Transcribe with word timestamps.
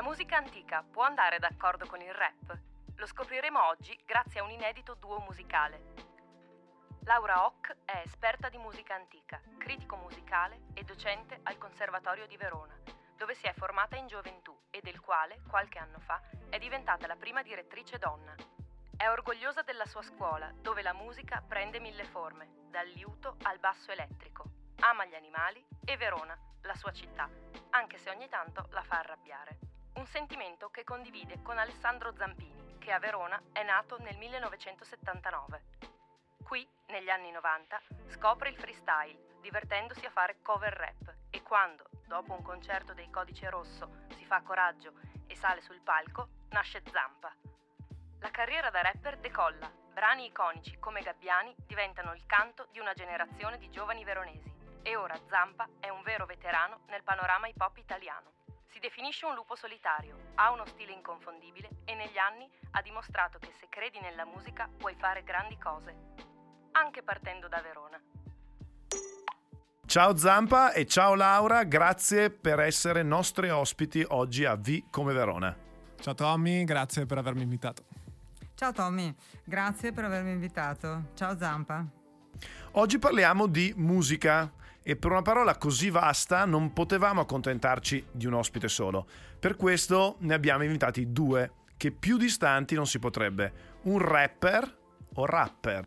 La 0.00 0.06
musica 0.06 0.38
antica 0.38 0.82
può 0.82 1.02
andare 1.02 1.38
d'accordo 1.38 1.84
con 1.84 2.00
il 2.00 2.14
rap? 2.14 2.58
Lo 2.96 3.04
scopriremo 3.04 3.66
oggi 3.66 3.94
grazie 4.06 4.40
a 4.40 4.44
un 4.44 4.50
inedito 4.50 4.94
duo 4.94 5.18
musicale. 5.18 5.92
Laura 7.02 7.44
Hock 7.44 7.76
è 7.84 8.00
esperta 8.02 8.48
di 8.48 8.56
musica 8.56 8.94
antica, 8.94 9.42
critico 9.58 9.96
musicale 9.96 10.68
e 10.72 10.84
docente 10.84 11.40
al 11.42 11.58
Conservatorio 11.58 12.26
di 12.26 12.38
Verona, 12.38 12.74
dove 13.14 13.34
si 13.34 13.44
è 13.44 13.52
formata 13.52 13.96
in 13.96 14.06
gioventù 14.06 14.58
e 14.70 14.80
del 14.80 15.00
quale, 15.00 15.42
qualche 15.46 15.78
anno 15.78 15.98
fa, 15.98 16.18
è 16.48 16.58
diventata 16.58 17.06
la 17.06 17.16
prima 17.16 17.42
direttrice 17.42 17.98
donna. 17.98 18.34
È 18.96 19.06
orgogliosa 19.06 19.60
della 19.60 19.84
sua 19.84 20.02
scuola, 20.02 20.50
dove 20.62 20.80
la 20.80 20.94
musica 20.94 21.44
prende 21.46 21.78
mille 21.78 22.04
forme, 22.04 22.68
dal 22.70 22.88
liuto 22.88 23.36
al 23.42 23.58
basso 23.58 23.92
elettrico. 23.92 24.44
Ama 24.78 25.04
gli 25.04 25.14
animali 25.14 25.62
e 25.84 25.98
Verona, 25.98 26.34
la 26.62 26.74
sua 26.74 26.90
città, 26.90 27.28
anche 27.68 27.98
se 27.98 28.08
ogni 28.08 28.30
tanto 28.30 28.66
la 28.70 28.82
fa 28.82 29.00
arrabbiare. 29.00 29.69
Un 29.94 30.06
sentimento 30.06 30.70
che 30.70 30.84
condivide 30.84 31.42
con 31.42 31.58
Alessandro 31.58 32.14
Zampini, 32.16 32.78
che 32.78 32.92
a 32.92 32.98
Verona 32.98 33.40
è 33.52 33.62
nato 33.62 33.98
nel 33.98 34.16
1979. 34.16 35.62
Qui, 36.42 36.66
negli 36.86 37.10
anni 37.10 37.30
90, 37.30 37.80
scopre 38.06 38.50
il 38.50 38.56
freestyle, 38.56 39.38
divertendosi 39.40 40.06
a 40.06 40.10
fare 40.10 40.40
cover 40.42 40.72
rap 40.72 41.14
e 41.30 41.42
quando, 41.42 41.84
dopo 42.06 42.32
un 42.32 42.42
concerto 42.42 42.94
dei 42.94 43.10
Codice 43.10 43.50
Rosso, 43.50 44.06
si 44.16 44.24
fa 44.24 44.40
coraggio 44.42 44.92
e 45.26 45.34
sale 45.34 45.60
sul 45.60 45.80
palco, 45.80 46.28
nasce 46.50 46.82
Zampa. 46.90 47.34
La 48.20 48.30
carriera 48.30 48.70
da 48.70 48.82
rapper 48.82 49.18
decolla, 49.18 49.70
brani 49.92 50.26
iconici 50.26 50.78
come 50.78 51.02
Gabbiani 51.02 51.54
diventano 51.66 52.14
il 52.14 52.24
canto 52.26 52.68
di 52.70 52.78
una 52.78 52.94
generazione 52.94 53.58
di 53.58 53.70
giovani 53.70 54.04
veronesi 54.04 54.52
e 54.82 54.96
ora 54.96 55.18
Zampa 55.28 55.68
è 55.78 55.88
un 55.88 56.02
vero 56.02 56.26
veterano 56.26 56.80
nel 56.86 57.02
panorama 57.02 57.48
hip 57.48 57.60
hop 57.60 57.76
italiano. 57.76 58.39
Si 58.72 58.78
definisce 58.78 59.26
un 59.26 59.34
lupo 59.34 59.56
solitario, 59.56 60.16
ha 60.36 60.52
uno 60.52 60.64
stile 60.64 60.92
inconfondibile 60.92 61.68
e 61.84 61.94
negli 61.96 62.18
anni 62.18 62.48
ha 62.70 62.82
dimostrato 62.82 63.38
che 63.38 63.52
se 63.58 63.66
credi 63.68 63.98
nella 64.00 64.24
musica 64.24 64.68
puoi 64.78 64.94
fare 64.96 65.24
grandi 65.24 65.58
cose, 65.58 65.92
anche 66.72 67.02
partendo 67.02 67.48
da 67.48 67.60
Verona. 67.60 68.00
Ciao 69.84 70.16
Zampa 70.16 70.70
e 70.70 70.86
ciao 70.86 71.16
Laura, 71.16 71.64
grazie 71.64 72.30
per 72.30 72.60
essere 72.60 73.02
nostri 73.02 73.50
ospiti 73.50 74.04
oggi 74.06 74.44
a 74.44 74.54
V 74.54 74.84
come 74.88 75.12
Verona. 75.12 75.52
Ciao 76.00 76.14
Tommy, 76.14 76.62
grazie 76.62 77.06
per 77.06 77.18
avermi 77.18 77.42
invitato. 77.42 77.82
Ciao 78.54 78.70
Tommy, 78.70 79.12
grazie 79.42 79.90
per 79.90 80.04
avermi 80.04 80.30
invitato. 80.30 81.10
Ciao 81.14 81.36
Zampa. 81.36 81.84
Oggi 82.72 83.00
parliamo 83.00 83.48
di 83.48 83.74
musica 83.76 84.48
e 84.82 84.96
per 84.96 85.10
una 85.10 85.22
parola 85.22 85.56
così 85.56 85.90
vasta 85.90 86.44
non 86.44 86.72
potevamo 86.72 87.20
accontentarci 87.20 88.06
di 88.12 88.26
un 88.26 88.34
ospite 88.34 88.68
solo. 88.68 89.06
Per 89.38 89.56
questo 89.56 90.16
ne 90.20 90.34
abbiamo 90.34 90.64
invitati 90.64 91.12
due, 91.12 91.52
che 91.76 91.90
più 91.90 92.16
distanti 92.16 92.74
non 92.74 92.86
si 92.86 92.98
potrebbe. 92.98 93.52
Un 93.82 93.98
rapper 93.98 94.78
o 95.14 95.26
rapper? 95.26 95.86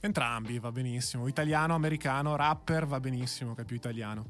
Entrambi 0.00 0.58
va 0.58 0.72
benissimo, 0.72 1.28
italiano, 1.28 1.74
americano, 1.74 2.36
rapper 2.36 2.86
va 2.86 2.98
benissimo, 2.98 3.54
che 3.54 3.62
è 3.62 3.64
più 3.64 3.76
italiano. 3.76 4.26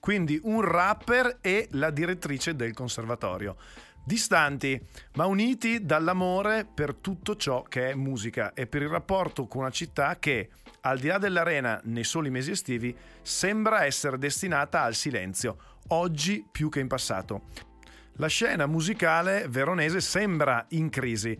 Quindi 0.00 0.40
un 0.44 0.62
rapper 0.62 1.38
e 1.42 1.68
la 1.72 1.90
direttrice 1.90 2.56
del 2.56 2.72
conservatorio. 2.72 3.56
Distanti, 4.02 4.80
ma 5.16 5.26
uniti 5.26 5.84
dall'amore 5.84 6.64
per 6.64 6.94
tutto 6.94 7.36
ciò 7.36 7.62
che 7.62 7.90
è 7.90 7.94
musica 7.94 8.54
e 8.54 8.66
per 8.66 8.80
il 8.80 8.88
rapporto 8.88 9.46
con 9.46 9.60
una 9.60 9.70
città 9.70 10.18
che, 10.18 10.48
al 10.88 10.98
di 10.98 11.08
là 11.08 11.18
dell'arena 11.18 11.80
nei 11.84 12.04
soli 12.04 12.30
mesi 12.30 12.50
estivi, 12.50 12.96
sembra 13.20 13.84
essere 13.84 14.16
destinata 14.16 14.82
al 14.82 14.94
silenzio, 14.94 15.58
oggi 15.88 16.44
più 16.50 16.70
che 16.70 16.80
in 16.80 16.86
passato. 16.88 17.42
La 18.14 18.26
scena 18.26 18.66
musicale 18.66 19.46
veronese 19.48 20.00
sembra 20.00 20.64
in 20.70 20.88
crisi, 20.88 21.38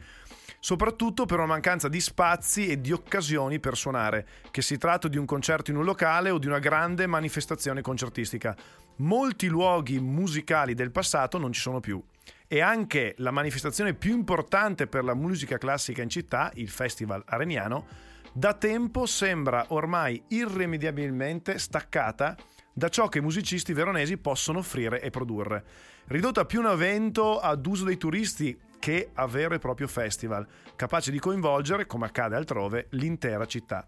soprattutto 0.61 1.25
per 1.25 1.39
una 1.39 1.47
mancanza 1.47 1.89
di 1.89 2.01
spazi 2.01 2.69
e 2.69 2.81
di 2.81 2.93
occasioni 2.93 3.59
per 3.59 3.77
suonare, 3.77 4.27
che 4.51 4.61
si 4.61 4.77
tratti 4.77 5.09
di 5.09 5.17
un 5.17 5.25
concerto 5.25 5.71
in 5.71 5.79
un 5.79 5.85
locale 5.85 6.31
o 6.31 6.39
di 6.39 6.47
una 6.47 6.59
grande 6.59 7.07
manifestazione 7.07 7.81
concertistica. 7.81 8.55
Molti 8.97 9.47
luoghi 9.47 9.99
musicali 9.99 10.75
del 10.75 10.91
passato 10.91 11.39
non 11.39 11.53
ci 11.53 11.61
sono 11.61 11.81
più 11.81 12.03
e 12.47 12.61
anche 12.61 13.15
la 13.19 13.31
manifestazione 13.31 13.95
più 13.95 14.15
importante 14.15 14.87
per 14.87 15.05
la 15.05 15.15
musica 15.15 15.59
classica 15.59 16.03
in 16.03 16.09
città, 16.09 16.51
il 16.55 16.69
Festival 16.69 17.23
Areniano, 17.27 17.87
da 18.33 18.55
tempo 18.55 19.07
sembra 19.07 19.67
ormai 19.69 20.23
irrimediabilmente 20.29 21.59
staccata 21.59 22.37
da 22.73 22.89
ciò 22.89 23.09
che 23.09 23.19
i 23.19 23.23
musicisti 23.23 23.73
veronesi 23.73 24.17
possono 24.19 24.61
offrire 24.61 25.01
e 25.01 25.11
produrre. 25.11 25.65
Ridotta 26.07 26.45
più 26.45 26.61
un 26.61 26.67
evento 26.67 27.41
ad 27.41 27.67
uso 27.67 27.85
dei 27.85 27.97
turisti 27.97 28.57
che 28.79 29.11
a 29.15 29.27
vero 29.27 29.55
e 29.55 29.59
proprio 29.59 29.89
festival, 29.89 30.47
capace 30.77 31.11
di 31.11 31.19
coinvolgere, 31.19 31.87
come 31.87 32.07
accade 32.07 32.37
altrove, 32.37 32.87
l'intera 32.91 33.47
città. 33.47 33.87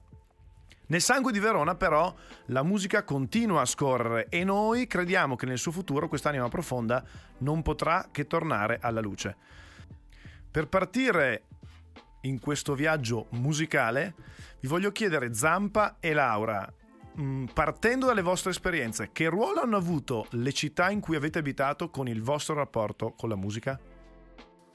Nel 0.87 1.01
sangue 1.01 1.31
di 1.31 1.39
Verona 1.39 1.77
però 1.77 2.13
la 2.47 2.65
musica 2.65 3.05
continua 3.05 3.61
a 3.61 3.67
scorrere 3.67 4.27
e 4.29 4.43
noi 4.43 4.89
crediamo 4.89 5.37
che 5.37 5.47
nel 5.47 5.59
suo 5.59 5.71
futuro 5.71 6.09
quest'anima 6.09 6.49
profonda 6.49 7.05
non 7.39 7.63
potrà 7.63 8.09
che 8.11 8.27
tornare 8.27 8.79
alla 8.81 9.01
luce. 9.01 9.37
Per 10.51 10.67
partire 10.67 11.45
in 12.23 12.41
questo 12.41 12.75
viaggio 12.75 13.27
musicale 13.31 14.15
vi 14.61 14.69
voglio 14.69 14.93
chiedere 14.93 15.35
Zampa 15.35 15.97
e 16.01 16.13
Laura, 16.13 16.71
mm, 17.19 17.47
partendo 17.47 18.07
dalle 18.07 18.23
vostre 18.23 18.51
esperienze, 18.51 19.11
che 19.13 19.29
ruolo 19.29 19.61
hanno 19.61 19.77
avuto 19.77 20.27
le 20.31 20.53
città 20.53 20.91
in 20.91 21.01
cui 21.01 21.17
avete 21.17 21.39
abitato 21.39 21.89
con 21.91 22.09
il 22.09 22.23
vostro 22.23 22.55
rapporto 22.55 23.13
con 23.13 23.29
la 23.29 23.37
musica? 23.37 23.79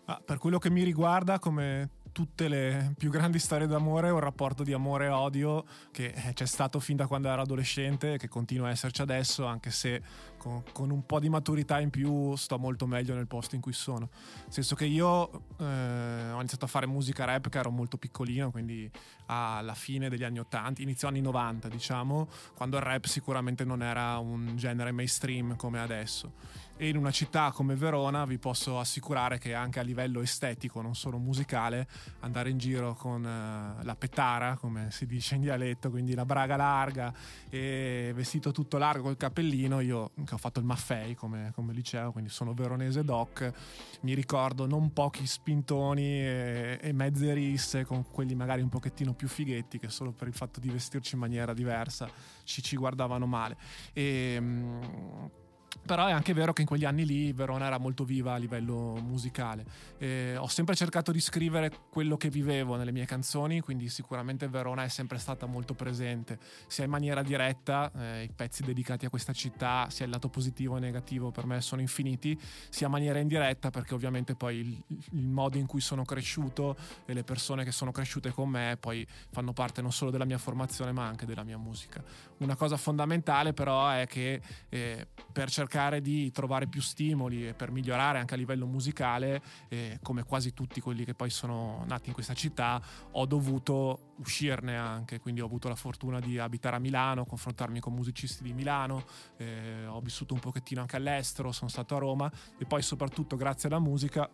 Ah, 0.05 0.21
per 0.23 0.37
quello 0.37 0.59
che 0.59 0.69
mi 0.69 0.83
riguarda, 0.83 1.39
come 1.39 1.89
tutte 2.15 2.47
le 2.47 2.93
più 2.97 3.09
grandi 3.09 3.39
storie 3.39 3.67
d'amore 3.67 4.09
un 4.09 4.21
rapporto 4.21 4.63
di 4.63 4.71
amore 4.71 5.07
e 5.07 5.09
odio 5.09 5.65
che 5.91 6.13
eh, 6.15 6.31
c'è 6.31 6.45
stato 6.45 6.79
fin 6.79 6.95
da 6.95 7.07
quando 7.07 7.27
ero 7.27 7.41
adolescente 7.41 8.13
e 8.13 8.17
che 8.17 8.29
continua 8.29 8.69
a 8.69 8.71
esserci 8.71 9.01
adesso, 9.01 9.45
anche 9.45 9.69
se 9.69 10.01
con, 10.37 10.63
con, 10.71 10.91
un 10.91 11.05
po' 11.05 11.19
di 11.19 11.27
maturità 11.27 11.81
in 11.81 11.89
più 11.89 12.33
sto 12.37 12.57
molto 12.57 12.87
meglio 12.87 13.15
nel 13.15 13.27
posto 13.27 13.55
in 13.55 13.61
cui 13.61 13.73
sono. 13.73 14.07
Nel 14.43 14.53
senso 14.53 14.75
che 14.75 14.85
io 14.85 15.29
eh, 15.57 16.31
ho 16.31 16.37
iniziato 16.37 16.63
a 16.63 16.69
fare 16.69 16.85
musica 16.85 17.25
rap 17.25 17.49
che 17.49 17.57
ero 17.57 17.69
molto 17.69 17.97
piccolino, 17.97 18.49
quindi 18.49 18.89
alla 19.25 19.75
fine 19.75 20.07
degli 20.07 20.23
anni 20.23 20.39
80, 20.39 20.81
inizio 20.83 21.09
anni 21.09 21.19
90 21.19 21.67
diciamo, 21.67 22.29
quando 22.55 22.77
il 22.77 22.83
rap 22.83 23.03
sicuramente 23.07 23.65
non 23.65 23.83
era 23.83 24.19
un 24.19 24.55
genere 24.55 24.93
mainstream 24.93 25.57
come 25.57 25.81
adesso 25.81 26.31
e 26.77 26.89
in 26.89 26.97
una 26.97 27.11
città 27.11 27.51
come 27.51 27.75
Verona 27.75 28.25
vi 28.25 28.37
posso 28.37 28.79
assicurare 28.79 29.37
che 29.37 29.53
anche 29.53 29.79
a 29.79 29.83
livello 29.83 30.21
estetico, 30.21 30.81
non 30.81 30.95
solo 30.95 31.17
musicale, 31.17 31.87
andare 32.19 32.49
in 32.49 32.57
giro 32.57 32.93
con 32.95 33.21
uh, 33.21 33.83
la 33.83 33.95
petara, 33.95 34.57
come 34.57 34.91
si 34.91 35.05
dice 35.05 35.35
in 35.35 35.41
dialetto, 35.41 35.89
quindi 35.89 36.13
la 36.13 36.25
braga 36.25 36.55
larga 36.55 37.13
e 37.49 38.11
vestito 38.13 38.51
tutto 38.51 38.77
largo 38.77 39.03
col 39.03 39.17
cappellino, 39.17 39.79
io 39.79 40.11
che 40.25 40.33
ho 40.33 40.37
fatto 40.37 40.59
il 40.59 40.65
maffei 40.65 41.15
come, 41.15 41.51
come 41.53 41.73
liceo, 41.73 42.11
quindi 42.11 42.29
sono 42.29 42.53
veronese 42.53 43.03
doc, 43.03 43.51
mi 44.01 44.13
ricordo 44.13 44.65
non 44.65 44.91
pochi 44.91 45.25
spintoni 45.25 46.03
e, 46.03 46.79
e 46.81 46.91
mezze 46.91 47.33
risse 47.33 47.85
con 47.85 48.05
quelli 48.11 48.35
magari 48.35 48.61
un 48.61 48.69
pochettino 48.69 49.13
più 49.13 49.27
fighetti 49.27 49.79
che 49.79 49.89
solo 49.89 50.11
per 50.11 50.27
il 50.27 50.33
fatto 50.33 50.59
di 50.59 50.69
vestirci 50.69 51.15
in 51.15 51.21
maniera 51.21 51.53
diversa 51.53 52.09
ci, 52.43 52.61
ci 52.61 52.75
guardavano 52.75 53.25
male. 53.25 53.57
E, 53.93 54.35
um, 54.39 55.43
però 55.85 56.07
è 56.07 56.11
anche 56.11 56.33
vero 56.33 56.51
che 56.51 56.61
in 56.61 56.67
quegli 56.67 56.83
anni 56.83 57.05
lì 57.05 57.31
Verona 57.31 57.67
era 57.67 57.77
molto 57.77 58.03
viva 58.03 58.33
a 58.33 58.37
livello 58.37 58.97
musicale. 59.01 59.65
Eh, 59.99 60.35
ho 60.35 60.47
sempre 60.47 60.75
cercato 60.75 61.11
di 61.11 61.19
scrivere 61.19 61.71
quello 61.89 62.17
che 62.17 62.29
vivevo 62.29 62.75
nelle 62.75 62.91
mie 62.91 63.05
canzoni, 63.05 63.59
quindi 63.61 63.87
sicuramente 63.89 64.47
Verona 64.47 64.83
è 64.83 64.87
sempre 64.87 65.19
stata 65.19 65.45
molto 65.45 65.75
presente, 65.75 66.39
sia 66.67 66.85
in 66.85 66.89
maniera 66.89 67.21
diretta, 67.21 67.91
eh, 67.95 68.23
i 68.23 68.31
pezzi 68.35 68.63
dedicati 68.63 69.05
a 69.05 69.09
questa 69.09 69.31
città, 69.31 69.87
sia 69.89 70.05
il 70.05 70.11
lato 70.11 70.27
positivo 70.27 70.77
e 70.77 70.79
negativo 70.79 71.29
per 71.29 71.45
me 71.45 71.61
sono 71.61 71.81
infiniti, 71.81 72.37
sia 72.69 72.87
in 72.87 72.91
maniera 72.91 73.19
indiretta 73.19 73.69
perché 73.69 73.93
ovviamente 73.93 74.33
poi 74.35 74.57
il, 74.57 74.83
il 75.11 75.27
modo 75.27 75.59
in 75.59 75.67
cui 75.67 75.81
sono 75.81 76.03
cresciuto 76.03 76.75
e 77.05 77.13
le 77.13 77.23
persone 77.23 77.63
che 77.63 77.71
sono 77.71 77.91
cresciute 77.91 78.31
con 78.31 78.49
me 78.49 78.77
poi 78.79 79.05
fanno 79.31 79.53
parte 79.53 79.81
non 79.81 79.91
solo 79.91 80.09
della 80.09 80.25
mia 80.25 80.39
formazione 80.39 80.91
ma 80.91 81.05
anche 81.05 81.27
della 81.27 81.43
mia 81.43 81.57
musica. 81.57 82.03
Una 82.39 82.55
cosa 82.55 82.75
fondamentale 82.75 83.53
però 83.53 83.87
è 83.89 84.07
che 84.07 84.41
eh, 84.69 85.07
per 85.31 85.49
cercare 85.49 85.73
cercare 85.75 85.99
di 85.99 86.31
trovare 86.31 86.67
più 86.67 86.81
stimoli 86.81 87.49
e 87.49 87.53
per 87.53 87.69
migliorare 87.69 88.17
anche 88.17 88.33
a 88.33 88.37
livello 88.37 88.65
musicale, 88.65 89.41
eh, 89.67 89.99
come 90.01 90.23
quasi 90.23 90.53
tutti 90.53 90.79
quelli 90.79 91.03
che 91.03 91.13
poi 91.13 91.29
sono 91.29 91.83
nati 91.85 92.07
in 92.07 92.13
questa 92.13 92.33
città, 92.33 92.81
ho 93.11 93.25
dovuto 93.25 94.13
uscirne 94.19 94.77
anche, 94.77 95.19
quindi 95.19 95.41
ho 95.41 95.45
avuto 95.45 95.67
la 95.67 95.75
fortuna 95.75 96.21
di 96.21 96.39
abitare 96.39 96.77
a 96.77 96.79
Milano, 96.79 97.25
confrontarmi 97.25 97.81
con 97.81 97.93
musicisti 97.93 98.41
di 98.43 98.53
Milano, 98.53 99.03
eh, 99.35 99.85
ho 99.85 99.99
vissuto 99.99 100.33
un 100.33 100.39
pochettino 100.39 100.79
anche 100.79 100.95
all'estero, 100.95 101.51
sono 101.51 101.69
stato 101.69 101.97
a 101.97 101.99
Roma 101.99 102.31
e 102.57 102.65
poi 102.65 102.81
soprattutto 102.81 103.35
grazie 103.35 103.67
alla 103.67 103.79
musica 103.79 104.29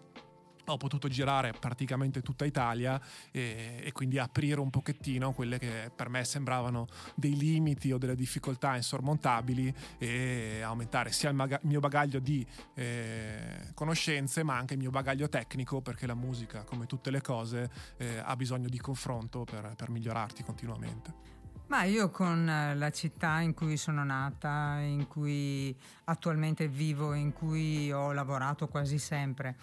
ho 0.66 0.78
potuto 0.78 1.08
girare 1.08 1.54
praticamente 1.54 2.22
tutta 2.22 2.46
Italia 2.46 3.00
e, 3.32 3.82
e, 3.84 3.92
quindi 3.92 4.18
aprire 4.20 4.60
un 4.60 4.70
pochettino 4.70 5.34
quelle 5.34 5.58
che 5.58 5.92
per 5.96 6.10
me 6.10 6.24
sembravano 6.24 6.88
dei 7.16 7.36
limiti 7.36 7.92
o 7.92 7.98
delle 7.98 8.16
difficoltà 8.16 8.76
insormontabili 8.76 9.74
e 9.98 10.62
aumentare 10.62 11.12
sia 11.12 11.30
il 11.30 11.36
maga- 11.36 11.60
mio 11.64 11.80
bagaglio 11.80 12.20
di 12.20 12.46
eh, 12.76 13.72
conoscenze 13.74 14.44
ma 14.44 14.58
anche 14.58 14.74
il 14.74 14.80
mio 14.80 14.92
bagaglio 14.92 15.30
tecnico 15.30 15.82
perché 15.82 16.06
la 16.06 16.16
musica 16.16 16.64
come 16.64 16.86
tutte 16.86 17.12
le 17.12 17.22
cose 17.22 17.70
eh, 17.98 18.22
ha 18.24 18.36
bisogno 18.36 18.70
di 18.70 18.80
confronto 18.80 19.44
per, 19.44 19.74
per 19.76 19.90
migliorarti 19.90 20.44
continuamente. 20.44 21.32
Ma 21.72 21.84
io 21.84 22.10
con 22.10 22.44
la 22.76 22.90
città 22.90 23.40
in 23.40 23.54
cui 23.54 23.78
sono 23.78 24.04
nata, 24.04 24.80
in 24.80 25.08
cui 25.08 25.74
attualmente 26.04 26.68
vivo, 26.68 27.14
in 27.14 27.32
cui 27.32 27.90
ho 27.94 28.12
lavorato 28.12 28.68
quasi 28.68 28.98
sempre, 28.98 29.56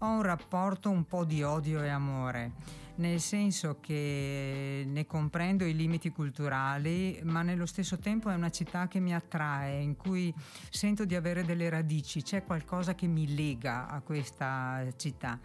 ho 0.00 0.06
un 0.06 0.22
rapporto 0.22 0.90
un 0.90 1.04
po' 1.04 1.24
di 1.24 1.42
odio 1.42 1.82
e 1.82 1.88
amore, 1.88 2.52
nel 2.98 3.20
senso 3.20 3.78
che 3.80 4.84
ne 4.86 5.06
comprendo 5.06 5.64
i 5.64 5.74
limiti 5.74 6.10
culturali, 6.10 7.20
ma 7.24 7.42
nello 7.42 7.66
stesso 7.66 7.98
tempo 7.98 8.30
è 8.30 8.34
una 8.34 8.50
città 8.50 8.88
che 8.88 8.98
mi 8.98 9.14
attrae, 9.14 9.80
in 9.80 9.96
cui 9.96 10.32
sento 10.70 11.04
di 11.04 11.14
avere 11.14 11.44
delle 11.44 11.68
radici, 11.68 12.22
c'è 12.22 12.44
qualcosa 12.44 12.94
che 12.94 13.06
mi 13.06 13.34
lega 13.34 13.88
a 13.88 14.00
questa 14.00 14.84
città. 14.96 15.38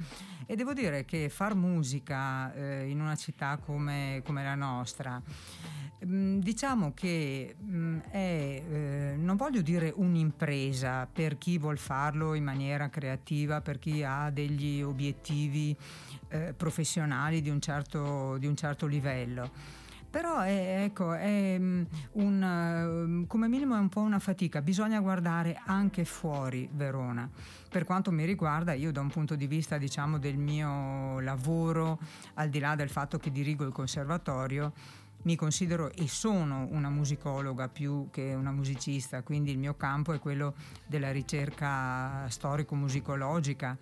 E 0.46 0.56
devo 0.56 0.74
dire 0.74 1.06
che 1.06 1.30
far 1.30 1.56
musica 1.56 2.54
eh, 2.54 2.90
in 2.90 3.00
una 3.00 3.16
città 3.16 3.58
come, 3.58 4.22
come 4.26 4.44
la 4.44 4.56
nostra, 4.56 5.22
mm, 6.06 6.40
Diciamo 6.40 6.94
che 6.94 7.56
mm, 7.64 8.00
è, 8.10 8.64
eh, 8.68 9.14
non 9.16 9.36
voglio 9.36 9.62
dire 9.62 9.94
un'impresa 9.96 11.08
per 11.12 11.38
chi 11.38 11.58
vuol 11.58 11.78
farlo 11.78 12.34
in 12.34 12.44
maniera 12.44 12.90
creativa, 12.90 13.62
per 13.62 13.80
chi 13.80 14.04
ha 14.04 14.30
degli 14.32 14.82
obiettivi 14.82 15.78
eh, 16.33 16.53
professionali 16.57 17.41
di 17.41 17.50
un, 17.50 17.62
certo, 17.62 18.38
di 18.38 18.47
un 18.47 18.56
certo 18.56 18.88
livello. 18.88 19.51
Però 20.09 20.39
è, 20.39 20.83
ecco, 20.83 21.13
è 21.13 21.57
mm, 21.59 21.83
un, 22.13 23.25
come 23.27 23.47
minimo 23.47 23.75
è 23.75 23.80
un 23.80 23.89
po' 23.89 24.01
una 24.01 24.19
fatica, 24.19 24.62
bisogna 24.62 25.00
guardare 25.00 25.62
anche 25.65 26.06
fuori 26.06 26.68
Verona. 26.71 27.30
Per 27.69 27.83
quanto 27.83 28.12
mi 28.12 28.25
riguarda, 28.25 28.74
io 28.74 28.91
da 28.91 29.01
un 29.01 29.09
punto 29.09 29.35
di 29.35 29.47
vista 29.47 29.77
diciamo, 29.77 30.18
del 30.18 30.38
mio 30.38 31.19
lavoro, 31.19 32.00
al 32.35 32.50
di 32.50 32.59
là 32.59 32.75
del 32.75 32.89
fatto 32.89 33.18
che 33.18 33.31
dirigo 33.31 33.63
il 33.63 33.71
conservatorio, 33.71 34.74
mi 35.24 35.35
considero 35.35 35.91
e 35.91 36.07
sono 36.07 36.68
una 36.71 36.89
musicologa 36.89 37.68
più 37.69 38.09
che 38.12 38.33
una 38.33 38.51
musicista, 38.51 39.24
quindi 39.24 39.51
il 39.51 39.57
mio 39.57 39.75
campo 39.75 40.13
è 40.13 40.19
quello 40.19 40.53
della 40.85 41.12
ricerca 41.12 42.27
storico-musicologica 42.27 43.77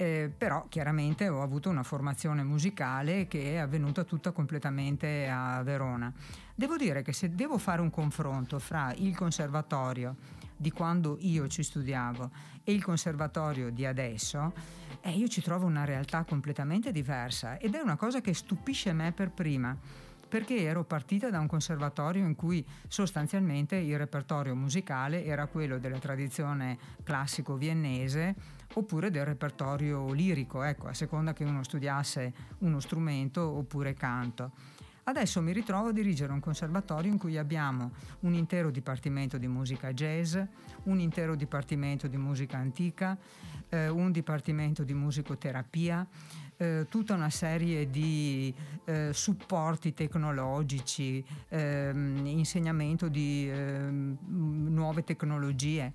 eh, 0.00 0.30
però 0.34 0.66
chiaramente 0.68 1.28
ho 1.28 1.42
avuto 1.42 1.68
una 1.68 1.82
formazione 1.82 2.44
musicale 2.44 3.26
che 3.26 3.54
è 3.54 3.56
avvenuta 3.56 4.04
tutta 4.04 4.30
completamente 4.30 5.28
a 5.28 5.60
Verona. 5.64 6.12
Devo 6.54 6.76
dire 6.76 7.02
che 7.02 7.12
se 7.12 7.34
devo 7.34 7.58
fare 7.58 7.80
un 7.80 7.90
confronto 7.90 8.60
fra 8.60 8.94
il 8.96 9.16
conservatorio 9.16 10.14
di 10.56 10.70
quando 10.70 11.16
io 11.20 11.48
ci 11.48 11.64
studiavo 11.64 12.30
e 12.62 12.72
il 12.72 12.82
conservatorio 12.82 13.70
di 13.70 13.84
adesso, 13.84 14.52
eh, 15.00 15.10
io 15.10 15.26
ci 15.26 15.42
trovo 15.42 15.66
una 15.66 15.84
realtà 15.84 16.22
completamente 16.22 16.92
diversa 16.92 17.58
ed 17.58 17.74
è 17.74 17.80
una 17.80 17.96
cosa 17.96 18.20
che 18.20 18.34
stupisce 18.34 18.92
me 18.92 19.10
per 19.10 19.32
prima 19.32 19.76
perché 20.28 20.62
ero 20.62 20.84
partita 20.84 21.30
da 21.30 21.40
un 21.40 21.46
conservatorio 21.48 22.24
in 22.24 22.36
cui 22.36 22.64
sostanzialmente 22.86 23.76
il 23.76 23.96
repertorio 23.96 24.54
musicale 24.54 25.24
era 25.24 25.46
quello 25.46 25.78
della 25.78 25.98
tradizione 25.98 26.78
classico 27.02 27.56
viennese 27.56 28.57
oppure 28.74 29.10
del 29.10 29.24
repertorio 29.24 30.12
lirico, 30.12 30.62
ecco, 30.62 30.88
a 30.88 30.94
seconda 30.94 31.32
che 31.32 31.44
uno 31.44 31.62
studiasse 31.62 32.32
uno 32.58 32.80
strumento 32.80 33.42
oppure 33.42 33.94
canto. 33.94 34.52
Adesso 35.08 35.40
mi 35.40 35.52
ritrovo 35.54 35.88
a 35.88 35.92
dirigere 35.92 36.32
un 36.32 36.40
conservatorio 36.40 37.10
in 37.10 37.16
cui 37.16 37.38
abbiamo 37.38 37.92
un 38.20 38.34
intero 38.34 38.70
dipartimento 38.70 39.38
di 39.38 39.48
musica 39.48 39.90
jazz, 39.94 40.36
un 40.82 41.00
intero 41.00 41.34
dipartimento 41.34 42.06
di 42.08 42.18
musica 42.18 42.58
antica, 42.58 43.16
eh, 43.70 43.88
un 43.88 44.12
dipartimento 44.12 44.84
di 44.84 44.92
musicoterapia, 44.92 46.06
eh, 46.58 46.86
tutta 46.90 47.14
una 47.14 47.30
serie 47.30 47.88
di 47.88 48.54
eh, 48.84 49.10
supporti 49.14 49.94
tecnologici, 49.94 51.24
ehm, 51.48 52.26
insegnamento 52.26 53.08
di 53.08 53.48
ehm, 53.48 54.18
nuove 54.26 55.04
tecnologie. 55.04 55.90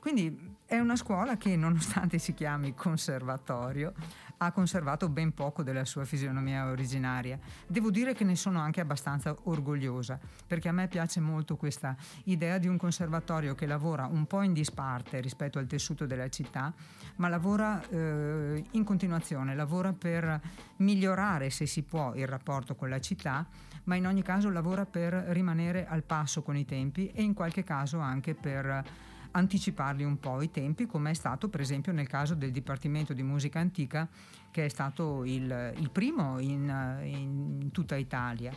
Quindi 0.00 0.55
è 0.66 0.78
una 0.78 0.96
scuola 0.96 1.36
che 1.36 1.54
nonostante 1.56 2.18
si 2.18 2.34
chiami 2.34 2.74
conservatorio 2.74 3.92
ha 4.38 4.52
conservato 4.52 5.08
ben 5.08 5.32
poco 5.32 5.62
della 5.62 5.84
sua 5.84 6.04
fisionomia 6.04 6.68
originaria. 6.68 7.38
Devo 7.66 7.90
dire 7.90 8.14
che 8.14 8.24
ne 8.24 8.36
sono 8.36 8.58
anche 8.58 8.80
abbastanza 8.80 9.34
orgogliosa, 9.44 10.18
perché 10.46 10.68
a 10.68 10.72
me 10.72 10.88
piace 10.88 11.20
molto 11.20 11.56
questa 11.56 11.96
idea 12.24 12.58
di 12.58 12.66
un 12.66 12.76
conservatorio 12.76 13.54
che 13.54 13.66
lavora 13.66 14.06
un 14.06 14.26
po' 14.26 14.42
in 14.42 14.52
disparte 14.52 15.20
rispetto 15.20 15.58
al 15.58 15.66
tessuto 15.66 16.04
della 16.04 16.28
città, 16.28 16.74
ma 17.16 17.28
lavora 17.28 17.80
eh, 17.88 18.62
in 18.72 18.84
continuazione, 18.84 19.54
lavora 19.54 19.92
per 19.92 20.40
migliorare, 20.76 21.48
se 21.48 21.64
si 21.66 21.82
può, 21.82 22.14
il 22.14 22.26
rapporto 22.26 22.74
con 22.74 22.90
la 22.90 23.00
città, 23.00 23.46
ma 23.84 23.94
in 23.94 24.06
ogni 24.06 24.22
caso 24.22 24.50
lavora 24.50 24.84
per 24.84 25.12
rimanere 25.28 25.86
al 25.86 26.02
passo 26.02 26.42
con 26.42 26.56
i 26.56 26.64
tempi 26.64 27.10
e 27.12 27.22
in 27.22 27.34
qualche 27.34 27.62
caso 27.62 28.00
anche 28.00 28.34
per 28.34 29.14
anticiparli 29.36 30.02
un 30.02 30.18
po' 30.18 30.40
i 30.42 30.50
tempi, 30.50 30.86
come 30.86 31.10
è 31.10 31.14
stato 31.14 31.48
per 31.48 31.60
esempio 31.60 31.92
nel 31.92 32.08
caso 32.08 32.34
del 32.34 32.50
Dipartimento 32.50 33.12
di 33.12 33.22
Musica 33.22 33.60
Antica, 33.60 34.08
che 34.50 34.64
è 34.64 34.68
stato 34.68 35.24
il, 35.24 35.74
il 35.76 35.90
primo 35.90 36.38
in, 36.40 37.00
in, 37.04 37.70
tutta 37.70 37.96
Italia. 37.96 38.52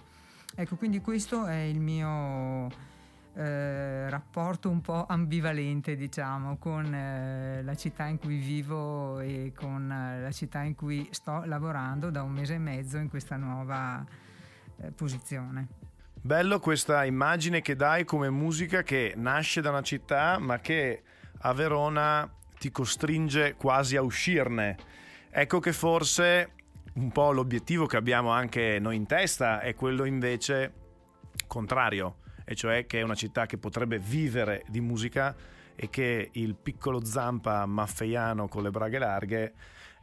Ecco, 0.56 0.78
quindi 0.78 1.02
questo 1.02 1.46
è 1.46 1.60
il 1.60 1.80
mio 1.80 2.68
eh, 3.34 4.10
rapporto 4.10 4.70
un 4.70 4.82
po' 4.82 5.06
ambivalente, 5.06 5.96
diciamo, 5.96 6.58
con 6.58 6.94
eh, 6.94 7.62
la 7.62 7.76
città 7.76 8.06
in 8.06 8.18
cui 8.18 8.38
vivo 8.38 9.20
e 9.20 9.52
con 9.56 9.92
eh, 9.92 10.22
la 10.22 10.32
città 10.32 10.62
in 10.62 10.76
cui 10.76 11.08
sto 11.12 11.44
lavorando 11.44 12.10
da 12.10 12.24
un 12.24 12.32
mese 12.32 12.56
e 12.56 12.60
mezzo 12.60 12.98
in 12.98 13.10
questa 13.10 13.36
nuova 13.36 14.06
eh, 14.78 14.92
posizione. 14.92 15.79
Bello 16.22 16.60
questa 16.60 17.06
immagine 17.06 17.62
che 17.62 17.78
dai 17.78 18.04
come 18.04 18.30
musica 18.30 18.84
che 18.84 19.14
nasce 19.16 19.62
da 19.62 19.70
una 19.70 19.82
città 19.82 20.38
ma 20.38 20.60
che 20.60 21.02
a 21.40 21.54
Verona 21.54 22.30
ti 22.60 22.72
costringe 22.72 23.56
quasi 23.56 23.96
a 23.96 24.02
uscirne. 24.02 24.78
Ecco 25.32 25.60
che 25.60 25.72
forse 25.72 26.52
un 26.96 27.12
po' 27.12 27.32
l'obiettivo 27.32 27.86
che 27.86 27.96
abbiamo 27.96 28.32
anche 28.32 28.80
noi 28.80 28.98
in 28.98 29.06
testa 29.06 29.62
è 29.62 29.74
quello 29.74 30.04
invece 30.04 30.74
contrario, 31.48 32.18
e 32.44 32.54
cioè 32.54 32.86
che 32.86 33.00
è 33.00 33.02
una 33.02 33.16
città 33.16 33.46
che 33.46 33.58
potrebbe 33.58 33.98
vivere 33.98 34.66
di 34.68 34.82
musica 34.82 35.34
e 35.74 35.90
che 35.90 36.30
il 36.34 36.56
piccolo 36.56 37.04
Zampa 37.06 37.66
maffeiano 37.66 38.50
con 38.50 38.62
le 38.62 38.72
braghe 38.72 39.00
larghe 39.00 39.54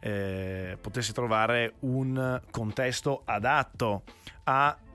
eh, 0.00 0.78
potesse 0.80 1.12
trovare 1.12 1.74
un 1.80 2.40
contesto 2.50 3.20
adatto 3.26 4.02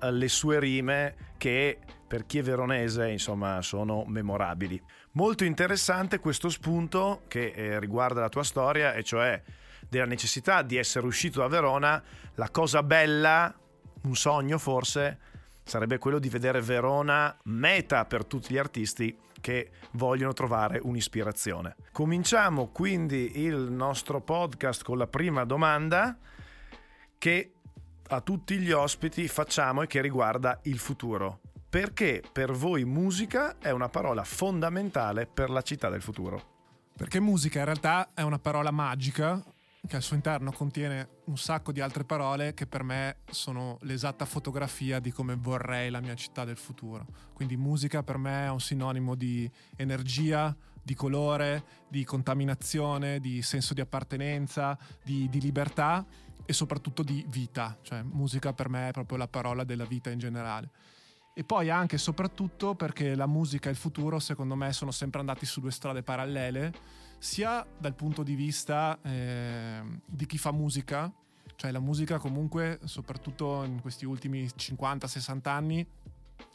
alle 0.01 0.27
sue 0.27 0.59
rime 0.59 1.15
che 1.37 1.79
per 2.07 2.25
chi 2.25 2.39
è 2.39 2.43
veronese 2.43 3.09
insomma 3.09 3.61
sono 3.61 4.03
memorabili. 4.05 4.81
Molto 5.13 5.43
interessante 5.43 6.19
questo 6.19 6.49
spunto 6.49 7.23
che 7.27 7.53
eh, 7.55 7.79
riguarda 7.79 8.19
la 8.21 8.29
tua 8.29 8.43
storia 8.43 8.93
e 8.93 9.03
cioè 9.03 9.41
della 9.87 10.05
necessità 10.05 10.61
di 10.61 10.77
essere 10.77 11.05
uscito 11.05 11.39
da 11.39 11.47
Verona, 11.47 12.01
la 12.35 12.49
cosa 12.49 12.83
bella, 12.83 13.53
un 14.03 14.15
sogno 14.15 14.57
forse, 14.57 15.19
sarebbe 15.63 15.97
quello 15.97 16.19
di 16.19 16.29
vedere 16.29 16.61
Verona 16.61 17.35
meta 17.43 18.05
per 18.05 18.25
tutti 18.25 18.53
gli 18.53 18.57
artisti 18.57 19.17
che 19.41 19.71
vogliono 19.91 20.33
trovare 20.33 20.79
un'ispirazione. 20.81 21.75
Cominciamo 21.91 22.67
quindi 22.67 23.41
il 23.41 23.55
nostro 23.55 24.21
podcast 24.21 24.83
con 24.83 24.97
la 24.97 25.07
prima 25.07 25.43
domanda 25.43 26.17
che 27.17 27.53
a 28.13 28.19
tutti 28.19 28.57
gli 28.57 28.71
ospiti 28.71 29.25
facciamo 29.29 29.83
e 29.83 29.87
che 29.87 30.01
riguarda 30.01 30.59
il 30.63 30.79
futuro. 30.79 31.39
Perché 31.69 32.21
per 32.29 32.51
voi 32.51 32.83
musica 32.83 33.57
è 33.57 33.71
una 33.71 33.87
parola 33.87 34.25
fondamentale 34.25 35.25
per 35.27 35.49
la 35.49 35.61
città 35.61 35.87
del 35.87 36.01
futuro? 36.01 36.89
Perché 36.93 37.21
musica 37.21 37.59
in 37.59 37.65
realtà 37.65 38.09
è 38.13 38.21
una 38.21 38.37
parola 38.37 38.69
magica 38.69 39.41
che 39.87 39.95
al 39.95 40.01
suo 40.01 40.17
interno 40.17 40.51
contiene 40.51 41.21
un 41.25 41.37
sacco 41.37 41.71
di 41.71 41.79
altre 41.79 42.03
parole 42.03 42.53
che 42.53 42.67
per 42.67 42.83
me 42.83 43.19
sono 43.31 43.77
l'esatta 43.83 44.25
fotografia 44.25 44.99
di 44.99 45.11
come 45.11 45.35
vorrei 45.35 45.89
la 45.89 46.01
mia 46.01 46.13
città 46.15 46.43
del 46.43 46.57
futuro. 46.57 47.05
Quindi 47.31 47.55
musica 47.55 48.03
per 48.03 48.17
me 48.17 48.45
è 48.45 48.49
un 48.49 48.59
sinonimo 48.59 49.15
di 49.15 49.49
energia, 49.77 50.53
di 50.83 50.95
colore, 50.95 51.63
di 51.87 52.03
contaminazione, 52.03 53.21
di 53.21 53.41
senso 53.41 53.73
di 53.73 53.79
appartenenza, 53.79 54.77
di, 55.01 55.29
di 55.29 55.39
libertà 55.39 56.05
e 56.45 56.53
soprattutto 56.53 57.03
di 57.03 57.25
vita. 57.27 57.77
Cioè 57.81 58.01
musica 58.03 58.53
per 58.53 58.69
me 58.69 58.89
è 58.89 58.91
proprio 58.91 59.17
la 59.17 59.27
parola 59.27 59.63
della 59.63 59.85
vita 59.85 60.09
in 60.09 60.19
generale. 60.19 60.69
E 61.33 61.43
poi 61.43 61.69
anche 61.69 61.95
e 61.95 61.99
soprattutto 61.99 62.75
perché 62.75 63.15
la 63.15 63.25
musica 63.25 63.69
e 63.69 63.71
il 63.71 63.77
futuro 63.77 64.19
secondo 64.19 64.55
me 64.55 64.73
sono 64.73 64.91
sempre 64.91 65.19
andati 65.21 65.45
su 65.45 65.61
due 65.61 65.71
strade 65.71 66.03
parallele, 66.03 66.73
sia 67.19 67.65
dal 67.77 67.95
punto 67.95 68.21
di 68.23 68.35
vista 68.35 68.99
eh, 69.01 69.81
di 70.05 70.25
chi 70.25 70.37
fa 70.37 70.51
musica, 70.51 71.11
cioè 71.55 71.71
la 71.71 71.79
musica 71.79 72.17
comunque 72.17 72.79
soprattutto 72.83 73.63
in 73.63 73.79
questi 73.79 74.05
ultimi 74.05 74.45
50-60 74.45 75.47
anni 75.47 75.87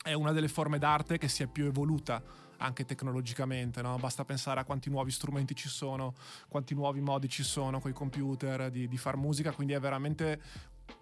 è 0.03 0.13
una 0.13 0.33
delle 0.33 0.49
forme 0.49 0.79
d'arte 0.79 1.17
che 1.17 1.29
si 1.29 1.43
è 1.43 1.47
più 1.47 1.65
evoluta 1.65 2.23
anche 2.59 2.85
tecnologicamente, 2.85 3.83
no? 3.83 3.97
basta 3.97 4.25
pensare 4.25 4.61
a 4.61 4.65
quanti 4.65 4.91
nuovi 4.91 5.11
strumenti 5.11 5.55
ci 5.55 5.69
sono, 5.69 6.15
quanti 6.49 6.75
nuovi 6.75 7.01
modi 7.01 7.29
ci 7.29 7.43
sono 7.43 7.81
con 7.81 7.91
i 7.91 7.95
computer 7.95 8.71
di, 8.71 8.89
di 8.89 8.97
far 8.97 9.17
musica, 9.17 9.53
quindi 9.53 9.73
è 9.73 9.81
veramente 9.81 10.41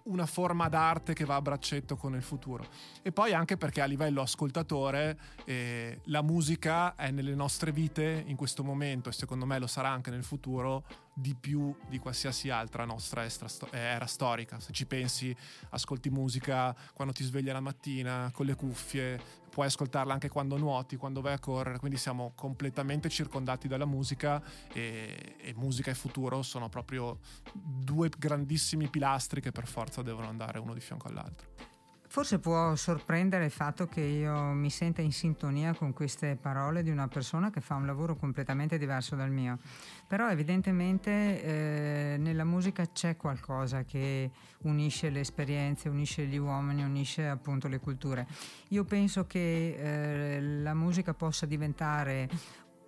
una 0.05 0.27
forma 0.27 0.69
d'arte 0.69 1.15
che 1.15 1.25
va 1.25 1.37
a 1.37 1.43
braccetto 1.43 1.97
con 1.97 2.15
il 2.15 2.23
futuro. 2.23 2.67
E 3.03 3.11
poi 3.11 3.33
anche 3.33 3.57
perché 3.57 3.81
a 3.81 3.87
livello 3.87 4.21
ascoltatore 4.21 5.19
eh, 5.45 6.01
la 6.05 6.23
musica 6.23 6.95
è 6.95 7.11
nelle 7.11 7.35
nostre 7.35 7.73
vite 7.73 8.23
in 8.27 8.37
questo 8.37 8.63
momento 8.63 9.09
e 9.09 9.13
secondo 9.13 9.47
me 9.47 9.59
lo 9.59 9.67
sarà 9.67 9.89
anche 9.89 10.11
nel 10.11 10.25
futuro 10.25 10.85
di 11.15 11.35
più 11.35 11.75
di 11.89 11.99
qualsiasi 11.99 12.51
altra 12.51 12.85
nostra 12.85 13.27
era 13.71 14.07
storica. 14.07 14.61
Se 14.61 14.73
ci 14.73 14.85
pensi, 14.85 15.35
ascolti 15.71 16.11
musica 16.11 16.77
quando 16.93 17.15
ti 17.15 17.25
svegli 17.25 17.51
la 17.51 17.61
mattina 17.61 18.31
con 18.33 18.45
le 18.45 18.57
cuffie, 18.57 19.43
puoi 19.55 19.67
ascoltarla 19.67 20.13
anche 20.13 20.29
quando 20.29 20.59
nuoti, 20.59 20.97
quando 20.97 21.21
vai 21.21 21.35
a 21.35 21.39
correre, 21.39 21.79
quindi 21.79 21.97
siamo 21.97 22.33
completamente 22.35 23.09
circondati 23.09 23.69
dalla 23.69 23.85
musica 23.85 24.43
e, 24.73 25.37
e 25.39 25.55
musica 25.55 25.93
e 25.93 25.95
futuro 25.95 26.43
sono 26.43 26.69
proprio 26.69 27.21
due 27.53 28.11
grandissimi 28.19 28.89
pilastri 28.89 29.41
che 29.41 29.53
per 29.53 29.69
forza 29.69 30.03
devono 30.03 30.27
andare 30.27 30.59
uno 30.59 30.75
di 30.75 30.81
fianco 30.81 31.07
all'altro. 31.07 31.74
Forse 32.15 32.39
può 32.39 32.77
sorprendere 32.77 33.47
il 33.47 33.51
fatto 33.51 33.89
che 33.89 34.01
io 34.01 34.53
mi 34.53 34.71
senta 34.71 35.03
in 35.03 35.11
sintonia 35.11 35.75
con 35.75 35.93
queste 35.93 36.39
parole 36.41 36.85
di 36.85 36.91
una 36.91 37.09
persona 37.09 37.51
che 37.51 37.61
fa 37.61 37.75
un 37.75 37.87
lavoro 37.87 38.15
completamente 38.15 38.79
diverso 38.79 39.17
dal 39.17 39.33
mio, 39.33 39.59
però 40.07 40.31
evidentemente 40.31 41.11
eh, 41.11 42.17
nella 42.17 42.45
musica 42.45 42.87
c'è 42.87 43.17
qualcosa 43.17 43.83
che 43.83 44.31
unisce 44.59 45.11
le 45.11 45.19
esperienze, 45.19 45.89
unisce 45.89 46.25
gli 46.27 46.37
uomini, 46.37 46.85
unisce 46.85 47.27
appunto 47.27 47.67
le 47.67 47.81
culture. 47.81 48.29
Io 48.69 48.85
penso 48.85 49.27
che 49.27 50.37
eh, 50.37 50.41
la 50.41 50.73
musica 50.73 51.15
possa 51.15 51.47
diventare 51.47 52.29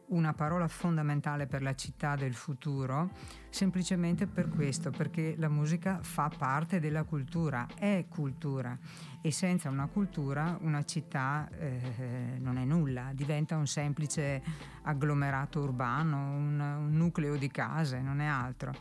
una 0.09 0.33
parola 0.35 0.69
fondamentale 0.69 1.47
per 1.47 1.63
la 1.63 1.75
città 1.75 2.15
del 2.15 2.35
futuro, 2.35 3.11
semplicemente 3.51 4.27
per 4.27 4.49
questo, 4.49 4.91
perché 4.91 5.35
la 5.39 5.49
musica 5.49 5.99
fa 6.03 6.31
parte 6.37 6.79
della 6.79 7.03
cultura, 7.03 7.67
è 7.75 8.05
cultura 8.09 8.79
e 9.21 9.33
senza 9.33 9.69
una 9.69 9.87
cultura 9.87 10.57
una 10.61 10.85
città 10.85 11.49
eh, 11.59 12.37
non 12.39 12.59
è 12.59 12.65
nulla, 12.65 13.11
diventa 13.13 13.57
un 13.57 13.67
semplice 13.67 14.43
agglomerato 14.83 15.61
urbano, 15.61 16.17
un, 16.17 16.61
un 16.61 16.93
nucleo 16.93 17.37
di 17.37 17.51
case, 17.51 18.01
non 18.01 18.21
è 18.21 18.27
altro. 18.27 18.73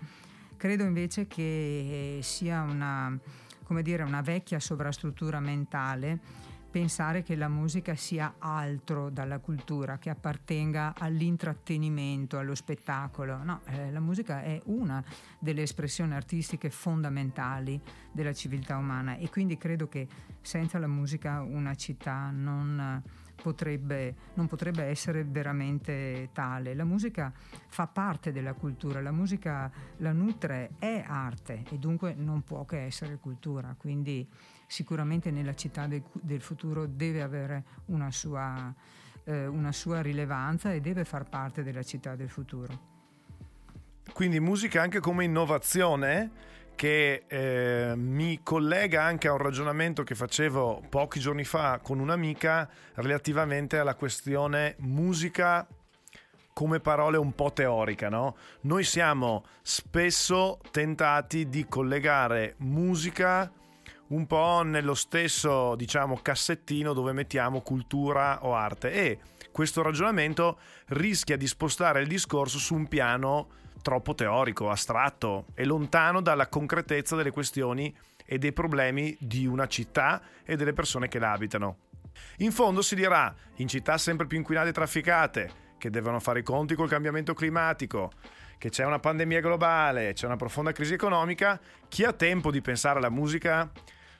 Credo 0.57 0.83
invece 0.83 1.27
che 1.27 2.19
sia 2.21 2.61
una, 2.61 3.17
dire, 3.81 4.03
una 4.03 4.21
vecchia 4.21 4.59
sovrastruttura 4.59 5.39
mentale 5.39 6.19
pensare 6.75 7.23
che 7.23 7.37
la 7.37 7.47
musica 7.47 7.95
sia 7.95 8.35
altro 8.37 9.09
dalla 9.09 9.39
cultura, 9.39 9.97
che 9.97 10.09
appartenga 10.09 10.93
all'intrattenimento, 10.97 12.37
allo 12.37 12.53
spettacolo. 12.53 13.41
No, 13.43 13.61
eh, 13.67 13.93
la 13.93 14.01
musica 14.01 14.43
è 14.43 14.59
una 14.65 15.01
delle 15.39 15.61
espressioni 15.61 16.13
artistiche 16.13 16.69
fondamentali 16.69 17.79
della 18.11 18.33
civiltà 18.33 18.75
umana 18.75 19.15
e 19.15 19.29
quindi 19.29 19.57
credo 19.57 19.87
che 19.87 20.05
senza 20.41 20.77
la 20.77 20.87
musica 20.87 21.39
una 21.39 21.75
città 21.75 22.29
non 22.29 23.01
potrebbe, 23.41 24.13
non 24.33 24.47
potrebbe 24.47 24.83
essere 24.83 25.23
veramente 25.23 26.27
tale. 26.33 26.73
La 26.73 26.83
musica 26.83 27.31
fa 27.67 27.87
parte 27.87 28.33
della 28.33 28.51
cultura, 28.51 28.99
la 28.99 29.13
musica 29.13 29.71
la 29.99 30.11
nutre, 30.11 30.71
è 30.77 31.05
arte 31.07 31.63
e 31.71 31.77
dunque 31.77 32.15
non 32.15 32.43
può 32.43 32.65
che 32.65 32.83
essere 32.83 33.17
cultura. 33.17 33.75
Quindi 33.77 34.27
sicuramente 34.67 35.31
nella 35.31 35.53
città 35.55 35.87
del, 35.87 36.03
del 36.13 36.41
futuro 36.41 36.85
deve 36.85 37.21
avere 37.21 37.63
una 37.85 38.11
sua, 38.11 38.73
eh, 39.23 39.45
una 39.45 39.71
sua 39.71 40.01
rilevanza 40.01 40.73
e 40.73 40.81
deve 40.81 41.05
far 41.05 41.27
parte 41.29 41.63
della 41.63 41.83
città 41.83 42.15
del 42.15 42.29
futuro. 42.29 42.93
Quindi 44.13 44.39
musica 44.39 44.81
anche 44.81 44.99
come 44.99 45.23
innovazione 45.23 46.53
che 46.75 47.23
eh, 47.27 47.93
mi 47.95 48.41
collega 48.43 49.03
anche 49.03 49.27
a 49.27 49.31
un 49.31 49.37
ragionamento 49.39 50.03
che 50.03 50.13
facevo 50.13 50.83
pochi 50.89 51.19
giorni 51.19 51.45
fa 51.45 51.79
con 51.81 51.99
un'amica 51.99 52.69
relativamente 52.95 53.79
alla 53.79 53.95
questione 53.95 54.75
musica 54.79 55.65
come 56.53 56.79
parole 56.79 57.17
un 57.17 57.33
po' 57.33 57.51
teorica, 57.51 58.07
no? 58.07 58.37
Noi 58.61 58.85
siamo 58.85 59.43
spesso 59.61 60.59
tentati 60.71 61.49
di 61.49 61.65
collegare 61.67 62.55
musica 62.59 63.51
un 64.07 64.27
po' 64.27 64.61
nello 64.63 64.93
stesso, 64.93 65.75
diciamo, 65.75 66.19
cassettino 66.21 66.93
dove 66.93 67.11
mettiamo 67.11 67.61
cultura 67.61 68.45
o 68.45 68.53
arte 68.53 68.91
e 68.91 69.19
questo 69.51 69.81
ragionamento 69.81 70.59
rischia 70.87 71.37
di 71.37 71.47
spostare 71.47 72.01
il 72.01 72.07
discorso 72.07 72.57
su 72.57 72.75
un 72.75 72.87
piano 72.87 73.47
troppo 73.81 74.13
teorico, 74.13 74.69
astratto 74.69 75.45
e 75.53 75.65
lontano 75.65 76.21
dalla 76.21 76.47
concretezza 76.47 77.15
delle 77.15 77.31
questioni 77.31 77.95
e 78.25 78.37
dei 78.37 78.51
problemi 78.51 79.15
di 79.19 79.45
una 79.45 79.67
città 79.67 80.21
e 80.43 80.55
delle 80.55 80.73
persone 80.73 81.07
che 81.07 81.19
la 81.19 81.31
abitano. 81.31 81.77
In 82.37 82.51
fondo 82.51 82.81
si 82.81 82.95
dirà, 82.95 83.33
in 83.55 83.67
città 83.67 83.97
sempre 83.97 84.27
più 84.27 84.37
inquinate 84.37 84.69
e 84.69 84.73
trafficate, 84.73 85.51
che 85.77 85.89
devono 85.89 86.19
fare 86.19 86.39
i 86.39 86.43
conti 86.43 86.75
col 86.75 86.89
cambiamento 86.89 87.33
climatico, 87.33 88.11
che 88.57 88.69
c'è 88.69 88.85
una 88.85 88.99
pandemia 88.99 89.41
globale, 89.41 90.13
c'è 90.13 90.25
una 90.25 90.37
profonda 90.37 90.71
crisi 90.71 90.93
economica, 90.93 91.59
chi 91.87 92.03
ha 92.03 92.13
tempo 92.13 92.51
di 92.51 92.61
pensare 92.61 92.97
alla 92.97 93.09
musica 93.09 93.71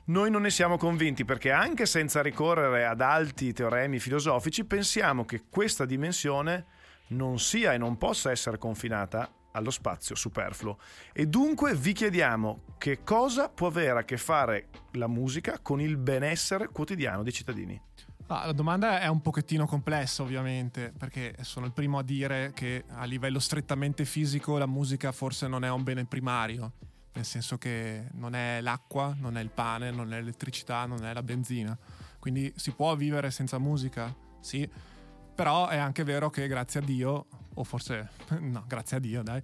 noi 0.06 0.30
non 0.30 0.44
ne 0.44 0.52
siamo 0.52 0.78
convinti 0.78 1.26
perché 1.26 1.52
anche 1.52 1.88
senza 1.88 2.22
ricorrere 2.22 2.86
ad 2.86 3.02
alti 3.02 3.54
teoremi 3.54 4.00
filosofici 4.00 4.64
pensiamo 4.64 5.26
che 5.26 5.46
questa 5.50 5.86
dimensione 5.86 6.66
non 7.08 7.40
sia 7.40 7.74
e 7.74 7.78
non 7.78 7.98
possa 7.98 8.30
essere 8.30 8.60
confinata 8.60 9.32
allo 9.52 9.72
spazio 9.72 10.16
superfluo. 10.16 10.78
E 11.12 11.26
dunque 11.28 11.74
vi 11.74 11.94
chiediamo 11.94 12.76
che 12.78 13.04
cosa 13.04 13.50
può 13.50 13.68
avere 13.68 14.00
a 14.00 14.04
che 14.04 14.18
fare 14.18 14.68
la 14.92 15.08
musica 15.08 15.58
con 15.60 15.82
il 15.82 15.98
benessere 15.98 16.68
quotidiano 16.68 17.24
dei 17.24 17.32
cittadini. 17.32 17.82
Ah, 18.28 18.46
la 18.46 18.54
domanda 18.54 19.00
è 19.00 19.08
un 19.08 19.22
pochettino 19.22 19.66
complessa 19.66 20.24
ovviamente, 20.24 20.94
perché 20.96 21.36
sono 21.42 21.66
il 21.66 21.72
primo 21.72 21.98
a 21.98 22.04
dire 22.04 22.52
che 22.54 22.84
a 22.90 23.06
livello 23.06 23.40
strettamente 23.40 24.06
fisico 24.06 24.58
la 24.58 24.66
musica 24.68 25.12
forse 25.12 25.48
non 25.48 25.64
è 25.64 25.70
un 25.70 25.84
bene 25.84 26.06
primario 26.06 26.74
nel 27.16 27.26
senso 27.26 27.58
che 27.58 28.08
non 28.14 28.36
è 28.36 28.62
l'acqua, 28.62 29.16
non 29.18 29.38
è 29.38 29.42
il 29.42 29.50
pane, 29.50 29.92
non 29.92 30.14
è 30.14 30.18
l'elettricità, 30.18 30.86
non 30.86 31.04
è 31.06 31.14
la 31.14 31.24
benzina. 31.24 31.78
Quindi 32.20 32.52
si 32.56 32.72
può 32.72 32.96
vivere 32.96 33.32
senza 33.32 33.58
musica? 33.58 34.14
Sì, 34.40 34.70
però 35.34 35.68
è 35.68 35.78
anche 35.78 36.04
vero 36.04 36.30
che 36.30 36.48
grazie 36.48 36.80
a 36.80 36.84
Dio, 36.84 37.28
o 37.54 37.64
forse 37.64 38.10
no, 38.40 38.64
grazie 38.68 38.98
a 38.98 39.00
Dio, 39.00 39.24
dai, 39.24 39.42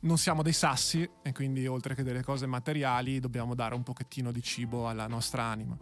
non 0.00 0.18
siamo 0.18 0.42
dei 0.42 0.52
sassi 0.52 1.08
e 1.22 1.32
quindi 1.32 1.66
oltre 1.66 1.94
che 1.94 2.02
delle 2.02 2.22
cose 2.22 2.46
materiali 2.46 3.18
dobbiamo 3.18 3.54
dare 3.54 3.74
un 3.74 3.82
pochettino 3.82 4.30
di 4.30 4.42
cibo 4.42 4.88
alla 4.88 5.06
nostra 5.06 5.44
anima, 5.44 5.76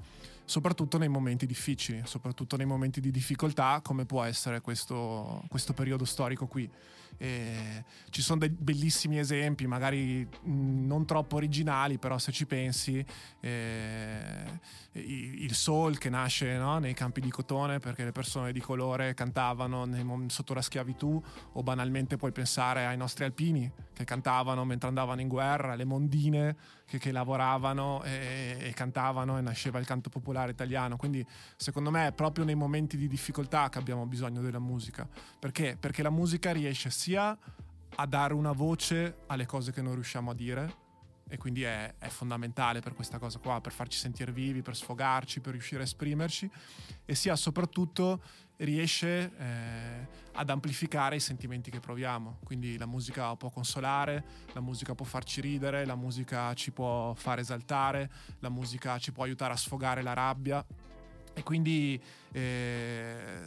soprattutto 0.44 0.98
nei 0.98 1.08
momenti 1.08 1.46
difficili, 1.46 2.02
soprattutto 2.04 2.56
nei 2.56 2.66
momenti 2.66 3.00
di 3.00 3.10
difficoltà 3.10 3.80
come 3.82 4.06
può 4.06 4.22
essere 4.22 4.60
questo, 4.60 5.44
questo 5.48 5.72
periodo 5.72 6.04
storico 6.04 6.46
qui. 6.46 6.70
E 7.16 7.84
ci 8.10 8.22
sono 8.22 8.40
dei 8.40 8.50
bellissimi 8.50 9.18
esempi, 9.18 9.66
magari 9.66 10.26
non 10.42 11.04
troppo 11.06 11.36
originali, 11.36 11.98
però 11.98 12.18
se 12.18 12.32
ci 12.32 12.46
pensi, 12.46 13.04
eh, 13.40 14.60
il 14.92 15.54
soul 15.54 15.98
che 15.98 16.08
nasce 16.08 16.56
no? 16.56 16.78
nei 16.78 16.94
campi 16.94 17.20
di 17.20 17.30
cotone 17.30 17.80
perché 17.80 18.04
le 18.04 18.12
persone 18.12 18.52
di 18.52 18.60
colore 18.60 19.14
cantavano 19.14 19.88
sotto 20.28 20.54
la 20.54 20.62
schiavitù, 20.62 21.20
o 21.52 21.62
banalmente 21.62 22.16
puoi 22.16 22.32
pensare 22.32 22.86
ai 22.86 22.96
nostri 22.96 23.24
alpini 23.24 23.70
che 23.92 24.04
cantavano 24.04 24.64
mentre 24.64 24.88
andavano 24.88 25.20
in 25.20 25.28
guerra, 25.28 25.74
le 25.74 25.84
mondine 25.84 26.56
che, 26.86 26.98
che 26.98 27.12
lavoravano 27.12 28.02
e, 28.04 28.56
e, 28.60 28.72
cantavano 28.72 29.38
e 29.38 29.40
nasceva 29.40 29.78
il 29.78 29.86
canto 29.86 30.10
popolare 30.10 30.52
italiano. 30.52 30.96
Quindi 30.96 31.24
secondo 31.56 31.90
me 31.90 32.08
è 32.08 32.12
proprio 32.12 32.44
nei 32.44 32.54
momenti 32.54 32.96
di 32.96 33.08
difficoltà 33.08 33.68
che 33.68 33.78
abbiamo 33.78 34.06
bisogno 34.06 34.40
della 34.40 34.58
musica. 34.58 35.08
Perché? 35.38 35.76
Perché 35.78 36.02
la 36.02 36.10
musica 36.10 36.52
riesce 36.52 36.90
sia 37.04 37.36
a 37.96 38.06
dare 38.06 38.32
una 38.32 38.52
voce 38.52 39.24
alle 39.26 39.44
cose 39.44 39.72
che 39.72 39.82
non 39.82 39.92
riusciamo 39.92 40.30
a 40.30 40.34
dire 40.34 40.82
e 41.28 41.36
quindi 41.36 41.62
è, 41.62 41.96
è, 41.98 42.08
fondamentale 42.08 42.80
per 42.80 42.94
questa 42.94 43.18
cosa 43.18 43.38
qua, 43.38 43.60
per 43.60 43.72
farci 43.72 43.98
sentire 43.98 44.32
vivi, 44.32 44.62
per 44.62 44.74
sfogarci, 44.74 45.40
per 45.40 45.52
riuscire 45.52 45.82
a 45.82 45.84
esprimerci 45.84 46.50
e 47.04 47.14
sia 47.14 47.36
soprattutto 47.36 48.22
riesce 48.56 49.32
eh, 49.36 50.06
ad 50.32 50.48
amplificare 50.48 51.16
i 51.16 51.20
sentimenti 51.20 51.70
che 51.70 51.78
proviamo. 51.78 52.38
Quindi 52.42 52.78
la 52.78 52.86
musica 52.86 53.36
può 53.36 53.50
consolare, 53.50 54.24
la 54.54 54.60
musica 54.60 54.94
può 54.94 55.04
farci 55.04 55.42
ridere, 55.42 55.84
la 55.84 55.96
musica 55.96 56.54
ci 56.54 56.70
può 56.70 57.12
far 57.12 57.38
esaltare, 57.38 58.10
la 58.38 58.48
musica 58.48 58.98
ci 58.98 59.12
può 59.12 59.24
aiutare 59.24 59.52
a 59.52 59.56
sfogare 59.56 60.00
la 60.00 60.14
rabbia 60.14 60.64
e 61.34 61.42
quindi 61.42 62.02
eh, 62.32 63.42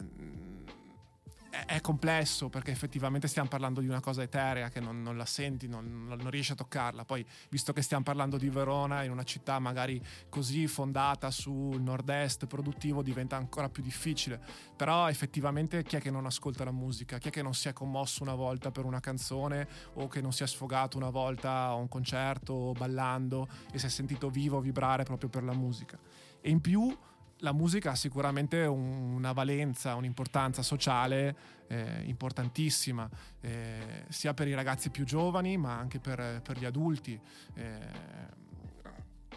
è 1.66 1.80
complesso 1.80 2.48
perché 2.48 2.70
effettivamente 2.70 3.28
stiamo 3.28 3.48
parlando 3.48 3.80
di 3.80 3.88
una 3.88 4.00
cosa 4.00 4.22
eterea 4.22 4.68
che 4.68 4.80
non, 4.80 5.02
non 5.02 5.16
la 5.16 5.24
senti, 5.24 5.68
non, 5.68 6.06
non, 6.06 6.30
riesci 6.30 6.52
a 6.52 6.54
toccarla. 6.54 7.04
Poi, 7.04 7.24
visto 7.50 7.72
che 7.72 7.82
stiamo 7.82 8.02
parlando 8.02 8.36
di 8.36 8.48
Verona, 8.48 9.02
in 9.02 9.10
una 9.10 9.22
città 9.22 9.58
magari 9.58 10.00
così 10.28 10.66
fondata 10.66 11.30
sul 11.30 11.80
nord-est 11.80 12.46
produttivo, 12.46 13.02
diventa 13.02 13.36
ancora 13.36 13.68
più 13.68 13.82
difficile. 13.82 14.40
Però 14.76 15.08
effettivamente 15.08 15.82
chi 15.82 15.96
è 15.96 16.00
che 16.00 16.10
non 16.10 16.26
ascolta 16.26 16.64
la 16.64 16.72
musica? 16.72 17.18
Chi 17.18 17.28
è 17.28 17.30
che 17.30 17.42
non 17.42 17.54
si 17.54 17.68
è 17.68 17.72
commosso 17.72 18.22
una 18.22 18.34
volta 18.34 18.70
per 18.70 18.84
una 18.84 19.00
canzone 19.00 19.68
o 19.94 20.08
che 20.08 20.20
non 20.20 20.32
si 20.32 20.42
è 20.42 20.46
sfogato 20.46 20.96
una 20.96 21.10
volta 21.10 21.64
a 21.64 21.74
un 21.74 21.88
concerto 21.88 22.52
o 22.52 22.72
ballando 22.72 23.48
e 23.72 23.78
si 23.78 23.86
è 23.86 23.88
sentito 23.88 24.30
vivo 24.30 24.60
vibrare 24.60 25.04
proprio 25.04 25.28
per 25.28 25.42
la 25.42 25.54
musica? 25.54 25.98
E 26.40 26.50
in 26.50 26.60
più 26.60 26.96
la 27.38 27.52
musica 27.52 27.92
ha 27.92 27.94
sicuramente 27.94 28.64
una 28.64 29.32
valenza, 29.32 29.94
un'importanza 29.94 30.62
sociale 30.62 31.36
eh, 31.68 32.02
importantissima, 32.04 33.08
eh, 33.40 34.04
sia 34.08 34.34
per 34.34 34.48
i 34.48 34.54
ragazzi 34.54 34.90
più 34.90 35.04
giovani 35.04 35.56
ma 35.56 35.76
anche 35.76 35.98
per, 36.00 36.40
per 36.42 36.58
gli 36.58 36.64
adulti. 36.64 37.18
Eh, 37.54 38.46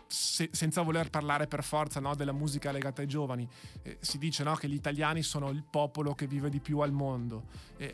se, 0.08 0.50
senza 0.52 0.82
voler 0.82 1.10
parlare 1.10 1.48
per 1.48 1.64
forza 1.64 2.02
no, 2.02 2.16
della 2.16 2.34
musica 2.34 2.72
legata 2.72 3.02
ai 3.02 3.08
giovani, 3.08 3.48
eh, 3.84 3.98
si 4.02 4.18
dice 4.18 4.44
no, 4.44 4.56
che 4.56 4.68
gli 4.68 4.74
italiani 4.74 5.24
sono 5.24 5.50
il 5.50 5.64
popolo 5.64 6.14
che 6.16 6.28
vive 6.28 6.50
di 6.50 6.60
più 6.60 6.80
al 6.80 6.92
mondo, 6.92 7.46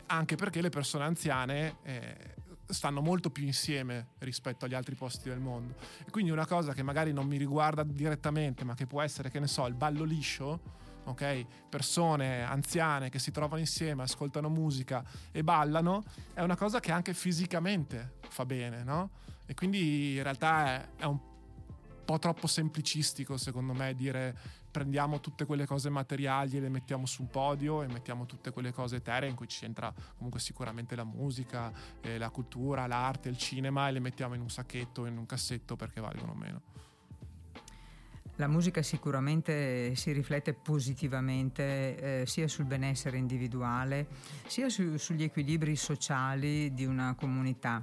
anche 0.06 0.34
perché 0.34 0.60
le 0.60 0.68
persone 0.68 1.04
anziane 1.04 1.76
eh, 1.82 2.34
stanno 2.68 3.00
molto 3.00 3.30
più 3.30 3.44
insieme 3.44 4.08
rispetto 4.18 4.64
agli 4.64 4.74
altri 4.74 4.94
posti 4.94 5.28
del 5.28 5.38
mondo. 5.38 5.74
E 6.06 6.10
quindi 6.10 6.30
una 6.30 6.46
cosa 6.46 6.74
che 6.74 6.82
magari 6.82 7.12
non 7.12 7.26
mi 7.26 7.36
riguarda 7.36 7.82
direttamente, 7.82 8.64
ma 8.64 8.74
che 8.74 8.86
può 8.86 9.02
essere, 9.02 9.30
che 9.30 9.40
ne 9.40 9.46
so, 9.46 9.66
il 9.66 9.74
ballo 9.74 10.04
liscio, 10.04 10.60
ok? 11.04 11.46
Persone 11.68 12.42
anziane 12.44 13.08
che 13.08 13.18
si 13.18 13.30
trovano 13.30 13.60
insieme, 13.60 14.02
ascoltano 14.02 14.48
musica 14.48 15.04
e 15.32 15.42
ballano, 15.42 16.04
è 16.34 16.42
una 16.42 16.56
cosa 16.56 16.80
che 16.80 16.92
anche 16.92 17.14
fisicamente 17.14 18.16
fa 18.28 18.44
bene, 18.44 18.84
no? 18.84 19.10
E 19.46 19.54
quindi 19.54 20.16
in 20.16 20.22
realtà 20.22 20.66
è, 20.66 20.88
è 20.96 21.04
un 21.04 21.18
po' 22.04 22.18
troppo 22.18 22.46
semplicistico, 22.46 23.36
secondo 23.36 23.72
me, 23.72 23.94
dire 23.94 24.36
prendiamo 24.78 25.18
tutte 25.18 25.44
quelle 25.44 25.66
cose 25.66 25.90
materiali 25.90 26.56
e 26.56 26.60
le 26.60 26.68
mettiamo 26.68 27.04
su 27.04 27.22
un 27.22 27.30
podio 27.30 27.82
e 27.82 27.88
mettiamo 27.88 28.26
tutte 28.26 28.52
quelle 28.52 28.72
cose 28.72 28.96
eteree 28.96 29.28
in 29.28 29.34
cui 29.34 29.48
ci 29.48 29.64
entra 29.64 29.92
comunque 30.14 30.38
sicuramente 30.38 30.94
la 30.94 31.02
musica, 31.02 31.72
eh, 32.00 32.16
la 32.16 32.30
cultura, 32.30 32.86
l'arte, 32.86 33.28
il 33.28 33.36
cinema 33.36 33.88
e 33.88 33.92
le 33.92 33.98
mettiamo 33.98 34.34
in 34.34 34.40
un 34.40 34.50
sacchetto, 34.50 35.06
in 35.06 35.18
un 35.18 35.26
cassetto 35.26 35.74
perché 35.74 36.00
valgono 36.00 36.32
meno. 36.32 36.62
La 38.36 38.46
musica 38.46 38.82
sicuramente 38.82 39.96
si 39.96 40.12
riflette 40.12 40.54
positivamente 40.54 42.20
eh, 42.20 42.26
sia 42.26 42.46
sul 42.46 42.66
benessere 42.66 43.16
individuale 43.16 44.06
sia 44.46 44.68
su, 44.68 44.96
sugli 44.96 45.24
equilibri 45.24 45.74
sociali 45.74 46.72
di 46.72 46.84
una 46.84 47.16
comunità 47.16 47.82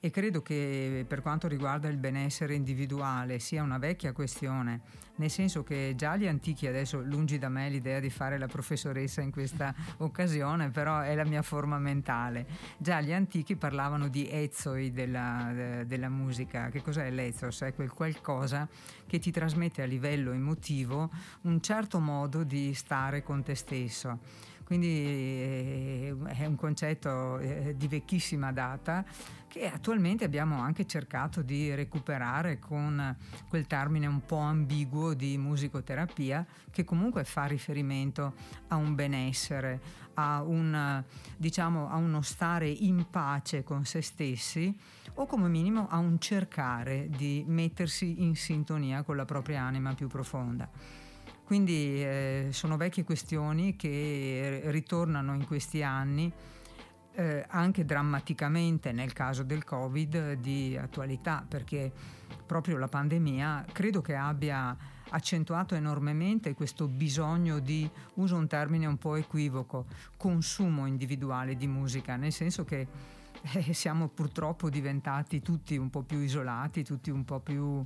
e 0.00 0.10
credo 0.10 0.40
che 0.40 1.04
per 1.06 1.20
quanto 1.20 1.46
riguarda 1.46 1.88
il 1.88 1.98
benessere 1.98 2.54
individuale 2.54 3.38
sia 3.38 3.62
una 3.62 3.76
vecchia 3.76 4.12
questione, 4.12 4.80
nel 5.16 5.28
senso 5.28 5.62
che 5.62 5.92
già 5.94 6.16
gli 6.16 6.26
antichi, 6.26 6.66
adesso 6.66 7.02
lungi 7.02 7.38
da 7.38 7.50
me 7.50 7.68
l'idea 7.68 8.00
di 8.00 8.08
fare 8.08 8.38
la 8.38 8.46
professoressa 8.46 9.20
in 9.20 9.30
questa 9.30 9.74
occasione, 9.98 10.70
però 10.70 11.00
è 11.00 11.14
la 11.14 11.24
mia 11.24 11.42
forma 11.42 11.78
mentale, 11.78 12.46
già 12.78 13.02
gli 13.02 13.12
antichi 13.12 13.56
parlavano 13.56 14.08
di 14.08 14.26
ezoi 14.30 14.90
della, 14.90 15.84
della 15.84 16.08
musica. 16.08 16.70
Che 16.70 16.80
cos'è 16.80 17.10
l'ezos? 17.10 17.60
È 17.60 17.74
quel 17.74 17.92
qualcosa 17.92 18.66
che 19.06 19.18
ti 19.18 19.30
trasmette 19.30 19.82
a 19.82 19.86
livello 19.86 20.32
emotivo 20.32 21.10
un 21.42 21.60
certo 21.60 22.00
modo 22.00 22.42
di 22.42 22.72
stare 22.72 23.22
con 23.22 23.42
te 23.42 23.54
stesso 23.54 24.48
quindi 24.70 24.86
eh, 24.86 26.16
è 26.26 26.46
un 26.46 26.54
concetto 26.54 27.40
eh, 27.40 27.74
di 27.76 27.88
vecchissima 27.88 28.52
data 28.52 29.04
che 29.48 29.68
attualmente 29.68 30.22
abbiamo 30.22 30.60
anche 30.60 30.86
cercato 30.86 31.42
di 31.42 31.74
recuperare 31.74 32.60
con 32.60 33.16
quel 33.48 33.66
termine 33.66 34.06
un 34.06 34.24
po' 34.24 34.36
ambiguo 34.36 35.12
di 35.12 35.36
musicoterapia 35.38 36.46
che 36.70 36.84
comunque 36.84 37.24
fa 37.24 37.46
riferimento 37.46 38.34
a 38.68 38.76
un 38.76 38.94
benessere, 38.94 39.80
a, 40.14 40.40
un, 40.42 41.02
diciamo, 41.36 41.90
a 41.90 41.96
uno 41.96 42.22
stare 42.22 42.68
in 42.68 43.06
pace 43.10 43.64
con 43.64 43.84
se 43.84 44.02
stessi 44.02 44.72
o 45.14 45.26
come 45.26 45.48
minimo 45.48 45.88
a 45.88 45.98
un 45.98 46.20
cercare 46.20 47.08
di 47.08 47.42
mettersi 47.44 48.22
in 48.22 48.36
sintonia 48.36 49.02
con 49.02 49.16
la 49.16 49.24
propria 49.24 49.62
anima 49.62 49.94
più 49.94 50.06
profonda. 50.06 50.70
Quindi 51.50 52.00
eh, 52.00 52.48
sono 52.52 52.76
vecchie 52.76 53.02
questioni 53.02 53.74
che 53.74 54.60
ritornano 54.66 55.34
in 55.34 55.44
questi 55.48 55.82
anni 55.82 56.32
eh, 57.14 57.44
anche 57.48 57.84
drammaticamente 57.84 58.92
nel 58.92 59.12
caso 59.12 59.42
del 59.42 59.64
Covid 59.64 60.34
di 60.34 60.78
attualità, 60.80 61.44
perché 61.48 61.90
proprio 62.46 62.78
la 62.78 62.86
pandemia 62.86 63.64
credo 63.72 64.00
che 64.00 64.14
abbia 64.14 64.76
accentuato 65.08 65.74
enormemente 65.74 66.54
questo 66.54 66.86
bisogno 66.86 67.58
di, 67.58 67.90
uso 68.14 68.36
un 68.36 68.46
termine 68.46 68.86
un 68.86 68.98
po' 68.98 69.16
equivoco, 69.16 69.86
consumo 70.16 70.86
individuale 70.86 71.56
di 71.56 71.66
musica, 71.66 72.14
nel 72.14 72.30
senso 72.30 72.64
che 72.64 72.86
eh, 73.54 73.72
siamo 73.74 74.06
purtroppo 74.06 74.70
diventati 74.70 75.42
tutti 75.42 75.76
un 75.76 75.90
po' 75.90 76.02
più 76.02 76.20
isolati, 76.20 76.84
tutti 76.84 77.10
un 77.10 77.24
po' 77.24 77.40
più 77.40 77.84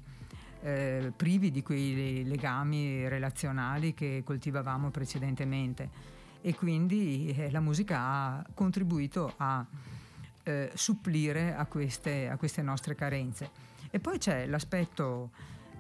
eh, 0.65 1.13
privi 1.15 1.51
di 1.51 1.63
quei 1.63 2.25
legami 2.25 3.07
relazionali 3.07 3.93
che 3.93 4.23
coltivavamo 4.25 4.91
precedentemente 4.91 5.91
e 6.41 6.55
quindi 6.55 7.35
eh, 7.37 7.51
la 7.51 7.61
musica 7.61 7.99
ha 7.99 8.47
contribuito 8.55 9.35
a 9.37 9.65
eh, 10.43 10.71
supplire 10.75 11.55
a 11.55 11.67
queste, 11.67 12.29
a 12.29 12.37
queste, 12.37 12.63
nostre 12.63 12.95
carenze. 12.95 13.51
E 13.91 14.01
poi 14.01 14.17
c'è 14.19 14.47
l'aspetto 14.47 15.31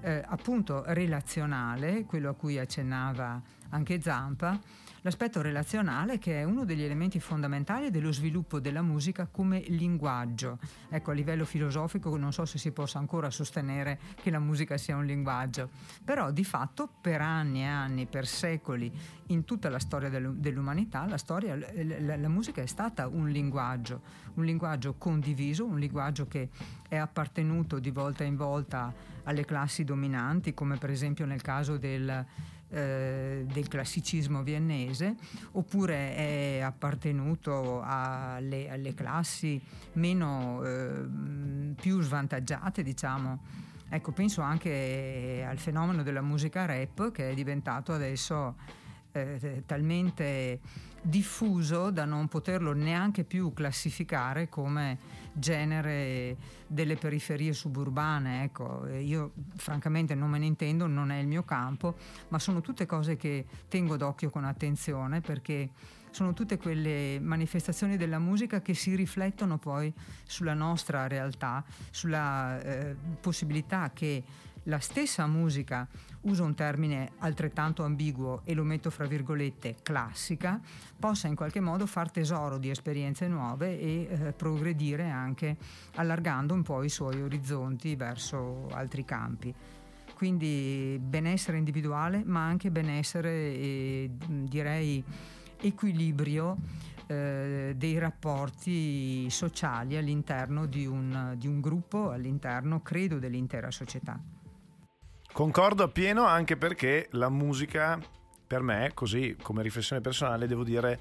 eh, 0.04 0.22
appunto 0.26 0.84
relazionale, 0.86 2.04
quello 2.04 2.28
a 2.28 2.34
cui 2.34 2.58
accennava 2.58 3.40
anche 3.70 4.00
Zampa, 4.02 4.60
l'aspetto 5.00 5.42
relazionale 5.42 6.18
che 6.18 6.40
è 6.40 6.44
uno 6.44 6.64
degli 6.64 6.82
elementi 6.82 7.20
fondamentali 7.20 7.90
dello 7.90 8.12
sviluppo 8.12 8.60
della 8.60 8.82
musica 8.82 9.26
come 9.30 9.60
linguaggio. 9.68 10.58
Ecco, 10.90 11.10
a 11.10 11.14
livello 11.14 11.44
filosofico 11.44 12.14
non 12.16 12.32
so 12.32 12.44
se 12.44 12.58
si 12.58 12.70
possa 12.70 12.98
ancora 12.98 13.30
sostenere 13.30 13.98
che 14.20 14.30
la 14.30 14.38
musica 14.38 14.76
sia 14.76 14.94
un 14.96 15.06
linguaggio, 15.06 15.70
però 16.04 16.30
di 16.30 16.44
fatto 16.44 16.88
per 17.00 17.20
anni 17.20 17.60
e 17.60 17.66
anni, 17.66 18.06
per 18.06 18.26
secoli, 18.26 18.92
in 19.28 19.44
tutta 19.44 19.70
la 19.70 19.78
storia 19.78 20.10
dell'umanità, 20.10 21.06
la, 21.06 21.18
storia, 21.18 21.56
la, 21.56 22.16
la 22.16 22.28
musica 22.28 22.60
è 22.60 22.66
stata 22.66 23.08
un 23.08 23.28
linguaggio, 23.30 24.02
un 24.34 24.44
linguaggio 24.44 24.94
condiviso, 24.98 25.64
un 25.64 25.78
linguaggio 25.78 26.26
che 26.26 26.50
è 26.88 26.96
appartenuto 26.96 27.78
di 27.78 27.90
volta 27.90 28.24
in 28.24 28.36
volta 28.36 28.92
alle 29.24 29.44
classi 29.44 29.84
dominanti, 29.84 30.54
come 30.54 30.76
per 30.76 30.90
esempio 30.90 31.26
nel 31.26 31.42
caso 31.42 31.76
del 31.76 32.24
eh, 32.74 33.44
del 33.46 33.68
classicismo 33.68 34.42
viennese 34.42 35.14
oppure 35.52 36.16
è 36.16 36.60
appartenuto 36.60 37.80
alle, 37.84 38.68
alle 38.68 38.94
classi 38.94 39.62
meno 39.92 40.60
eh, 40.64 41.04
più 41.80 42.00
svantaggiate 42.00 42.82
diciamo. 42.82 43.42
Ecco 43.88 44.10
penso 44.10 44.40
anche 44.40 45.44
al 45.48 45.58
fenomeno 45.58 46.02
della 46.02 46.22
musica 46.22 46.64
rap 46.64 47.12
che 47.12 47.30
è 47.30 47.34
diventato 47.34 47.92
adesso 47.92 48.56
eh, 49.12 49.62
talmente 49.66 50.58
diffuso 51.04 51.90
da 51.90 52.06
non 52.06 52.28
poterlo 52.28 52.72
neanche 52.72 53.24
più 53.24 53.52
classificare 53.52 54.48
come 54.48 54.98
genere 55.34 56.36
delle 56.66 56.96
periferie 56.96 57.52
suburbane. 57.52 58.44
Ecco, 58.44 58.86
io 58.88 59.32
francamente 59.56 60.14
non 60.14 60.30
me 60.30 60.38
ne 60.38 60.46
intendo, 60.46 60.86
non 60.86 61.10
è 61.10 61.18
il 61.18 61.26
mio 61.26 61.42
campo, 61.42 61.96
ma 62.28 62.38
sono 62.38 62.60
tutte 62.60 62.86
cose 62.86 63.16
che 63.16 63.44
tengo 63.68 63.96
d'occhio 63.96 64.30
con 64.30 64.44
attenzione 64.44 65.20
perché 65.20 65.70
sono 66.10 66.32
tutte 66.32 66.56
quelle 66.56 67.18
manifestazioni 67.20 67.96
della 67.96 68.20
musica 68.20 68.62
che 68.62 68.72
si 68.72 68.94
riflettono 68.94 69.58
poi 69.58 69.92
sulla 70.24 70.54
nostra 70.54 71.08
realtà, 71.08 71.64
sulla 71.90 72.60
eh, 72.62 72.96
possibilità 73.20 73.90
che 73.92 74.22
la 74.64 74.78
stessa 74.78 75.26
musica, 75.26 75.86
uso 76.24 76.44
un 76.44 76.54
termine 76.54 77.12
altrettanto 77.18 77.82
ambiguo 77.82 78.42
e 78.44 78.54
lo 78.54 78.62
metto 78.62 78.90
fra 78.90 79.06
virgolette, 79.06 79.76
classica, 79.82 80.60
possa 80.98 81.28
in 81.28 81.34
qualche 81.34 81.60
modo 81.60 81.86
far 81.86 82.10
tesoro 82.10 82.58
di 82.58 82.70
esperienze 82.70 83.26
nuove 83.28 83.78
e 83.78 84.08
eh, 84.08 84.32
progredire 84.32 85.10
anche 85.10 85.56
allargando 85.96 86.54
un 86.54 86.62
po' 86.62 86.82
i 86.82 86.88
suoi 86.88 87.20
orizzonti 87.20 87.96
verso 87.96 88.68
altri 88.72 89.04
campi. 89.04 89.54
Quindi 90.14 90.98
benessere 91.02 91.58
individuale, 91.58 92.22
ma 92.24 92.44
anche 92.44 92.70
benessere 92.70 93.30
e 93.30 94.10
direi 94.26 95.02
equilibrio 95.60 96.56
eh, 97.06 97.74
dei 97.76 97.98
rapporti 97.98 99.28
sociali 99.28 99.96
all'interno 99.96 100.66
di 100.66 100.86
un, 100.86 101.34
di 101.36 101.48
un 101.48 101.60
gruppo, 101.60 102.10
all'interno, 102.10 102.80
credo, 102.80 103.18
dell'intera 103.18 103.70
società. 103.70 104.18
Concordo 105.34 105.82
appieno 105.82 106.24
anche 106.26 106.56
perché 106.56 107.08
la 107.10 107.28
musica 107.28 107.98
per 108.46 108.62
me, 108.62 108.92
così 108.94 109.36
come 109.42 109.64
riflessione 109.64 110.00
personale, 110.00 110.46
devo 110.46 110.62
dire, 110.62 111.00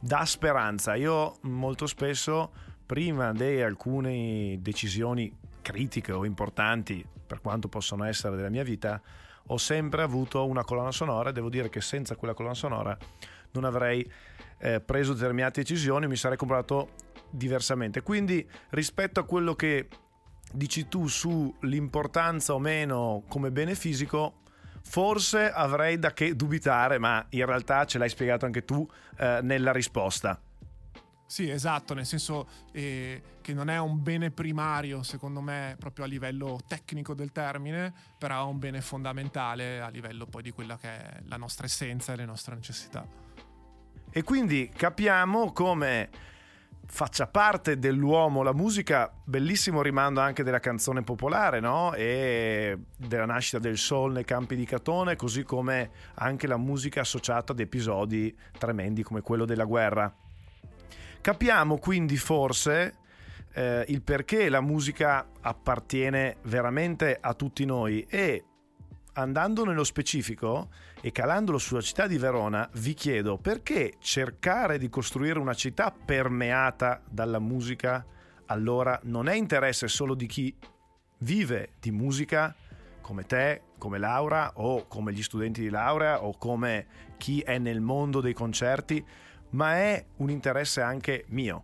dà 0.00 0.24
speranza. 0.24 0.96
Io 0.96 1.36
molto 1.42 1.86
spesso, 1.86 2.50
prima 2.84 3.30
di 3.30 3.62
alcune 3.62 4.58
decisioni 4.60 5.32
critiche 5.62 6.10
o 6.10 6.24
importanti, 6.24 7.06
per 7.24 7.40
quanto 7.40 7.68
possano 7.68 8.02
essere 8.02 8.34
della 8.34 8.48
mia 8.48 8.64
vita, 8.64 9.00
ho 9.46 9.56
sempre 9.58 10.02
avuto 10.02 10.44
una 10.44 10.64
colonna 10.64 10.90
sonora. 10.90 11.30
Devo 11.30 11.48
dire 11.48 11.68
che 11.68 11.80
senza 11.80 12.16
quella 12.16 12.34
colonna 12.34 12.54
sonora 12.54 12.98
non 13.52 13.62
avrei 13.62 14.04
eh, 14.58 14.80
preso 14.80 15.12
determinate 15.12 15.60
decisioni, 15.60 16.08
mi 16.08 16.16
sarei 16.16 16.36
comportato 16.36 16.94
diversamente. 17.30 18.02
Quindi 18.02 18.44
rispetto 18.70 19.20
a 19.20 19.24
quello 19.24 19.54
che 19.54 19.86
dici 20.52 20.88
tu 20.88 21.06
sull'importanza 21.06 22.54
o 22.54 22.58
meno 22.58 23.22
come 23.28 23.50
bene 23.50 23.74
fisico, 23.74 24.40
forse 24.82 25.50
avrei 25.50 25.98
da 25.98 26.12
che 26.12 26.34
dubitare, 26.34 26.98
ma 26.98 27.24
in 27.30 27.44
realtà 27.44 27.84
ce 27.84 27.98
l'hai 27.98 28.08
spiegato 28.08 28.46
anche 28.46 28.64
tu 28.64 28.88
eh, 29.18 29.40
nella 29.42 29.72
risposta. 29.72 30.40
Sì, 31.28 31.50
esatto, 31.50 31.92
nel 31.92 32.06
senso 32.06 32.48
eh, 32.72 33.22
che 33.42 33.52
non 33.52 33.68
è 33.68 33.78
un 33.78 34.02
bene 34.02 34.30
primario, 34.30 35.02
secondo 35.02 35.42
me, 35.42 35.76
proprio 35.78 36.06
a 36.06 36.08
livello 36.08 36.58
tecnico 36.66 37.12
del 37.12 37.32
termine, 37.32 37.92
però 38.16 38.46
è 38.46 38.48
un 38.48 38.58
bene 38.58 38.80
fondamentale 38.80 39.82
a 39.82 39.88
livello 39.88 40.24
poi 40.24 40.42
di 40.42 40.52
quella 40.52 40.78
che 40.78 40.88
è 40.88 41.20
la 41.26 41.36
nostra 41.36 41.66
essenza 41.66 42.14
e 42.14 42.16
le 42.16 42.24
nostre 42.24 42.54
necessità. 42.54 43.06
E 44.10 44.22
quindi 44.22 44.70
capiamo 44.74 45.52
come 45.52 46.08
faccia 46.90 47.26
parte 47.26 47.78
dell'uomo 47.78 48.42
la 48.42 48.54
musica, 48.54 49.12
bellissimo 49.24 49.82
rimando 49.82 50.20
anche 50.20 50.42
della 50.42 50.58
canzone 50.58 51.02
popolare, 51.02 51.60
no? 51.60 51.92
E 51.94 52.76
della 52.96 53.26
nascita 53.26 53.58
del 53.58 53.76
sol 53.76 54.12
nei 54.12 54.24
campi 54.24 54.56
di 54.56 54.64
Catone, 54.64 55.14
così 55.14 55.42
come 55.44 55.90
anche 56.14 56.46
la 56.46 56.56
musica 56.56 57.00
associata 57.00 57.52
ad 57.52 57.60
episodi 57.60 58.36
tremendi 58.58 59.02
come 59.02 59.20
quello 59.20 59.44
della 59.44 59.64
guerra. 59.64 60.12
Capiamo 61.20 61.78
quindi 61.78 62.16
forse 62.16 62.94
eh, 63.52 63.84
il 63.88 64.02
perché 64.02 64.48
la 64.48 64.62
musica 64.62 65.28
appartiene 65.40 66.36
veramente 66.44 67.18
a 67.20 67.34
tutti 67.34 67.64
noi 67.64 68.06
e 68.08 68.44
andando 69.18 69.64
nello 69.64 69.82
specifico 69.82 70.68
e 71.00 71.10
calandolo 71.10 71.58
sulla 71.58 71.80
città 71.80 72.06
di 72.06 72.18
Verona, 72.18 72.68
vi 72.74 72.94
chiedo 72.94 73.36
perché 73.36 73.94
cercare 73.98 74.78
di 74.78 74.88
costruire 74.88 75.40
una 75.40 75.54
città 75.54 75.90
permeata 75.92 77.02
dalla 77.10 77.40
musica 77.40 78.04
allora 78.46 78.98
non 79.04 79.28
è 79.28 79.34
interesse 79.34 79.88
solo 79.88 80.14
di 80.14 80.26
chi 80.26 80.54
vive 81.18 81.70
di 81.80 81.90
musica 81.90 82.54
come 83.00 83.26
te, 83.26 83.62
come 83.76 83.98
Laura 83.98 84.52
o 84.54 84.86
come 84.86 85.12
gli 85.12 85.22
studenti 85.22 85.62
di 85.62 85.70
laurea 85.70 86.22
o 86.22 86.36
come 86.38 86.86
chi 87.16 87.40
è 87.40 87.58
nel 87.58 87.80
mondo 87.80 88.20
dei 88.20 88.34
concerti, 88.34 89.04
ma 89.50 89.74
è 89.74 90.04
un 90.16 90.30
interesse 90.30 90.80
anche 90.80 91.24
mio. 91.28 91.62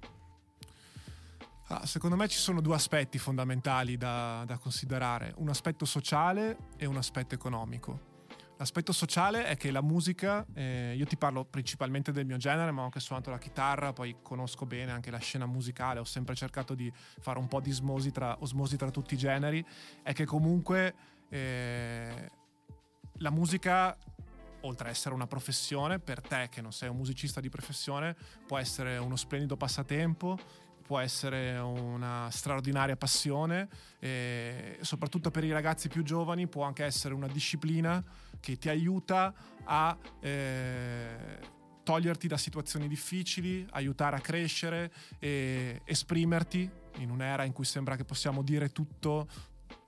Ah, 1.68 1.86
secondo 1.86 2.14
me 2.14 2.28
ci 2.28 2.36
sono 2.36 2.60
due 2.60 2.74
aspetti 2.74 3.18
fondamentali 3.18 3.96
da, 3.96 4.44
da 4.46 4.58
considerare, 4.58 5.32
un 5.38 5.48
aspetto 5.48 5.86
sociale 5.86 6.58
e 6.76 6.84
un 6.84 6.98
aspetto 6.98 7.34
economico. 7.34 8.12
L'aspetto 8.58 8.92
sociale 8.92 9.46
è 9.46 9.56
che 9.56 9.70
la 9.70 9.80
musica, 9.80 10.46
eh, 10.52 10.94
io 10.94 11.06
ti 11.06 11.16
parlo 11.16 11.44
principalmente 11.44 12.12
del 12.12 12.26
mio 12.26 12.36
genere, 12.36 12.70
ma 12.70 12.82
ho 12.82 12.84
anche 12.84 13.00
suonato 13.00 13.30
la 13.30 13.38
chitarra, 13.38 13.94
poi 13.94 14.16
conosco 14.22 14.66
bene 14.66 14.92
anche 14.92 15.10
la 15.10 15.18
scena 15.18 15.46
musicale, 15.46 16.00
ho 16.00 16.04
sempre 16.04 16.34
cercato 16.34 16.74
di 16.74 16.92
fare 17.20 17.38
un 17.38 17.48
po' 17.48 17.60
di 17.60 17.70
osmosi 17.70 18.12
tra, 18.12 18.36
osmosi 18.40 18.76
tra 18.76 18.90
tutti 18.90 19.14
i 19.14 19.16
generi, 19.16 19.64
è 20.02 20.12
che 20.12 20.26
comunque 20.26 20.94
eh, 21.30 22.30
la 23.14 23.30
musica, 23.30 23.96
oltre 24.60 24.88
ad 24.88 24.94
essere 24.94 25.14
una 25.14 25.26
professione, 25.26 25.98
per 25.98 26.20
te 26.20 26.48
che 26.50 26.60
non 26.60 26.72
sei 26.72 26.90
un 26.90 26.96
musicista 26.96 27.40
di 27.40 27.48
professione, 27.48 28.14
può 28.46 28.58
essere 28.58 28.98
uno 28.98 29.16
splendido 29.16 29.56
passatempo, 29.56 30.38
può 30.84 30.98
essere 30.98 31.58
una 31.58 32.28
straordinaria 32.30 32.94
passione 32.94 33.68
e 33.98 34.76
soprattutto 34.82 35.30
per 35.30 35.42
i 35.42 35.50
ragazzi 35.50 35.88
più 35.88 36.02
giovani 36.02 36.46
può 36.46 36.64
anche 36.64 36.84
essere 36.84 37.14
una 37.14 37.26
disciplina 37.26 38.04
che 38.38 38.58
ti 38.58 38.68
aiuta 38.68 39.32
a 39.64 39.96
eh, 40.20 41.38
toglierti 41.82 42.28
da 42.28 42.36
situazioni 42.36 42.86
difficili, 42.86 43.66
aiutare 43.70 44.16
a 44.16 44.20
crescere 44.20 44.92
e 45.18 45.80
esprimerti 45.84 46.68
in 46.98 47.10
un'era 47.10 47.44
in 47.44 47.52
cui 47.52 47.64
sembra 47.64 47.96
che 47.96 48.04
possiamo 48.04 48.42
dire 48.42 48.70
tutto 48.70 49.26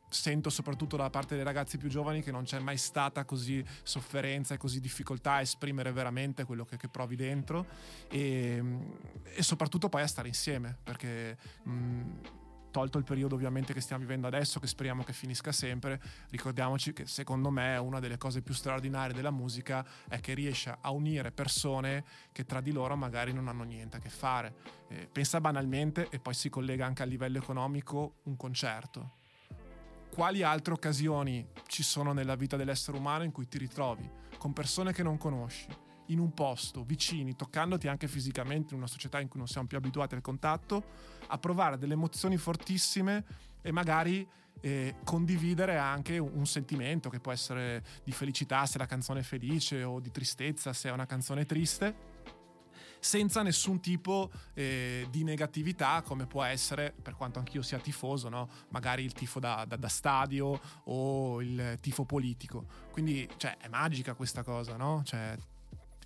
sento 0.09 0.51
soprattutto 0.51 0.97
da 0.97 1.11
parte 1.11 1.35
dei 1.35 1.45
ragazzi 1.45 1.79
più 1.79 1.89
giovani 1.89 2.23
che 2.23 2.31
non 2.31 2.45
c'è 2.45 2.59
mai 2.59 2.77
stata 2.77 3.25
così 3.25 3.65
sofferenza 3.83 4.55
e 4.55 4.59
così 4.59 4.81
difficoltà 4.81 5.33
a 5.33 5.41
esprimere 5.41 5.93
veramente 5.93 6.45
quello 6.45 6.65
che, 6.65 6.77
che 6.77 6.89
provi 6.89 7.17
dentro 7.17 7.67
e, 8.09 8.63
e, 9.25 9.43
soprattutto 9.43 9.89
poi 9.89 10.03
a 10.03 10.07
stare 10.07 10.29
insieme 10.29 10.77
perché 10.83 11.37
mh, 11.65 12.03
tolto 12.71 12.99
il 12.99 13.05
periodo 13.05 13.35
ovviamente 13.35 13.73
che 13.73 13.81
stiamo 13.81 14.03
vivendo 14.03 14.27
adesso 14.27 14.61
che 14.61 14.67
speriamo 14.67 15.03
che 15.03 15.13
finisca 15.13 15.51
sempre 15.51 16.01
ricordiamoci 16.29 16.93
che 16.93 17.07
secondo 17.07 17.51
me 17.51 17.77
una 17.79 18.01
delle 18.01 18.19
cose 18.19 18.43
più 18.43 18.55
straordinarie 18.55 19.15
della 19.15 19.31
musica 19.31 19.85
è 20.09 20.21
che 20.21 20.35
riesce 20.35 20.77
a 20.79 20.91
unire 20.91 21.33
persone 21.33 22.05
che 22.33 22.45
tra 22.45 22.61
di 22.61 22.73
loro 22.73 22.95
magari 22.95 23.33
non 23.33 23.49
hanno 23.49 23.63
niente 23.65 23.97
a 23.97 24.01
che 24.01 24.11
fare. 24.11 24.55
Eh, 24.89 25.09
pensa 25.11 25.41
banalmente 25.41 26.09
e 26.11 26.19
poi 26.19 26.35
si 26.35 26.51
collega 26.51 26.85
anche 26.85 27.03
a 27.03 27.07
livello 27.07 27.39
economico 27.39 28.17
un 28.25 28.37
concerto 28.37 29.25
quali 30.17 30.43
altre 30.43 30.73
occasioni 30.73 31.47
ci 31.67 31.83
sono 31.83 32.15
nella 32.15 32.37
vita 32.37 32.57
dell'essere 32.57 32.97
umano 32.97 33.23
in 33.23 33.33
cui 33.33 33.47
ti 33.49 33.59
ritrovi 33.59 34.11
con 34.39 34.55
persone 34.55 34.95
che 34.95 35.03
non 35.03 35.19
conosci, 35.19 35.69
in 36.07 36.21
un 36.21 36.33
posto, 36.33 36.85
vicini, 36.85 37.37
toccandoti 37.37 37.87
anche 37.87 38.09
fisicamente 38.09 38.73
in 38.73 38.79
una 38.79 38.87
società 38.87 39.21
in 39.21 39.29
cui 39.29 39.39
non 39.39 39.47
siamo 39.47 39.67
più 39.67 39.77
abituati 39.77 40.15
al 40.15 40.23
contatto, 40.23 40.83
a 41.27 41.37
provare 41.37 41.77
delle 41.77 41.93
emozioni 41.93 42.39
fortissime 42.39 43.25
e 43.61 43.71
magari 43.73 44.27
eh, 44.63 44.95
condividere 45.05 45.77
anche 45.77 46.17
un, 46.17 46.31
un, 46.33 46.47
sentimento 46.47 47.11
che 47.11 47.21
può 47.21 47.31
essere 47.31 47.85
di 48.03 48.13
felicità 48.13 48.65
se 48.65 48.79
la 48.79 48.87
canzone 48.87 49.21
è 49.21 49.23
felice 49.23 49.83
o 49.83 50.01
di 50.01 50.11
tristezza 50.11 50.73
se 50.73 50.89
è 50.89 50.93
una 50.93 51.05
canzone 51.05 51.45
triste 51.45 52.16
senza 52.99 53.43
nessun 53.43 53.81
tipo 53.81 54.31
eh, 54.55 55.07
di 55.11 55.25
negatività 55.25 56.03
come 56.03 56.27
può 56.27 56.43
essere, 56.43 56.93
per 57.01 57.15
quanto 57.15 57.39
anch'io 57.39 57.63
sia 57.63 57.79
tifoso, 57.79 58.29
no? 58.29 58.49
magari 58.71 59.05
il 59.05 59.13
tifo 59.13 59.41
da, 59.41 59.65
da, 59.67 59.77
da, 59.77 59.89
stadio 59.89 60.61
o 60.85 61.41
il 61.43 61.79
tifo 61.81 62.05
politico. 62.05 62.65
Quindi 62.91 63.29
cioè, 63.37 63.57
è 63.59 63.69
magica 63.69 64.15
questa 64.15 64.43
cosa, 64.43 64.77
no? 64.77 65.03
Cioè, 65.05 65.37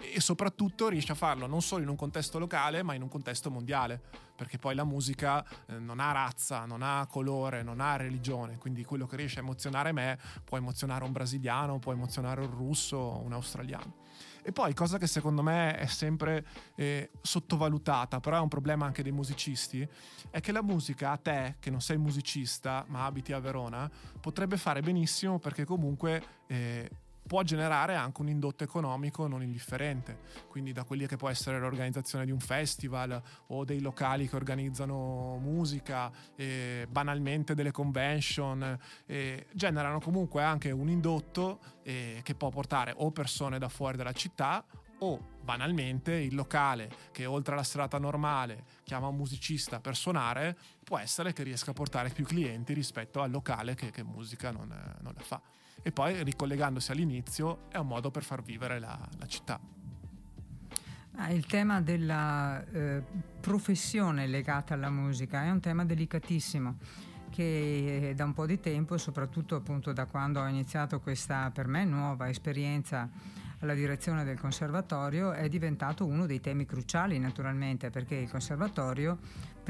e 0.01 0.21
soprattutto 0.21 0.89
riesce 0.89 1.13
a 1.13 1.15
farlo 1.15 1.47
non 1.47 1.61
solo 1.61 1.83
in 1.83 1.89
un 1.89 1.97
contesto 1.97 2.39
locale 2.39 2.83
ma 2.83 2.95
in 2.95 3.03
un 3.03 3.09
contesto 3.09 3.51
mondiale 3.51 4.01
perché 4.35 4.57
poi 4.57 4.75
la 4.75 4.85
musica 4.85 5.45
eh, 5.67 5.79
non 5.79 6.01
ha 6.01 6.11
razza, 6.13 6.65
non 6.65 6.81
ha 6.83 7.07
colore, 7.07 7.63
non 7.63 7.81
ha 7.81 7.97
religione 7.97 8.57
quindi 8.57 8.83
quello 8.85 9.07
che 9.07 9.17
riesce 9.17 9.41
a 9.41 9.43
emozionare 9.43 9.93
me 9.93 10.19
può 10.43 10.57
emozionare 10.57 11.05
un 11.05 11.13
brasiliano, 11.13 11.79
può 11.79 11.93
emozionare 11.93 12.41
un 12.41 12.51
russo, 12.51 13.21
un 13.23 13.33
australiano 13.35 13.99
e 14.43 14.53
poi, 14.53 14.75
cosa 14.75 14.99
che 14.99 15.07
secondo 15.07 15.43
me 15.43 15.77
è 15.77 15.87
sempre 15.87 16.45
eh, 16.77 17.11
sottovalutata, 17.21 18.21
però 18.21 18.37
è 18.37 18.41
un 18.41 18.49
problema 18.49 18.87
anche 18.87 19.03
dei 19.03 19.13
musicisti, 19.13 19.87
è 20.31 20.41
che 20.41 20.53
la 20.53 20.63
musica 20.63 21.13
a 21.13 21.17
te, 21.17 21.57
che 21.61 21.71
non 21.71 21.81
sei 21.81 21.99
musicista 21.99 22.85
ma 22.89 23.05
abiti 23.05 23.33
a 23.33 23.39
Verona, 23.39 23.91
potrebbe 24.21 24.57
fare 24.57 24.81
benissimo 24.81 25.39
perché 25.39 25.65
comunque... 25.65 26.23
Eh, 26.47 26.91
può 27.31 27.45
generare 27.45 27.95
anche 27.95 28.23
un 28.23 28.29
indotto 28.29 28.65
economico 28.65 29.29
non 29.29 29.41
indifferente, 29.41 30.19
quindi 30.49 30.73
da 30.73 30.83
quelli 30.83 31.07
che 31.07 31.15
può 31.15 31.29
essere 31.29 31.61
l'organizzazione 31.61 32.25
di 32.25 32.33
un 32.33 32.41
festival 32.41 33.23
o 33.47 33.65
dei 33.65 33.81
locali 33.81 34.29
che 34.29 34.35
organizzano 34.35 35.39
musica, 35.41 36.11
eh, 36.35 36.89
banalmente 36.91 37.55
delle 37.55 37.71
convention, 37.71 38.77
eh, 39.07 39.47
generano 39.53 40.01
comunque 40.01 40.43
anche 40.43 40.73
un 40.73 40.89
indotto 40.89 41.61
eh, 41.85 42.19
che 42.25 42.35
può 42.35 42.49
portare 42.49 42.95
o 42.97 43.13
persone 43.13 43.61
da 43.61 43.69
fuori 43.69 43.97
dalla 43.97 44.11
città 44.11 44.65
o 44.99 45.39
banalmente 45.41 46.13
il 46.13 46.35
locale 46.35 46.91
che 47.13 47.27
oltre 47.27 47.55
alla 47.55 47.63
serata 47.63 47.99
normale 47.99 48.65
chiama 48.83 49.07
un 49.07 49.15
musicista 49.15 49.79
per 49.79 49.95
suonare, 49.95 50.59
può 50.83 50.99
essere 50.99 51.33
che 51.33 51.45
riesca 51.45 51.71
a 51.71 51.75
portare 51.75 52.09
più 52.11 52.25
clienti 52.25 52.73
rispetto 52.73 53.23
al 53.23 53.31
locale 53.31 53.77
che, 53.77 53.93
che 53.93 54.03
musica 54.03 54.51
non, 54.51 54.67
non, 55.01 55.13
la 55.15 55.23
fa. 55.23 55.41
E 55.83 55.93
poi 55.93 56.23
ricollegandosi 56.23 56.93
all'inizio 56.93 57.69
è 57.71 57.79
un 57.79 57.87
modo 57.87 58.11
per 58.11 58.23
far 58.23 58.43
vivere 58.43 58.79
la, 58.79 58.99
la 59.19 59.27
città. 59.27 59.59
Ah, 61.17 61.31
il 61.31 61.47
tema 61.47 61.81
della 61.81 62.65
eh, 62.71 63.03
professione 63.41 64.27
legata 64.27 64.75
alla 64.75 64.91
musica 64.91 65.43
è 65.45 65.51
un 65.51 65.61
tema 65.61 65.85
delicatissimo 65.85 66.77
che 67.31 68.13
da 68.17 68.25
un 68.25 68.33
po' 68.33 68.47
di 68.47 68.59
tempo, 68.59 68.99
soprattutto 68.99 69.55
appunto 69.55 69.93
da 69.93 70.07
quando 70.07 70.41
ho 70.41 70.47
iniziato 70.47 71.01
questa 71.01 71.51
per 71.53 71.67
me 71.67 71.85
nuova 71.85 72.29
esperienza 72.29 73.09
alla 73.61 73.75
direzione 73.75 74.25
del 74.25 74.39
conservatorio 74.39 75.33
è 75.33 75.49
diventato 75.49 76.07
uno 76.07 76.27
dei 76.27 76.41
temi 76.41 76.65
cruciali 76.65 77.19
naturalmente 77.19 77.91
perché 77.91 78.15
il 78.17 78.31
conservatorio 78.31 79.19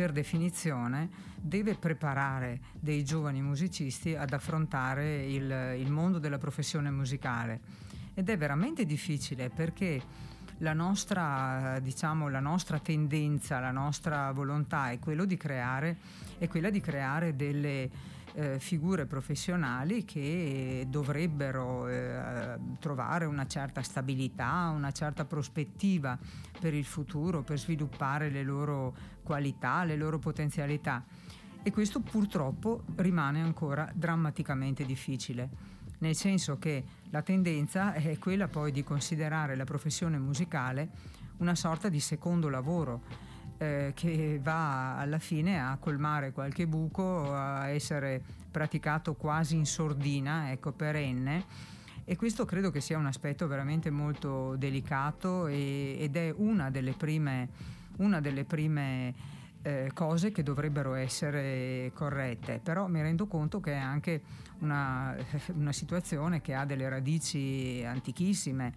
per 0.00 0.12
definizione 0.12 1.10
deve 1.36 1.74
preparare 1.74 2.58
dei 2.72 3.04
giovani 3.04 3.42
musicisti 3.42 4.14
ad 4.14 4.32
affrontare 4.32 5.26
il, 5.26 5.76
il 5.76 5.90
mondo 5.90 6.18
della 6.18 6.38
professione 6.38 6.90
musicale. 6.90 7.60
Ed 8.14 8.30
è 8.30 8.38
veramente 8.38 8.86
difficile 8.86 9.50
perché 9.50 10.00
la 10.58 10.72
nostra, 10.72 11.78
diciamo, 11.82 12.30
la 12.30 12.40
nostra 12.40 12.78
tendenza, 12.78 13.60
la 13.60 13.72
nostra 13.72 14.32
volontà 14.32 14.88
è, 14.90 14.98
di 15.26 15.36
creare, 15.36 15.98
è 16.38 16.48
quella 16.48 16.70
di 16.70 16.80
creare 16.80 17.36
delle 17.36 17.90
eh, 18.34 18.58
figure 18.58 19.06
professionali 19.06 20.04
che 20.04 20.86
dovrebbero 20.88 21.88
eh, 21.88 22.58
trovare 22.78 23.24
una 23.24 23.46
certa 23.46 23.82
stabilità, 23.82 24.72
una 24.74 24.92
certa 24.92 25.24
prospettiva 25.24 26.18
per 26.58 26.74
il 26.74 26.84
futuro, 26.84 27.42
per 27.42 27.58
sviluppare 27.58 28.30
le 28.30 28.42
loro 28.42 28.94
qualità, 29.22 29.84
le 29.84 29.96
loro 29.96 30.18
potenzialità. 30.18 31.04
E 31.62 31.70
questo 31.70 32.00
purtroppo 32.00 32.84
rimane 32.96 33.42
ancora 33.42 33.90
drammaticamente 33.94 34.84
difficile, 34.84 35.48
nel 35.98 36.14
senso 36.14 36.58
che 36.58 36.84
la 37.10 37.22
tendenza 37.22 37.92
è 37.92 38.18
quella 38.18 38.48
poi 38.48 38.72
di 38.72 38.82
considerare 38.82 39.56
la 39.56 39.64
professione 39.64 40.18
musicale 40.18 41.18
una 41.40 41.54
sorta 41.54 41.88
di 41.88 42.00
secondo 42.00 42.48
lavoro 42.48 43.02
eh, 43.60 43.92
che 43.94 44.40
va 44.42 44.96
alla 44.96 45.18
fine 45.18 45.60
a 45.60 45.76
colmare 45.78 46.32
qualche 46.32 46.66
buco, 46.66 47.34
a 47.34 47.68
essere 47.68 48.22
praticato 48.50 49.14
quasi 49.14 49.54
in 49.54 49.66
sordina, 49.66 50.50
ecco, 50.50 50.72
perenne. 50.72 51.44
E 52.06 52.16
questo 52.16 52.46
credo 52.46 52.70
che 52.70 52.80
sia 52.80 52.96
un 52.96 53.04
aspetto 53.04 53.46
veramente 53.46 53.90
molto 53.90 54.56
delicato 54.56 55.46
e, 55.46 55.94
ed 56.00 56.16
è 56.16 56.32
una 56.34 56.70
delle 56.70 56.92
prime, 56.92 57.48
una 57.98 58.18
delle 58.22 58.44
prime 58.44 59.14
eh, 59.60 59.90
cose 59.92 60.32
che 60.32 60.42
dovrebbero 60.42 60.94
essere 60.94 61.90
corrette, 61.92 62.60
però 62.62 62.86
mi 62.86 63.02
rendo 63.02 63.26
conto 63.26 63.60
che 63.60 63.72
è 63.72 63.76
anche 63.76 64.22
una, 64.60 65.14
una 65.52 65.72
situazione 65.72 66.40
che 66.40 66.54
ha 66.54 66.64
delle 66.64 66.88
radici 66.88 67.84
antichissime. 67.86 68.72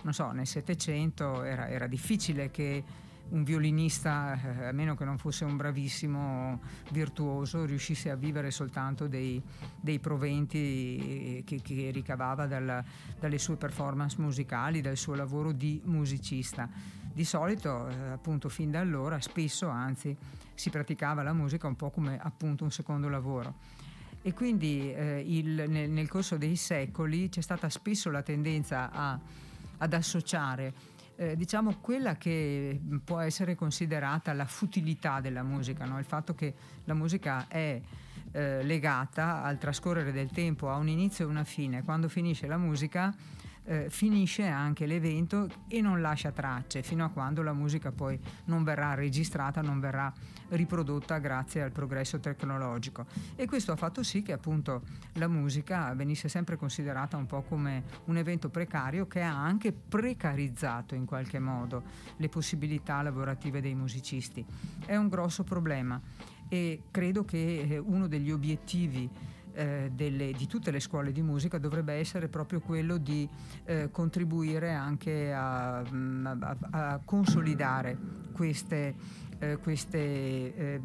Non 0.00 0.14
so, 0.14 0.30
nel 0.32 0.46
Settecento 0.46 1.42
era, 1.42 1.68
era 1.68 1.86
difficile 1.86 2.50
che 2.50 3.02
un 3.30 3.42
violinista, 3.42 4.38
eh, 4.40 4.66
a 4.66 4.72
meno 4.72 4.94
che 4.94 5.04
non 5.04 5.18
fosse 5.18 5.44
un 5.44 5.56
bravissimo 5.56 6.60
virtuoso, 6.90 7.64
riuscisse 7.64 8.10
a 8.10 8.16
vivere 8.16 8.50
soltanto 8.50 9.06
dei, 9.06 9.42
dei 9.80 9.98
proventi 9.98 11.42
che, 11.46 11.60
che 11.62 11.90
ricavava 11.90 12.46
dalla, 12.46 12.84
dalle 13.18 13.38
sue 13.38 13.56
performance 13.56 14.20
musicali, 14.20 14.80
dal 14.80 14.96
suo 14.96 15.14
lavoro 15.14 15.52
di 15.52 15.80
musicista. 15.84 16.68
Di 17.12 17.24
solito, 17.24 17.88
eh, 17.88 18.08
appunto, 18.10 18.48
fin 18.48 18.70
da 18.70 18.80
allora, 18.80 19.20
spesso 19.20 19.68
anzi, 19.68 20.16
si 20.54 20.70
praticava 20.70 21.22
la 21.22 21.32
musica 21.32 21.66
un 21.66 21.76
po' 21.76 21.90
come 21.90 22.18
appunto 22.20 22.64
un 22.64 22.70
secondo 22.70 23.08
lavoro. 23.08 23.54
E 24.22 24.32
quindi 24.32 24.92
eh, 24.92 25.22
il, 25.24 25.64
nel, 25.68 25.90
nel, 25.90 26.08
corso 26.08 26.36
dei 26.36 26.56
secoli 26.56 27.28
c'è 27.28 27.42
stata 27.42 27.68
spesso 27.68 28.10
la 28.10 28.22
tendenza 28.22 28.90
a, 28.90 29.18
ad 29.78 29.92
associare 29.92 30.72
eh, 31.16 31.36
diciamo 31.36 31.76
quella 31.80 32.16
che 32.16 32.80
può 33.04 33.20
essere 33.20 33.54
considerata 33.54 34.32
la 34.32 34.46
futilità 34.46 35.20
della 35.20 35.42
musica, 35.42 35.84
no? 35.84 35.98
il 35.98 36.04
fatto 36.04 36.34
che 36.34 36.54
la 36.84 36.94
musica 36.94 37.46
è 37.48 37.80
eh, 38.32 38.62
legata 38.62 39.42
al 39.42 39.58
trascorrere 39.58 40.12
del 40.12 40.30
tempo, 40.30 40.70
a 40.70 40.76
un 40.76 40.88
inizio 40.88 41.26
e 41.26 41.28
una 41.28 41.44
fine. 41.44 41.82
Quando 41.82 42.08
finisce 42.08 42.46
la 42.46 42.56
musica 42.56 43.14
eh, 43.64 43.88
finisce 43.88 44.46
anche 44.46 44.86
l'evento 44.86 45.48
e 45.68 45.80
non 45.80 46.00
lascia 46.00 46.30
tracce 46.32 46.82
fino 46.82 47.04
a 47.04 47.08
quando 47.08 47.42
la 47.42 47.52
musica 47.52 47.92
poi 47.92 48.18
non 48.46 48.62
verrà 48.62 48.94
registrata, 48.94 49.62
non 49.62 49.80
verrà 49.80 50.12
riprodotta 50.54 51.18
grazie 51.18 51.62
al 51.62 51.72
progresso 51.72 52.18
tecnologico. 52.20 53.06
E 53.36 53.46
questo 53.46 53.72
ha 53.72 53.76
fatto 53.76 54.02
sì 54.02 54.22
che 54.22 54.32
appunto 54.32 54.82
la 55.14 55.28
musica 55.28 55.92
venisse 55.94 56.28
sempre 56.28 56.56
considerata 56.56 57.16
un 57.16 57.26
po' 57.26 57.42
come 57.42 57.84
un 58.06 58.16
evento 58.16 58.48
precario 58.48 59.06
che 59.06 59.20
ha 59.20 59.36
anche 59.36 59.72
precarizzato 59.72 60.94
in 60.94 61.04
qualche 61.04 61.38
modo 61.38 61.82
le 62.16 62.28
possibilità 62.28 63.02
lavorative 63.02 63.60
dei 63.60 63.74
musicisti. 63.74 64.44
È 64.84 64.96
un 64.96 65.08
grosso 65.08 65.44
problema 65.44 66.00
e 66.48 66.82
credo 66.90 67.24
che 67.24 67.66
eh, 67.68 67.78
uno 67.78 68.06
degli 68.06 68.30
obiettivi 68.30 69.08
eh, 69.54 69.90
delle, 69.94 70.32
di 70.32 70.46
tutte 70.46 70.70
le 70.70 70.80
scuole 70.80 71.12
di 71.12 71.22
musica 71.22 71.58
dovrebbe 71.58 71.94
essere 71.94 72.28
proprio 72.28 72.60
quello 72.60 72.96
di 72.96 73.28
eh, 73.64 73.88
contribuire 73.90 74.72
anche 74.72 75.32
a, 75.32 75.82
mm, 75.88 76.26
a, 76.26 76.56
a 76.70 77.00
consolidare 77.04 77.96
queste, 78.32 78.94
eh, 79.38 79.56
queste 79.58 79.98
eh, 79.98 80.80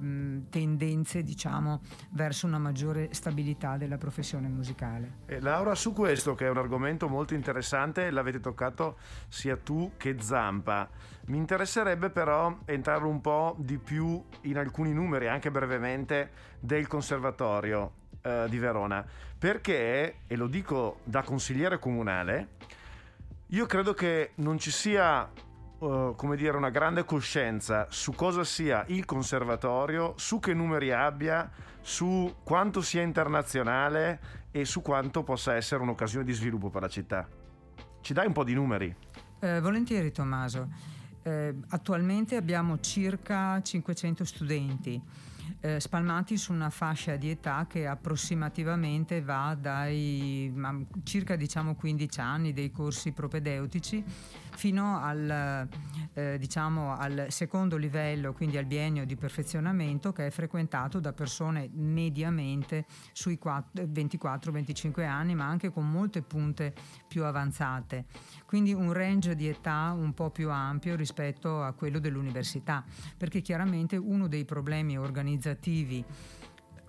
tendenze 0.50 1.24
diciamo, 1.24 1.82
verso 2.12 2.48
una 2.48 2.60
maggiore 2.60 3.14
stabilità 3.14 3.78
della 3.78 3.98
professione 3.98 4.48
musicale. 4.48 5.18
Eh, 5.26 5.40
Laura, 5.40 5.76
su 5.76 5.94
questo 5.94 6.36
che 6.36 6.46
è 6.46 6.50
un 6.50 6.58
argomento 6.58 7.08
molto 7.08 7.34
interessante, 7.34 8.12
l'avete 8.12 8.40
toccato 8.40 8.98
sia 9.28 9.58
tu 9.58 9.92
che 9.98 10.18
Zampa. 10.20 10.90
Mi 11.28 11.38
interesserebbe 11.38 12.10
però 12.10 12.60
entrare 12.66 13.06
un 13.06 13.22
po' 13.22 13.56
di 13.60 13.78
più 13.78 14.24
in 14.42 14.58
alcuni 14.58 14.94
numeri, 14.94 15.28
anche 15.28 15.52
brevemente, 15.52 16.32
del 16.60 16.88
conservatorio 16.88 17.92
eh, 18.22 18.48
di 18.50 18.58
Verona, 18.58 19.06
perché, 19.38 20.22
e 20.28 20.36
lo 20.36 20.48
dico 20.48 21.00
da 21.04 21.22
consigliere 21.22 21.80
comunale, 21.80 22.58
io 23.48 23.66
credo 23.66 23.94
che 23.94 24.32
non 24.36 24.60
ci 24.60 24.70
sia 24.72 25.28
Uh, 25.80 26.14
come 26.16 26.36
dire, 26.36 26.58
una 26.58 26.70
grande 26.70 27.06
coscienza 27.06 27.88
su 27.90 28.12
cosa 28.12 28.44
sia 28.44 28.84
il 28.88 29.06
conservatorio, 29.06 30.14
su 30.18 30.40
che 30.40 30.54
numeri 30.54 30.92
abbia, 30.92 31.50
su 31.80 32.36
quanto 32.44 32.82
sia 32.82 33.02
internazionale 33.02 34.20
e 34.52 34.66
su 34.66 34.82
quanto 34.82 35.24
possa 35.24 35.56
essere 35.56 35.82
un'occasione 35.82 36.26
di 36.26 36.34
sviluppo 36.34 36.70
per 36.70 36.82
la 36.82 36.90
città. 36.90 37.26
Ci 38.02 38.14
dai 38.14 38.28
un 38.28 38.34
po' 38.34 38.44
di 38.44 38.54
numeri? 38.54 38.94
Eh, 39.40 39.62
volentieri 39.62 40.12
Tommaso. 40.12 40.68
Eh, 41.24 41.56
attualmente 41.70 42.36
abbiamo 42.36 42.80
circa 42.82 43.62
500 43.62 44.26
studenti 44.26 45.02
eh, 45.62 45.80
spalmati 45.80 46.38
su 46.38 46.54
una 46.54 46.70
fascia 46.70 47.16
di 47.16 47.30
età 47.30 47.66
che 47.68 47.88
approssimativamente 47.88 49.22
va 49.22 49.58
dai 49.60 50.54
circa 51.04 51.36
diciamo 51.36 51.76
15 51.76 52.20
anni 52.20 52.54
dei 52.54 52.72
corsi 52.72 53.12
propedeutici 53.12 54.04
fino 54.56 55.00
al, 55.02 55.68
eh, 56.14 56.38
diciamo, 56.38 56.96
al 56.96 57.28
secondo 57.30 57.78
livello, 57.78 58.34
quindi 58.34 58.58
al 58.58 58.66
biennio 58.66 59.06
di 59.06 59.16
perfezionamento 59.16 60.12
che 60.12 60.28
è 60.28 60.30
frequentato 60.30 61.00
da 61.00 61.14
persone 61.14 61.70
mediamente 61.74 62.86
sui 63.14 63.40
24-25 63.42 65.06
anni, 65.06 65.36
ma 65.36 65.46
anche 65.46 65.72
con 65.72 65.90
molte 65.90 66.22
punte 66.22 66.74
più 67.08 67.24
avanzate. 67.24 68.06
Quindi 68.46 68.74
un 68.74 68.94
range 68.94 69.36
di 69.36 69.48
età 69.48 69.94
un 69.96 70.14
po' 70.14 70.30
più 70.30 70.50
ampio 70.50 70.96
rispetto 70.96 71.64
a 71.64 71.74
quello 71.74 72.00
dell'università, 72.00 72.84
perché 73.18 73.42
chiaramente 73.42 73.96
uno 73.96 74.28
dei 74.28 74.46
problemi 74.46 74.98
organizzativi 74.98 76.04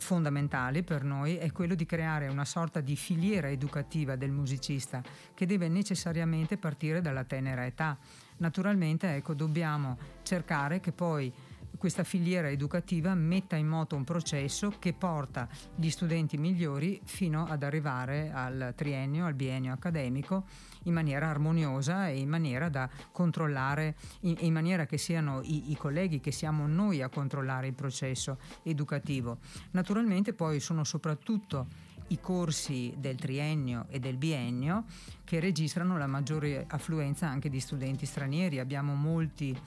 fondamentale 0.01 0.83
per 0.83 1.05
noi 1.05 1.37
è 1.37 1.53
quello 1.53 1.75
di 1.75 1.87
creare 1.87 2.29
una 2.29 2.45
sorta 2.45 2.81
di 2.81 2.97
filiera 2.97 3.49
educativa 3.49 4.17
del 4.17 4.31
musicista 4.31 5.03
che 5.35 5.47
deve 5.47 5.69
necessariamente 5.69 6.57
partire 6.57 7.01
dalla 7.01 7.25
tenera 7.25 7.65
età. 7.65 7.97
Naturalmente 8.39 9.15
ecco, 9.15 9.35
dobbiamo 9.35 9.99
cercare 10.23 10.81
che 10.81 10.93
poi 10.93 11.33
questa 11.81 12.05
filiera 12.05 12.51
educativa 12.51 13.15
metta 13.15 13.57
in 13.57 13.67
moto 13.67 13.97
un 13.97 14.05
processo 14.05 14.75
che 14.79 14.93
porta 14.93 15.49
gli 15.75 15.89
studenti 15.89 16.37
migliori 16.37 17.01
fino 17.05 17.47
ad 17.47 17.63
arrivare 17.63 18.31
al 18.35 18.75
triennio, 18.77 19.25
al 19.25 19.33
biennio 19.33 19.73
accademico 19.73 20.45
in 20.83 20.93
maniera 20.93 21.31
armoniosa 21.31 22.09
e 22.09 22.19
in 22.19 22.29
maniera 22.29 22.69
da 22.69 22.87
controllare, 23.13 23.97
in, 24.21 24.37
in 24.41 24.53
maniera 24.53 24.85
che 24.85 24.99
siano 24.99 25.41
i, 25.43 25.71
i, 25.71 25.77
colleghi, 25.79 26.21
che 26.21 26.33
siamo 26.33 26.67
noi 26.67 27.01
a 27.01 27.09
controllare 27.09 27.69
il 27.69 27.75
processo 27.75 28.37
educativo. 28.63 29.39
Naturalmente 29.71 30.35
poi 30.35 30.61
sono 30.61 30.85
soprattutto 30.85 31.67
i 32.09 32.21
corsi 32.21 32.93
del 32.99 33.17
triennio 33.17 33.87
e 33.89 34.01
del 34.01 34.19
biennio 34.19 34.85
che 35.25 35.41
registrano 35.41 35.97
la 35.97 36.07
maggiore 36.07 36.67
affluenza 36.69 37.27
anche 37.27 37.49
di 37.49 37.59
studenti 37.59 38.05
stranieri. 38.05 38.59
Abbiamo 38.59 38.95
molti 38.95 39.59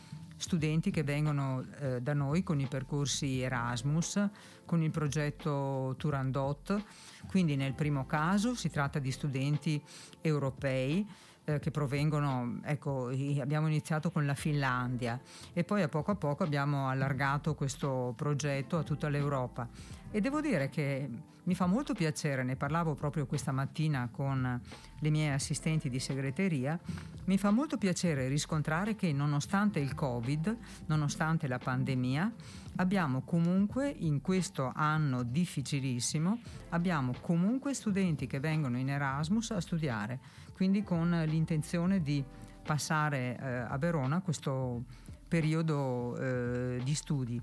studenti 0.43 0.91
che 0.91 1.03
vengono 1.03 1.63
eh, 1.79 2.01
da 2.01 2.13
noi 2.13 2.43
con 2.43 2.59
i 2.59 2.67
percorsi 2.67 3.39
Erasmus, 3.39 4.29
con 4.65 4.83
il 4.83 4.91
progetto 4.91 5.95
Turandot. 5.97 6.83
Quindi 7.27 7.55
nel 7.55 7.73
primo 7.73 8.05
caso 8.05 8.53
si 8.53 8.69
tratta 8.69 8.99
di 8.99 9.09
studenti 9.09 9.81
europei 10.19 11.07
eh, 11.45 11.59
che 11.59 11.71
provengono, 11.71 12.59
ecco, 12.63 13.09
abbiamo 13.39 13.67
iniziato 13.67 14.11
con 14.11 14.25
la 14.25 14.35
Finlandia 14.35 15.19
e 15.53 15.63
poi 15.63 15.81
a 15.81 15.87
poco 15.87 16.11
a 16.11 16.15
poco 16.15 16.43
abbiamo 16.43 16.87
allargato 16.89 17.55
questo 17.55 18.13
progetto 18.15 18.77
a 18.77 18.83
tutta 18.83 19.09
l'Europa. 19.09 19.67
E 20.11 20.21
devo 20.21 20.41
dire 20.41 20.69
che 20.69 21.09
mi 21.45 21.55
fa 21.55 21.65
molto 21.65 21.93
piacere, 21.93 22.43
ne 22.43 22.55
parlavo 22.55 22.95
proprio 22.95 23.25
questa 23.25 23.51
mattina 23.51 24.07
con 24.11 24.61
le 24.99 25.09
mie 25.09 25.33
assistenti 25.33 25.89
di 25.89 25.99
segreteria, 25.99 26.79
mi 27.25 27.37
fa 27.37 27.51
molto 27.51 27.77
piacere 27.77 28.27
riscontrare 28.27 28.95
che 28.95 29.11
nonostante 29.11 29.79
il 29.79 29.93
Covid, 29.93 30.57
nonostante 30.85 31.47
la 31.47 31.57
pandemia, 31.57 32.31
abbiamo 32.77 33.21
comunque 33.21 33.89
in 33.89 34.21
questo 34.21 34.71
anno 34.73 35.23
difficilissimo, 35.23 36.39
abbiamo 36.69 37.13
comunque 37.19 37.73
studenti 37.73 38.25
che 38.25 38.39
vengono 38.39 38.77
in 38.77 38.89
Erasmus 38.89 39.51
a 39.51 39.59
studiare, 39.59 40.19
quindi 40.53 40.83
con 40.83 41.09
l'intenzione 41.27 42.01
di 42.01 42.23
passare 42.63 43.37
eh, 43.37 43.47
a 43.67 43.77
Verona 43.77 44.21
questo 44.21 44.83
periodo 45.27 46.15
eh, 46.17 46.81
di 46.83 46.93
studi 46.93 47.41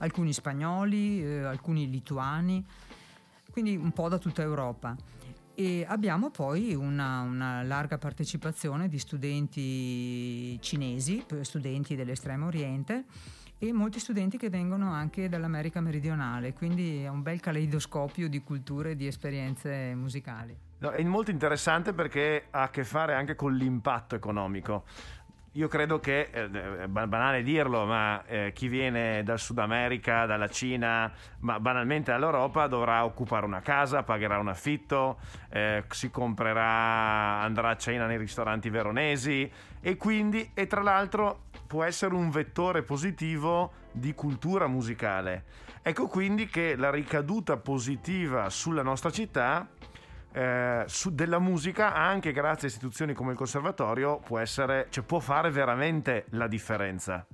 alcuni 0.00 0.32
spagnoli, 0.32 1.22
eh, 1.22 1.42
alcuni 1.42 1.88
lituani, 1.88 2.64
quindi 3.50 3.76
un 3.76 3.92
po' 3.92 4.08
da 4.08 4.18
tutta 4.18 4.42
Europa. 4.42 4.96
E 5.54 5.84
abbiamo 5.86 6.30
poi 6.30 6.74
una, 6.74 7.20
una, 7.20 7.62
larga 7.62 7.98
partecipazione 7.98 8.88
di 8.88 8.98
studenti 8.98 10.58
cinesi, 10.62 11.22
studenti 11.42 11.96
dell'estremo 11.96 12.46
oriente 12.46 13.04
e 13.58 13.72
molti 13.72 13.98
studenti 13.98 14.38
che 14.38 14.48
vengono 14.48 14.90
anche 14.90 15.28
dall'America 15.28 15.82
meridionale, 15.82 16.54
quindi 16.54 17.02
è 17.02 17.08
un 17.08 17.20
bel 17.20 17.40
caleidoscopio 17.40 18.28
di 18.28 18.42
culture 18.42 18.92
e 18.92 18.96
di 18.96 19.06
esperienze 19.06 19.94
musicali. 19.94 20.56
No, 20.80 20.90
è 20.90 21.02
molto 21.02 21.30
interessante 21.30 21.92
perché 21.92 22.46
ha 22.50 22.62
a 22.62 22.70
che 22.70 22.84
fare 22.84 23.14
anche 23.14 23.34
con 23.34 23.54
l'impatto 23.54 24.14
economico 24.14 24.84
io 25.54 25.66
credo 25.66 25.98
che, 25.98 26.28
eh, 26.30 26.82
è 26.82 26.86
banale 26.86 27.42
dirlo, 27.42 27.84
ma 27.84 28.24
eh, 28.26 28.52
chi 28.54 28.68
viene 28.68 29.24
dal 29.24 29.40
Sud 29.40 29.58
America, 29.58 30.24
dalla 30.24 30.46
Cina, 30.46 31.12
ma 31.40 31.58
banalmente 31.58 32.12
dall'Europa 32.12 32.68
dovrà 32.68 33.04
occupare 33.04 33.46
una 33.46 33.60
casa, 33.60 34.04
pagherà 34.04 34.38
un 34.38 34.46
affitto, 34.46 35.18
eh, 35.48 35.82
si 35.88 36.10
comprerà, 36.10 37.40
andrà 37.40 37.70
a 37.70 37.76
cena 37.76 38.06
nei 38.06 38.18
ristoranti 38.18 38.70
veronesi 38.70 39.50
e 39.80 39.96
quindi, 39.96 40.52
e 40.54 40.68
tra 40.68 40.82
l'altro, 40.82 41.46
può 41.66 41.82
essere 41.82 42.14
un 42.14 42.30
vettore 42.30 42.82
positivo 42.82 43.72
di 43.90 44.14
cultura 44.14 44.68
musicale. 44.68 45.44
Ecco 45.82 46.06
quindi 46.06 46.46
che 46.46 46.76
la 46.76 46.90
ricaduta 46.90 47.56
positiva 47.56 48.50
sulla 48.50 48.82
nostra 48.82 49.10
città 49.10 49.66
eh, 50.32 50.84
su, 50.86 51.14
della 51.14 51.38
musica 51.38 51.94
anche 51.94 52.32
grazie 52.32 52.68
a 52.68 52.70
istituzioni 52.70 53.14
come 53.14 53.32
il 53.32 53.36
conservatorio 53.36 54.18
può, 54.18 54.38
essere, 54.38 54.86
cioè 54.90 55.04
può 55.04 55.18
fare 55.18 55.50
veramente 55.50 56.26
la 56.30 56.46
differenza. 56.46 57.26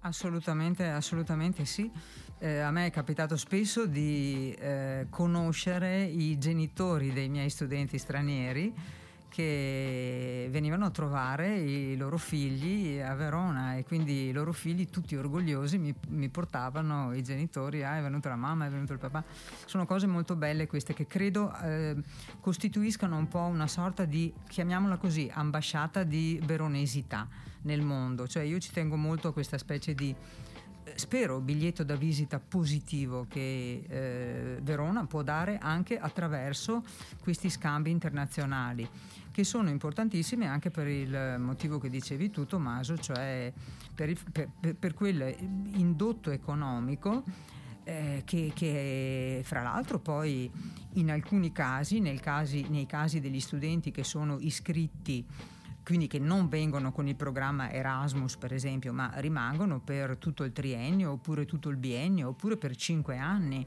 Assolutamente, 0.00 0.88
assolutamente 0.88 1.64
sì. 1.64 1.90
Eh, 2.38 2.60
a 2.60 2.70
me 2.70 2.86
è 2.86 2.90
capitato 2.90 3.36
spesso 3.36 3.84
di 3.84 4.56
eh, 4.58 5.06
conoscere 5.10 6.02
i 6.04 6.38
genitori 6.38 7.12
dei 7.12 7.28
miei 7.28 7.50
studenti 7.50 7.98
stranieri 7.98 8.72
che 9.30 10.48
venivano 10.50 10.84
a 10.84 10.90
trovare 10.90 11.56
i 11.56 11.96
loro 11.96 12.18
figli 12.18 12.98
a 12.98 13.14
Verona 13.14 13.76
e 13.76 13.84
quindi 13.84 14.26
i 14.26 14.32
loro 14.32 14.52
figli 14.52 14.90
tutti 14.90 15.14
orgogliosi 15.14 15.78
mi, 15.78 15.94
mi, 16.08 16.28
portavano 16.28 17.14
i 17.14 17.22
genitori, 17.22 17.84
ah 17.84 17.96
è 17.96 18.02
venuta 18.02 18.28
la 18.28 18.36
mamma, 18.36 18.66
è 18.66 18.68
venuto 18.68 18.92
il 18.92 18.98
papà. 18.98 19.24
Sono 19.64 19.86
cose 19.86 20.06
molto 20.06 20.34
belle 20.34 20.66
queste 20.66 20.92
che 20.92 21.06
credo 21.06 21.56
eh, 21.62 21.96
costituiscano 22.40 23.16
un 23.16 23.28
po' 23.28 23.44
una 23.44 23.68
sorta 23.68 24.04
di, 24.04 24.32
chiamiamola 24.48 24.96
così, 24.96 25.30
ambasciata 25.32 26.02
di 26.02 26.40
veronesità 26.44 27.26
nel 27.62 27.82
mondo. 27.82 28.26
Cioè 28.26 28.42
io 28.42 28.58
ci 28.58 28.72
tengo 28.72 28.96
molto 28.96 29.28
a 29.28 29.32
questa 29.32 29.58
specie 29.58 29.94
di 29.94 30.14
spero 30.96 31.40
biglietto 31.40 31.84
da 31.84 31.94
visita 31.94 32.40
positivo 32.40 33.26
che 33.28 33.84
eh, 33.88 34.58
Verona 34.60 35.06
può 35.06 35.22
dare 35.22 35.58
anche 35.58 35.98
attraverso 35.98 36.82
questi 37.22 37.48
scambi 37.48 37.90
internazionali 37.90 38.88
che 39.30 39.44
sono 39.44 39.70
importantissime 39.70 40.46
anche 40.46 40.70
per 40.70 40.86
il 40.86 41.36
motivo 41.38 41.78
che 41.78 41.88
dicevi 41.88 42.30
tu 42.30 42.46
Tommaso, 42.46 42.96
cioè 42.98 43.52
per, 43.94 44.08
il, 44.08 44.18
per, 44.30 44.74
per 44.74 44.94
quel 44.94 45.34
indotto 45.74 46.30
economico 46.30 47.22
eh, 47.84 48.22
che, 48.24 48.52
che, 48.54 49.42
fra 49.44 49.62
l'altro 49.62 49.98
poi 49.98 50.50
in 50.94 51.10
alcuni 51.10 51.52
casi, 51.52 52.00
casi, 52.20 52.66
nei 52.68 52.86
casi 52.86 53.20
degli 53.20 53.40
studenti 53.40 53.90
che 53.90 54.04
sono 54.04 54.38
iscritti 54.38 55.26
quindi 55.82 56.06
che 56.06 56.20
non 56.20 56.48
vengono 56.48 56.92
con 56.92 57.08
il 57.08 57.16
programma 57.16 57.70
Erasmus 57.72 58.36
per 58.36 58.52
esempio, 58.52 58.92
ma 58.92 59.10
rimangono 59.16 59.80
per 59.80 60.18
tutto 60.18 60.44
il 60.44 60.52
triennio 60.52 61.12
oppure 61.12 61.46
tutto 61.46 61.68
il 61.68 61.76
biennio 61.76 62.28
oppure 62.28 62.56
per 62.56 62.76
cinque 62.76 63.18
anni. 63.18 63.66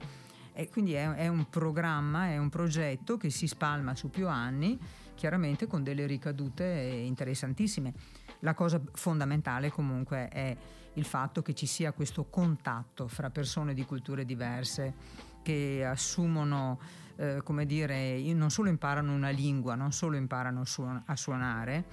E 0.53 0.69
quindi 0.69 0.93
è, 0.93 1.09
è 1.15 1.27
un 1.27 1.49
programma, 1.49 2.27
è 2.27 2.37
un 2.37 2.49
progetto 2.49 3.17
che 3.17 3.29
si 3.29 3.47
spalma 3.47 3.95
su 3.95 4.09
più 4.09 4.29
anni 4.29 4.79
chiaramente 5.15 5.67
con 5.67 5.83
delle 5.83 6.05
ricadute 6.05 6.63
interessantissime. 6.63 7.93
La 8.39 8.53
cosa 8.53 8.81
fondamentale 8.93 9.71
comunque 9.71 10.27
è 10.27 10.55
il 10.93 11.05
fatto 11.05 11.41
che 11.41 11.53
ci 11.53 11.65
sia 11.65 11.91
questo 11.91 12.25
contatto 12.25 13.07
fra 13.07 13.29
persone 13.29 13.73
di 13.73 13.85
culture 13.85 14.25
diverse 14.25 14.93
che 15.41 15.85
assumono, 15.85 16.79
eh, 17.15 17.41
come 17.43 17.65
dire, 17.65 18.19
non 18.33 18.49
solo 18.49 18.69
imparano 18.69 19.13
una 19.13 19.29
lingua, 19.29 19.75
non 19.75 19.91
solo 19.91 20.15
imparano 20.15 20.63
a 21.05 21.15
suonare, 21.15 21.85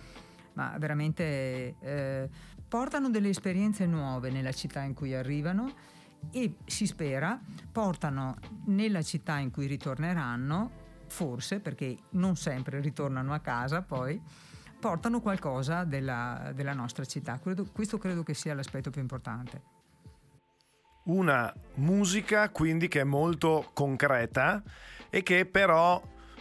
ma 0.55 0.77
veramente 0.79 1.77
eh, 1.81 2.29
portano 2.67 3.11
delle 3.11 3.29
esperienze 3.29 3.87
nuove 3.87 4.31
nella 4.31 4.53
città 4.53 4.83
in 4.83 4.95
cui 4.95 5.15
arrivano 5.15 5.73
e 6.31 6.57
si 6.67 6.87
spera 6.87 7.41
portano 7.73 8.37
nella 8.67 9.03
città 9.03 9.39
in 9.39 9.51
cui 9.51 9.67
ritorneranno 9.67 10.80
forse 11.11 11.61
perché 11.61 11.99
non 12.11 12.37
sempre 12.37 12.81
ritornano 12.81 13.35
a 13.35 13.41
casa 13.41 13.83
poi, 13.83 14.21
portano 14.79 15.21
qualcosa 15.21 15.85
della, 15.85 16.53
della 16.55 16.73
nostra 16.73 17.05
città. 17.05 17.39
Credo, 17.39 17.67
questo 17.71 17.99
credo 17.99 18.23
che 18.23 18.35
sia 18.35 18.55
l'aspetto 18.55 18.91
più 18.91 19.01
importante. 19.01 19.79
Una 21.05 21.53
musica 21.75 22.49
quindi 22.51 22.89
che 22.89 23.01
è 23.01 23.05
molto 23.05 23.71
concreta 23.75 24.63
e 25.11 25.23
che 25.23 25.45
però, 25.45 26.01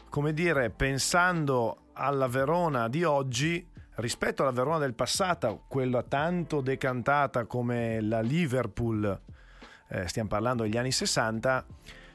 come 0.09 0.33
dire, 0.33 0.69
pensando 0.69 1.89
alla 1.93 2.27
Verona 2.27 2.87
di 2.87 3.03
oggi, 3.03 3.67
rispetto 3.95 4.43
alla 4.43 4.51
Verona 4.51 4.77
del 4.77 4.93
passato, 4.93 5.63
quella 5.67 6.03
tanto 6.03 6.61
decantata 6.61 7.45
come 7.45 7.99
la 8.01 8.21
Liverpool, 8.21 9.21
eh, 9.89 10.07
stiamo 10.07 10.29
parlando 10.29 10.63
degli 10.63 10.77
anni 10.77 10.91
60, 10.91 11.65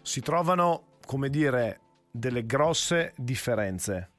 si 0.00 0.20
trovano, 0.20 0.98
come 1.04 1.28
dire, 1.28 1.80
delle 2.16 2.46
grosse 2.46 3.12
differenze. 3.16 4.10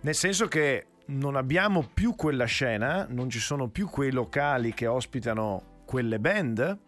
Nel 0.00 0.16
senso 0.16 0.48
che 0.48 0.86
non 1.06 1.36
abbiamo 1.36 1.88
più 1.94 2.16
quella 2.16 2.44
scena, 2.44 3.06
non 3.08 3.30
ci 3.30 3.38
sono 3.38 3.68
più 3.68 3.88
quei 3.88 4.10
locali 4.10 4.74
che 4.74 4.88
ospitano 4.88 5.82
quelle 5.86 6.18
band, 6.18 6.78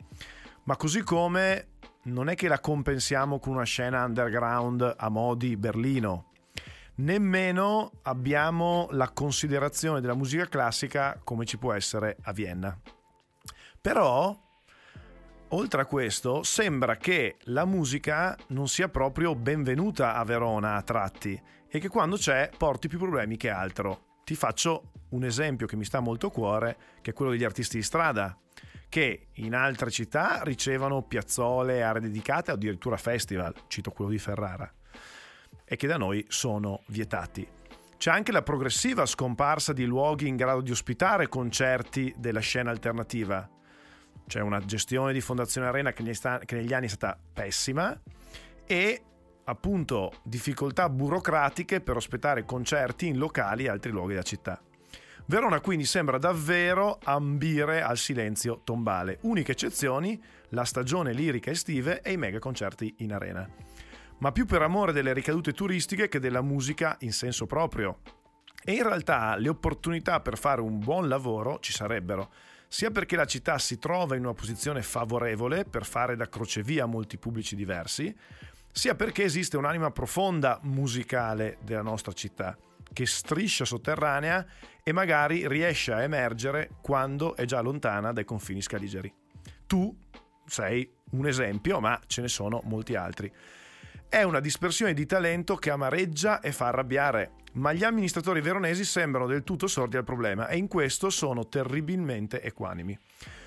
ma 0.64 0.76
così 0.76 1.02
come 1.02 1.68
non 2.04 2.28
è 2.28 2.34
che 2.34 2.48
la 2.48 2.58
compensiamo 2.58 3.38
con 3.38 3.54
una 3.54 3.62
scena 3.62 4.04
underground 4.04 4.94
a 4.96 5.08
modi 5.08 5.56
Berlino. 5.56 6.32
Nemmeno 6.96 7.92
abbiamo 8.02 8.88
la 8.90 9.10
considerazione 9.10 10.00
della 10.00 10.14
musica 10.14 10.48
classica 10.48 11.20
come 11.22 11.44
ci 11.44 11.56
può 11.56 11.72
essere 11.72 12.16
a 12.22 12.32
Vienna. 12.32 12.76
Però 13.80 14.43
Oltre 15.54 15.82
a 15.82 15.86
questo, 15.86 16.42
sembra 16.42 16.96
che 16.96 17.36
la 17.44 17.64
musica 17.64 18.36
non 18.48 18.66
sia 18.66 18.88
proprio 18.88 19.36
benvenuta 19.36 20.16
a 20.16 20.24
Verona 20.24 20.74
a 20.74 20.82
tratti 20.82 21.40
e 21.68 21.78
che 21.78 21.88
quando 21.88 22.16
c'è 22.16 22.50
porti 22.58 22.88
più 22.88 22.98
problemi 22.98 23.36
che 23.36 23.50
altro. 23.50 24.16
Ti 24.24 24.34
faccio 24.34 24.90
un 25.10 25.22
esempio 25.22 25.68
che 25.68 25.76
mi 25.76 25.84
sta 25.84 26.00
molto 26.00 26.26
a 26.26 26.32
cuore, 26.32 26.76
che 27.00 27.12
è 27.12 27.14
quello 27.14 27.30
degli 27.30 27.44
artisti 27.44 27.76
di 27.76 27.84
strada, 27.84 28.36
che 28.88 29.28
in 29.34 29.54
altre 29.54 29.92
città 29.92 30.42
ricevono 30.42 31.02
piazzole, 31.02 31.84
aree 31.84 32.02
dedicate 32.02 32.50
addirittura 32.50 32.96
festival, 32.96 33.54
cito 33.68 33.92
quello 33.92 34.10
di 34.10 34.18
Ferrara, 34.18 34.68
e 35.64 35.76
che 35.76 35.86
da 35.86 35.96
noi 35.96 36.24
sono 36.30 36.82
vietati. 36.86 37.46
C'è 37.96 38.10
anche 38.10 38.32
la 38.32 38.42
progressiva 38.42 39.06
scomparsa 39.06 39.72
di 39.72 39.84
luoghi 39.84 40.26
in 40.26 40.34
grado 40.34 40.62
di 40.62 40.72
ospitare 40.72 41.28
concerti 41.28 42.12
della 42.18 42.40
scena 42.40 42.72
alternativa 42.72 43.48
c'è 44.26 44.40
una 44.40 44.60
gestione 44.60 45.12
di 45.12 45.20
Fondazione 45.20 45.66
Arena 45.66 45.92
che 45.92 46.02
negli, 46.02 46.14
sta- 46.14 46.38
che 46.38 46.54
negli 46.56 46.72
anni 46.72 46.86
è 46.86 46.88
stata 46.88 47.18
pessima 47.32 47.98
e 48.66 49.02
appunto 49.44 50.12
difficoltà 50.22 50.88
burocratiche 50.88 51.80
per 51.80 51.96
ospitare 51.96 52.44
concerti 52.44 53.06
in 53.06 53.18
locali 53.18 53.64
e 53.64 53.68
altri 53.68 53.90
luoghi 53.90 54.12
della 54.12 54.22
città. 54.22 54.60
Verona 55.26 55.60
quindi 55.60 55.86
sembra 55.86 56.18
davvero 56.18 56.98
ambire 57.02 57.82
al 57.82 57.96
silenzio 57.96 58.60
tombale. 58.62 59.18
Uniche 59.22 59.52
eccezioni, 59.52 60.22
la 60.50 60.64
stagione 60.64 61.12
lirica 61.12 61.50
estive 61.50 62.02
e 62.02 62.12
i 62.12 62.18
mega 62.18 62.38
concerti 62.38 62.96
in 62.98 63.12
arena. 63.12 63.48
Ma 64.18 64.32
più 64.32 64.44
per 64.44 64.62
amore 64.62 64.92
delle 64.92 65.14
ricadute 65.14 65.52
turistiche 65.52 66.08
che 66.08 66.18
della 66.18 66.42
musica 66.42 66.96
in 67.00 67.12
senso 67.12 67.46
proprio. 67.46 68.00
E 68.62 68.72
in 68.72 68.82
realtà 68.82 69.36
le 69.36 69.48
opportunità 69.48 70.20
per 70.20 70.38
fare 70.38 70.60
un 70.60 70.78
buon 70.78 71.08
lavoro 71.08 71.58
ci 71.58 71.72
sarebbero, 71.72 72.30
sia 72.74 72.90
perché 72.90 73.14
la 73.14 73.24
città 73.24 73.56
si 73.56 73.78
trova 73.78 74.16
in 74.16 74.24
una 74.24 74.34
posizione 74.34 74.82
favorevole 74.82 75.64
per 75.64 75.84
fare 75.84 76.16
da 76.16 76.28
crocevia 76.28 76.82
a 76.82 76.86
molti 76.86 77.18
pubblici 77.18 77.54
diversi, 77.54 78.12
sia 78.72 78.96
perché 78.96 79.22
esiste 79.22 79.56
un'anima 79.56 79.92
profonda 79.92 80.58
musicale 80.62 81.58
della 81.62 81.82
nostra 81.82 82.12
città, 82.12 82.58
che 82.92 83.06
striscia 83.06 83.64
sotterranea 83.64 84.44
e 84.82 84.90
magari 84.90 85.46
riesce 85.46 85.92
a 85.92 86.02
emergere 86.02 86.70
quando 86.82 87.36
è 87.36 87.44
già 87.44 87.60
lontana 87.60 88.12
dai 88.12 88.24
confini 88.24 88.60
scaligeri. 88.60 89.14
Tu 89.68 89.96
sei 90.44 90.90
un 91.12 91.28
esempio, 91.28 91.78
ma 91.78 92.00
ce 92.08 92.22
ne 92.22 92.28
sono 92.28 92.60
molti 92.64 92.96
altri. 92.96 93.32
È 94.14 94.22
una 94.22 94.38
dispersione 94.38 94.94
di 94.94 95.06
talento 95.06 95.56
che 95.56 95.70
amareggia 95.70 96.38
e 96.38 96.52
fa 96.52 96.68
arrabbiare, 96.68 97.32
ma 97.54 97.72
gli 97.72 97.82
amministratori 97.82 98.40
veronesi 98.40 98.84
sembrano 98.84 99.26
del 99.26 99.42
tutto 99.42 99.66
sordi 99.66 99.96
al 99.96 100.04
problema 100.04 100.46
e 100.46 100.56
in 100.56 100.68
questo 100.68 101.10
sono 101.10 101.48
terribilmente 101.48 102.40
equanimi. 102.40 102.96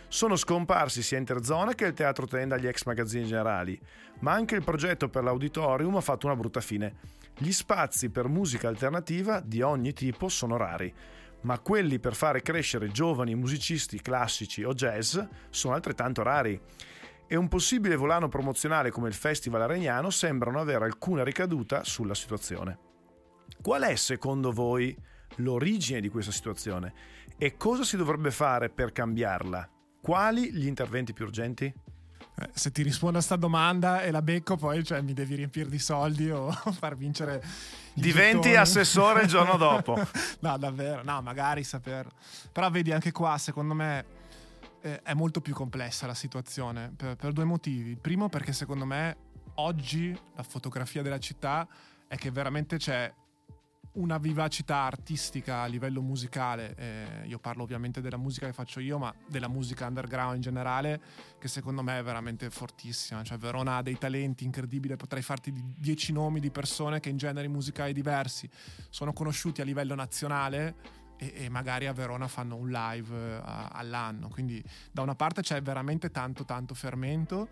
Sono 0.09 0.36
scomparsi 0.36 1.01
sia 1.01 1.20
Interzona 1.20 1.74
che 1.74 1.86
il 1.86 1.93
Teatro 1.93 2.28
Tenda 2.28 2.55
agli 2.55 2.68
ex 2.68 2.84
magazzini 2.84 3.26
generali, 3.26 3.80
ma 4.20 4.34
anche 4.34 4.55
il 4.55 4.63
progetto 4.65 5.07
per 5.07 5.24
l'auditorium 5.24 5.95
ha 5.95 6.01
fatto 6.01 6.26
una 6.26 6.36
brutta 6.36 6.59
fine. 6.59 6.95
Gli 7.38 7.53
spazi 7.53 8.09
per 8.09 8.28
musica 8.28 8.68
alternativa 8.68 9.39
di 9.39 9.61
ogni 9.61 9.93
tipo 9.93 10.28
sono 10.28 10.57
rari 10.57 10.93
ma 11.41 11.59
quelli 11.59 11.99
per 11.99 12.15
fare 12.15 12.41
crescere 12.41 12.89
giovani 12.89 13.36
musicisti 13.36 14.01
classici 14.01 14.63
o 14.63 14.74
jazz 14.74 15.18
sono 15.49 15.76
altrettanto 15.76 16.24
rari. 16.24 16.59
E 17.28 17.36
un 17.36 17.50
possibile 17.50 17.98
volano 17.98 18.30
promozionale 18.30 18.90
come 18.90 19.10
il 19.10 19.14
Festival 19.14 19.62
Aregnano 19.62 20.10
sembra 20.10 20.50
non 20.50 20.62
avere 20.62 20.86
alcuna 20.86 21.24
ricaduta 21.24 21.84
sulla 21.84 22.16
situazione. 22.16 22.80
Qual 23.62 23.82
è 23.82 23.96
secondo 23.96 24.52
voi 24.52 24.96
l'origine 25.38 26.00
di 26.00 26.10
questa 26.10 26.32
situazione 26.32 26.94
e 27.38 27.58
cosa 27.58 27.84
si 27.84 27.98
dovrebbe 27.98 28.32
fare 28.32 28.70
per 28.70 28.94
cambiarla? 28.94 29.70
Quali 30.02 30.54
gli 30.54 30.68
interventi 30.68 31.12
più 31.12 31.26
urgenti? 31.26 31.66
Eh, 32.40 32.50
se 32.54 32.72
ti 32.72 32.84
rispondo 32.84 33.18
a 33.18 33.20
questa 33.20 33.36
domanda 33.36 34.04
e 34.04 34.12
la 34.12 34.22
becco, 34.22 34.56
poi 34.56 34.84
cioè, 34.84 35.02
mi 35.02 35.14
devi 35.14 35.36
riempire 35.36 35.68
di 35.70 35.80
soldi 35.80 36.30
o 36.30 36.52
far 36.72 36.96
vincere. 36.96 37.44
Diventi 37.94 38.50
gettoni. 38.50 38.56
assessore 38.56 39.22
il 39.24 39.28
giorno 39.28 39.58
dopo. 39.58 39.98
no, 40.42 40.58
davvero, 40.58 41.02
no, 41.04 41.22
magari 41.22 41.64
saperlo. 41.64 42.12
Però 42.52 42.70
vedi, 42.70 42.92
anche 42.92 43.12
qua, 43.12 43.38
secondo 43.38 43.74
me, 43.74 44.06
eh, 44.88 45.02
è 45.02 45.14
molto 45.14 45.42
più 45.42 45.54
complessa 45.54 46.08
la 46.08 46.14
situazione 46.14 46.94
per, 46.96 47.16
per 47.16 47.34
due 47.34 47.44
motivi. 47.44 47.90
Il 47.92 48.00
primo, 48.00 48.30
perché 48.30 48.54
secondo 48.54 48.86
me 48.86 49.18
oggi 49.56 50.18
la 50.36 50.44
fotografia 50.44 51.02
della 51.02 51.20
città 51.20 51.68
è 52.08 52.16
che 52.16 52.32
veramente 52.32 52.78
c'è 52.78 53.14
una 53.94 54.20
vivacità 54.20 54.78
artistica 54.78 55.62
a 55.62 55.66
livello 55.66 56.02
musicale, 56.04 56.76
eh, 56.76 57.26
io 57.26 57.40
parlo 57.40 57.64
ovviamente 57.64 58.00
della 58.00 58.18
musica 58.18 58.46
che 58.46 58.54
faccio 58.54 58.80
io, 58.80 59.00
ma 59.00 59.12
della 59.28 59.48
musica 59.48 59.88
underground 59.88 60.36
in 60.36 60.42
generale, 60.42 61.02
che 61.40 61.48
secondo 61.48 61.82
me 61.82 61.98
è 61.98 62.04
veramente 62.04 62.50
fortissima. 62.52 63.24
Cioè 63.24 63.40
Verona 63.40 63.78
ha 63.78 63.82
dei 63.82 63.98
talenti 63.98 64.44
incredibili, 64.46 64.96
potrei 64.96 65.24
farti 65.24 65.52
dieci 65.76 66.14
nomi 66.14 66.40
di 66.40 66.52
persone 66.52 67.00
che 67.00 67.10
in 67.10 67.18
generi 67.18 67.48
musicali 67.48 67.92
diversi 67.92 68.48
sono 68.90 69.14
conosciuti 69.14 69.62
a 69.62 69.64
livello 69.64 69.96
nazionale 69.96 71.06
e, 71.18 71.34
e 71.36 71.49
magari 71.49 71.88
a 71.88 71.93
Verona 71.93 72.28
fanno 72.28 72.55
un 72.55 72.70
live 72.70 73.38
uh, 73.38 73.41
all'anno. 73.43 74.30
Quindi 74.30 74.63
da 74.91 75.01
una 75.01 75.15
parte 75.15 75.41
c'è 75.41 75.61
veramente 75.61 76.11
tanto 76.11 76.45
tanto 76.45 76.74
fermento 76.74 77.49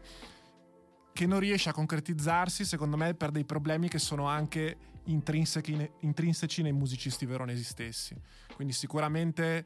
che 1.13 1.26
non 1.26 1.39
riesce 1.39 1.70
a 1.70 1.74
concretizzarsi, 1.74 2.66
secondo 2.66 2.97
me, 2.97 3.13
per 3.13 3.32
dei 3.32 3.45
problemi 3.45 3.88
che 3.88 3.99
sono 3.99 4.28
anche 4.28 4.78
intrinseci 5.05 6.61
nei 6.61 6.74
musicisti 6.74 7.26
veronesi 7.26 7.63
stessi. 7.63 8.20
Quindi 8.53 8.74
sicuramente 8.74 9.66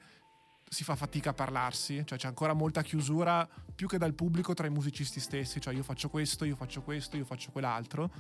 si 0.70 0.84
fa 0.84 0.96
fatica 0.96 1.32
a 1.32 1.34
parlarsi, 1.34 2.04
cioè 2.06 2.20
c'è 2.20 2.28
ancora 2.28 2.54
molta 2.54 2.84
chiusura 2.84 3.48
più 3.74 3.88
che 3.88 3.98
dal 3.98 4.14
pubblico 4.14 4.54
tra 4.54 4.68
i 4.68 4.70
musicisti 4.70 5.20
stessi, 5.20 5.60
cioè 5.60 5.74
io 5.74 5.82
faccio 5.82 6.10
questo, 6.10 6.46
io 6.46 6.56
faccio 6.56 6.84
questo, 6.84 7.18
io 7.18 7.26
faccio 7.26 7.52
quell'altro. 7.52 8.12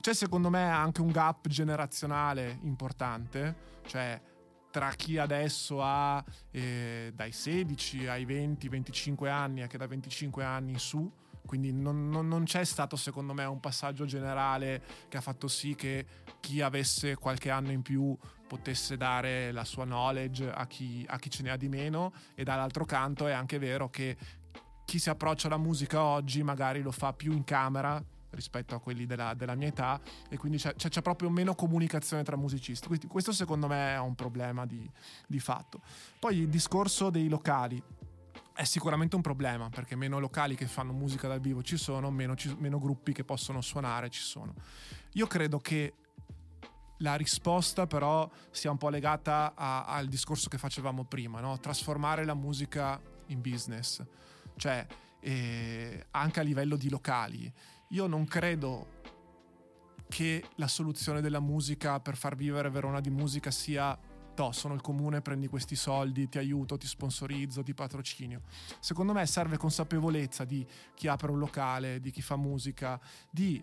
C'è 0.00 0.14
secondo 0.14 0.48
me 0.48 0.62
anche 0.62 1.00
un 1.00 1.10
gap 1.10 1.48
generazionale 1.48 2.60
importante, 2.62 3.80
cioè 3.86 4.20
tra 4.70 4.90
chi 4.90 5.18
adesso 5.18 5.82
ha 5.82 6.24
eh, 6.50 7.12
dai 7.14 7.32
16 7.32 8.06
ai 8.06 8.24
20-25 8.24 9.28
anni 9.28 9.62
e 9.62 9.66
che 9.66 9.78
da 9.78 9.86
25 9.86 10.44
anni 10.44 10.72
in 10.72 10.78
su, 10.78 11.10
quindi 11.44 11.72
non, 11.72 12.08
non, 12.08 12.28
non, 12.28 12.44
c'è 12.44 12.64
stato 12.64 12.94
secondo 12.96 13.34
me 13.34 13.44
un 13.44 13.58
passaggio 13.58 14.04
generale 14.04 14.82
che 15.08 15.16
ha 15.16 15.20
fatto 15.20 15.48
sì 15.48 15.74
che 15.74 16.06
chi 16.38 16.60
avesse 16.60 17.16
qualche 17.16 17.50
anno 17.50 17.72
in 17.72 17.82
più 17.82 18.16
potesse 18.46 18.96
dare 18.96 19.50
la 19.50 19.64
sua 19.64 19.84
knowledge 19.84 20.50
a 20.50 20.66
chi, 20.66 21.04
a 21.08 21.18
chi 21.18 21.30
ce 21.30 21.42
ne 21.42 21.50
ha 21.50 21.56
di 21.56 21.68
meno. 21.68 22.12
E 22.34 22.44
dall'altro 22.44 22.84
canto 22.84 23.26
è 23.26 23.32
anche 23.32 23.58
vero 23.58 23.90
che 23.90 24.16
chi 24.84 24.98
si 24.98 25.10
approccia 25.10 25.48
alla 25.48 25.56
musica 25.56 26.02
oggi 26.02 26.42
magari 26.42 26.82
lo 26.82 26.92
fa 26.92 27.12
più 27.12 27.32
in 27.32 27.44
camera 27.44 28.00
rispetto 28.30 28.74
a 28.74 28.80
quelli 28.80 29.06
della, 29.06 29.34
della 29.34 29.54
mia 29.54 29.68
età 29.68 30.00
e 30.28 30.36
quindi 30.36 30.58
c'è, 30.58 30.74
c'è, 30.74 31.02
proprio 31.02 31.30
meno 31.30 31.54
comunicazione 31.54 32.22
tra 32.22 32.36
musicisti. 32.36 32.86
Quindi 32.86 33.06
questo 33.06 33.32
secondo 33.32 33.66
me 33.66 33.94
è 33.94 33.98
un 33.98 34.14
problema 34.14 34.66
di, 34.66 34.88
di 35.26 35.40
fatto. 35.40 35.80
Poi 36.18 36.38
il 36.38 36.48
discorso 36.48 37.10
dei 37.10 37.28
locali 37.28 37.82
è 38.54 38.64
sicuramente 38.64 39.16
un 39.16 39.22
problema 39.22 39.68
perché 39.70 39.96
meno 39.96 40.18
locali 40.18 40.54
che 40.54 40.66
fanno 40.66 40.92
musica 40.92 41.28
dal 41.28 41.40
vivo 41.40 41.62
ci 41.62 41.76
sono, 41.76 42.10
meno, 42.10 42.34
ci, 42.36 42.54
meno 42.58 42.78
gruppi 42.78 43.12
che 43.12 43.24
possono 43.24 43.60
suonare 43.60 44.10
ci 44.10 44.20
sono. 44.20 44.54
Io 45.14 45.26
credo 45.26 45.58
che 45.58 45.94
la 46.98 47.14
risposta 47.14 47.86
però 47.86 48.28
sia 48.50 48.70
un 48.70 48.76
po' 48.76 48.88
legata 48.88 49.54
a, 49.54 49.84
al 49.84 50.06
discorso 50.08 50.48
che 50.48 50.58
facevamo 50.58 51.04
prima, 51.04 51.40
no? 51.40 51.58
trasformare 51.58 52.24
la 52.24 52.34
musica 52.34 53.00
in 53.26 53.40
business, 53.40 54.02
cioè 54.56 54.86
eh, 55.20 56.06
anche 56.10 56.40
a 56.40 56.42
livello 56.42 56.76
di 56.76 56.88
locali. 56.88 57.52
Io 57.92 58.06
non 58.06 58.24
credo 58.24 58.98
che 60.08 60.44
la 60.56 60.68
soluzione 60.68 61.20
della 61.20 61.40
musica 61.40 61.98
per 61.98 62.16
far 62.16 62.36
vivere 62.36 62.70
Verona 62.70 63.00
di 63.00 63.10
musica 63.10 63.50
sia 63.50 63.98
to, 64.32 64.52
sono 64.52 64.74
il 64.74 64.80
comune, 64.80 65.22
prendi 65.22 65.48
questi 65.48 65.74
soldi, 65.74 66.28
ti 66.28 66.38
aiuto, 66.38 66.76
ti 66.76 66.86
sponsorizzo, 66.86 67.64
ti 67.64 67.74
patrocinio. 67.74 68.42
Secondo 68.78 69.12
me 69.12 69.26
serve 69.26 69.56
consapevolezza 69.56 70.44
di 70.44 70.64
chi 70.94 71.08
apre 71.08 71.32
un 71.32 71.38
locale, 71.40 71.98
di 71.98 72.12
chi 72.12 72.22
fa 72.22 72.36
musica, 72.36 73.00
di 73.28 73.60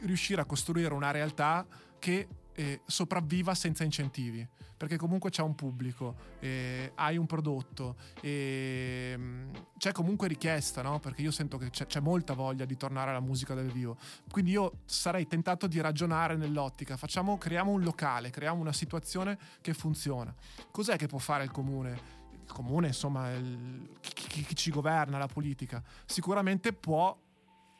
riuscire 0.00 0.42
a 0.42 0.44
costruire 0.44 0.92
una 0.92 1.10
realtà 1.10 1.66
che 1.98 2.28
eh, 2.56 2.80
sopravviva 2.86 3.54
senza 3.54 3.84
incentivi, 3.84 4.46
perché 4.76 4.96
comunque 4.96 5.30
c'è 5.30 5.42
un 5.42 5.54
pubblico, 5.54 6.16
eh, 6.40 6.90
hai 6.94 7.18
un 7.18 7.26
prodotto, 7.26 7.96
eh, 8.22 9.18
c'è 9.76 9.92
comunque 9.92 10.26
richiesta, 10.26 10.80
no? 10.80 10.98
perché 10.98 11.20
io 11.20 11.30
sento 11.30 11.58
che 11.58 11.68
c'è, 11.68 11.86
c'è, 11.86 12.00
molta 12.00 12.32
voglia 12.32 12.64
di 12.64 12.76
tornare 12.76 13.10
alla 13.10 13.20
musica 13.20 13.54
dal 13.54 13.70
vivo. 13.70 13.98
Quindi 14.30 14.52
io 14.52 14.80
sarei 14.86 15.26
tentato 15.26 15.66
di 15.66 15.80
ragionare 15.80 16.36
nell'ottica, 16.36 16.96
facciamo, 16.96 17.36
creiamo 17.36 17.70
un 17.70 17.82
locale, 17.82 18.30
creiamo 18.30 18.60
una 18.60 18.72
situazione 18.72 19.38
che 19.60 19.74
funziona. 19.74 20.34
Cos'è 20.70 20.96
che 20.96 21.06
può 21.06 21.18
fare 21.18 21.44
il 21.44 21.50
comune? 21.50 22.14
Il 22.46 22.52
comune, 22.52 22.86
insomma, 22.88 23.32
il, 23.34 23.98
chi, 24.00 24.42
chi 24.44 24.56
ci 24.56 24.70
governa, 24.70 25.18
la 25.18 25.26
politica, 25.26 25.82
sicuramente 26.06 26.72
può 26.72 27.14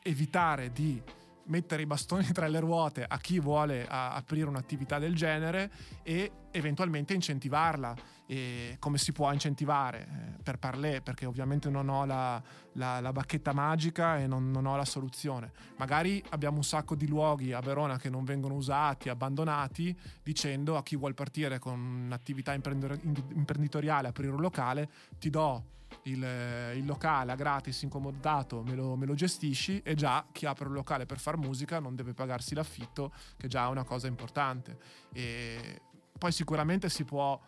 evitare 0.03 0.71
di 0.71 1.01
mettere 1.47 1.81
i 1.81 1.85
bastoni 1.85 2.25
tra 2.31 2.47
le 2.47 2.59
ruote 2.59 3.03
a 3.07 3.17
chi 3.17 3.39
vuole 3.39 3.85
a 3.87 4.13
aprire 4.13 4.47
un'attività 4.47 4.99
del 4.99 5.15
genere 5.15 5.71
e 6.03 6.31
eventualmente 6.51 7.13
incentivarla. 7.13 8.15
E 8.29 8.75
come 8.79 8.97
si 8.97 9.13
può 9.13 9.31
incentivare? 9.31 10.01
Eh, 10.01 10.43
per 10.43 10.57
parlé, 10.57 11.01
perché 11.01 11.25
ovviamente 11.25 11.69
non 11.69 11.87
ho 11.87 12.05
la, 12.05 12.41
la, 12.73 12.99
la 12.99 13.11
bacchetta 13.13 13.53
magica 13.53 14.17
e 14.17 14.27
non, 14.27 14.51
non, 14.51 14.65
ho 14.65 14.75
la 14.75 14.83
soluzione. 14.83 15.51
Magari 15.77 16.21
abbiamo 16.29 16.57
un 16.57 16.63
sacco 16.63 16.95
di 16.95 17.07
luoghi 17.07 17.53
a 17.53 17.61
Verona 17.61 17.97
che 17.97 18.09
non 18.09 18.25
vengono 18.25 18.55
usati, 18.55 19.07
abbandonati, 19.07 19.97
dicendo 20.21 20.75
a 20.75 20.83
chi 20.83 20.97
vuole 20.97 21.13
partire 21.13 21.57
con 21.57 21.79
un'attività 21.79 22.53
imprenditoriale, 22.53 24.09
aprire 24.09 24.31
un 24.33 24.41
locale, 24.41 24.89
ti 25.17 25.29
do 25.29 25.75
il, 26.03 26.73
il, 26.75 26.85
locale 26.85 27.31
a 27.31 27.35
gratis, 27.35 27.81
incomodato, 27.81 28.63
me 28.63 28.75
lo, 28.75 28.95
me 28.95 29.05
lo, 29.05 29.13
gestisci 29.13 29.81
e 29.83 29.95
già 29.95 30.25
chi 30.31 30.45
apre 30.45 30.67
un 30.67 30.73
locale 30.73 31.05
per 31.05 31.19
far 31.19 31.37
musica 31.37 31.79
non 31.79 31.95
deve 31.95 32.13
pagarsi 32.13 32.55
l'affitto, 32.55 33.11
che 33.37 33.47
già 33.47 33.65
è 33.65 33.69
una 33.69 33.83
cosa 33.83 34.07
importante. 34.07 34.77
E 35.13 35.81
poi 36.17 36.31
sicuramente 36.31 36.89
si 36.89 37.03
può 37.03 37.39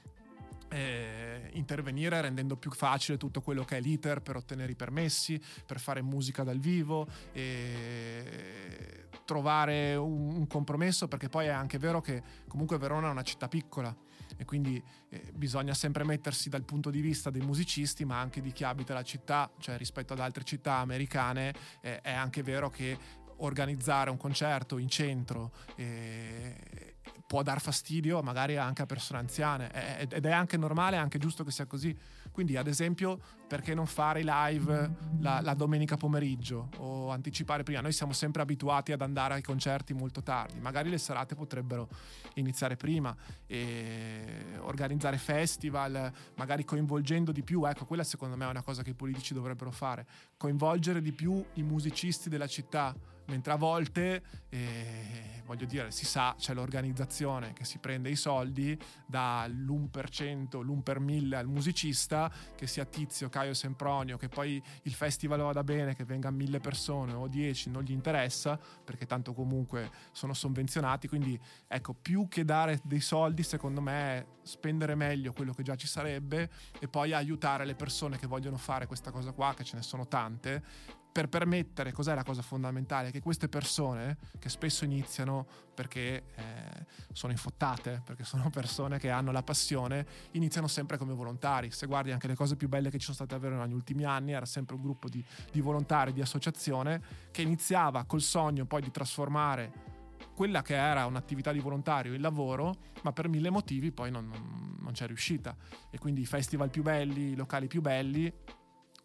eh, 0.70 1.50
intervenire 1.54 2.22
rendendo 2.22 2.56
più 2.56 2.72
facile 2.72 3.18
tutto 3.18 3.42
quello 3.42 3.64
che 3.64 3.78
è 3.78 3.82
l'iter 3.82 4.22
per 4.22 4.36
ottenere 4.36 4.72
i 4.72 4.76
permessi, 4.76 5.42
per 5.66 5.80
fare 5.80 6.02
musica 6.02 6.44
dal 6.44 6.60
vivo, 6.60 7.08
e 7.32 9.08
trovare 9.26 9.96
un, 9.96 10.36
un 10.36 10.48
compromesso 10.48 11.08
perché 11.08 11.30
poi 11.30 11.46
è 11.46 11.50
anche 11.50 11.78
vero 11.78 12.02
che 12.02 12.22
comunque 12.48 12.78
Verona 12.78 13.10
è 13.10 13.12
una 13.12 13.22
città 13.22 13.48
piccola 13.48 13.96
e 14.38 14.46
quindi 14.46 14.82
eh, 15.10 15.32
bisogna 15.34 15.74
sempre 15.74 16.04
mettersi 16.04 16.50
dal 16.50 16.64
punto 16.64 16.90
di 16.90 17.02
vista 17.02 17.30
dei 17.30 17.42
musicisti 17.42 18.06
ma 18.06 18.20
anche 18.20 18.42
di 18.42 18.52
chi 18.52 18.64
abita 18.64 18.94
la 18.94 19.04
città, 19.04 19.52
cioè 19.60 19.78
rispetto 19.78 20.14
ad 20.14 20.20
altre 20.20 20.44
città 20.44 20.76
americane 20.76 21.54
eh, 21.82 22.02
è 22.02 22.12
anche 22.12 22.44
vero 22.44 22.70
che 22.70 22.98
organizzare 23.42 24.10
un 24.10 24.18
concerto 24.18 24.78
in 24.78 24.90
centro 24.90 25.52
eh, 25.76 26.96
può 27.26 27.44
dar 27.44 27.62
fastidio 27.62 28.22
magari 28.22 28.58
anche 28.58 28.82
a 28.82 28.86
persone 28.86 29.20
anziane 29.20 30.00
ed 30.00 30.26
è 30.26 30.32
anche 30.32 30.58
normale, 30.58 30.96
è 30.96 31.00
anche 31.00 31.20
giusto 31.20 31.44
che 31.44 31.52
sia 31.52 31.66
così. 31.66 31.96
Quindi 32.40 32.56
ad 32.56 32.68
esempio 32.68 33.20
perché 33.50 33.74
non 33.74 33.86
fare 33.86 34.22
i 34.22 34.26
live 34.26 34.92
la, 35.20 35.42
la, 35.42 35.54
domenica 35.54 35.98
pomeriggio 35.98 36.70
o 36.78 37.10
anticipare 37.10 37.64
prima? 37.64 37.82
Noi 37.82 37.92
siamo 37.92 38.14
sempre 38.14 38.42
abituati 38.42 38.94
ad 38.94 39.02
andare 39.02 39.34
ai 39.34 39.42
concerti 39.42 39.94
molto 39.94 40.24
tardi, 40.24 40.58
magari 40.62 40.90
le 40.90 41.00
serate 41.00 41.36
potrebbero 41.36 41.90
iniziare 42.36 42.78
prima 42.78 43.14
e 43.46 44.58
organizzare 44.60 45.18
festival, 45.18 46.10
magari 46.38 46.64
coinvolgendo 46.64 47.34
di 47.34 47.44
più, 47.44 47.66
ecco 47.66 47.84
quella 47.84 48.06
secondo 48.06 48.38
me 48.38 48.46
è 48.46 48.50
una 48.50 48.64
cosa 48.64 48.84
che 48.84 48.92
i 48.92 48.96
politici 48.96 49.34
dovrebbero 49.34 49.72
fare, 49.72 50.08
coinvolgere 50.38 51.02
di 51.02 51.12
più 51.12 51.44
i 51.56 51.64
musicisti 51.64 52.30
della 52.30 52.48
città 52.48 52.96
mentre 53.30 53.54
a 53.54 53.56
volte, 53.56 54.22
eh, 54.50 55.42
voglio 55.46 55.66
dire, 55.66 55.92
si 55.92 56.06
sa, 56.06 56.36
c'è 56.38 56.54
l'organizzazione 56.54 57.54
che 57.54 57.64
si 57.64 57.78
prende 57.78 58.10
i 58.10 58.16
soldi 58.16 58.78
dall'1%, 59.06 60.62
l'1 60.62 60.82
per 60.82 61.00
1000 61.00 61.36
al 61.38 61.48
musicista, 61.48 62.32
che 62.56 62.68
sia 62.68 62.86
Tizio, 62.86 63.30
Caio 63.30 63.54
Sempronio, 63.54 64.18
che 64.18 64.28
poi 64.28 64.62
il 64.84 64.94
festival 64.94 65.40
vada 65.40 65.64
bene, 65.64 65.96
che 65.96 66.04
vengano 66.04 66.36
mille 66.36 66.60
persone 66.60 67.14
o 67.14 67.28
10, 67.28 67.70
non 67.70 67.84
gli 67.84 67.92
interessa, 67.92 68.60
perché 68.84 69.06
tanto 69.06 69.34
comunque 69.34 69.90
sono 70.12 70.34
sovvenzionati, 70.34 71.08
quindi 71.08 71.40
ecco, 71.68 71.94
più 71.94 72.28
che 72.28 72.44
dare 72.44 72.80
dei 72.84 73.02
soldi, 73.02 73.44
secondo 73.44 73.82
me 73.82 74.18
è 74.18 74.26
spendere 74.42 74.96
meglio 74.96 75.32
quello 75.32 75.54
che 75.54 75.62
già 75.62 75.76
ci 75.76 75.88
sarebbe 75.88 76.50
e 76.80 76.88
poi 76.88 77.14
aiutare 77.14 77.66
le 77.66 77.76
persone 77.76 78.18
che 78.18 78.26
vogliono 78.26 78.58
fare 78.58 78.88
questa 78.88 79.12
cosa 79.12 79.32
qua, 79.32 79.54
che 79.56 79.64
ce 79.64 79.76
ne 79.76 79.84
sono 79.84 80.08
tante, 80.08 80.98
per 81.12 81.28
permettere, 81.28 81.92
cos'è 81.92 82.14
la 82.14 82.24
cosa 82.24 82.42
fondamentale? 82.42 83.12
Che 83.12 83.20
queste 83.20 83.50
persone, 83.50 84.18
che 84.38 84.50
spesso 84.50 84.86
iniziano 84.86 85.46
perché 85.74 86.24
eh, 86.36 86.86
sono 87.14 87.32
infottate, 87.32 88.02
perché 88.06 88.24
sono 88.24 88.50
persone 88.52 89.00
che 89.00 89.10
hanno 89.10 89.32
la 89.32 89.44
passione, 89.44 90.06
iniziano 90.32 90.68
sempre 90.68 90.98
come 90.98 91.14
volontari. 91.14 91.72
Se 91.72 91.88
guardi 91.88 92.12
anche 92.12 92.28
le 92.28 92.36
cose 92.36 92.56
più 92.56 92.68
belle 92.70 92.90
che 92.90 93.00
ci 93.00 93.06
sono 93.06 93.16
state 93.16 93.38
Verona 93.40 93.66
negli 93.66 93.74
ultimi 93.74 94.06
anni, 94.06 94.34
era 94.34 94.46
sempre 94.46 94.76
un 94.76 94.82
gruppo 94.82 95.10
di, 95.10 95.24
di 95.52 95.62
volontari, 95.62 96.14
di 96.14 96.22
associazione, 96.22 97.02
che 97.32 97.42
iniziava 97.42 98.04
col 98.06 98.22
sogno 98.22 98.66
poi 98.66 98.82
di 98.82 98.92
trasformare 98.92 99.98
quella 100.36 100.62
che 100.62 100.76
era 100.76 101.06
un'attività 101.06 101.52
di 101.52 101.60
volontario 101.60 102.14
in 102.14 102.22
lavoro, 102.22 102.76
ma 103.04 103.12
per 103.12 103.28
mille 103.28 103.50
motivi 103.50 103.92
poi 103.92 104.10
non, 104.10 104.28
non, 104.28 104.78
non 104.80 104.94
c'è 104.94 105.08
riuscita. 105.08 105.56
E 105.90 105.98
quindi 105.98 106.22
i 106.22 106.26
festival 106.26 106.70
più 106.70 106.82
belli, 106.82 107.32
i 107.32 107.36
locali 107.36 107.68
più 107.68 107.82
belli, 107.82 108.32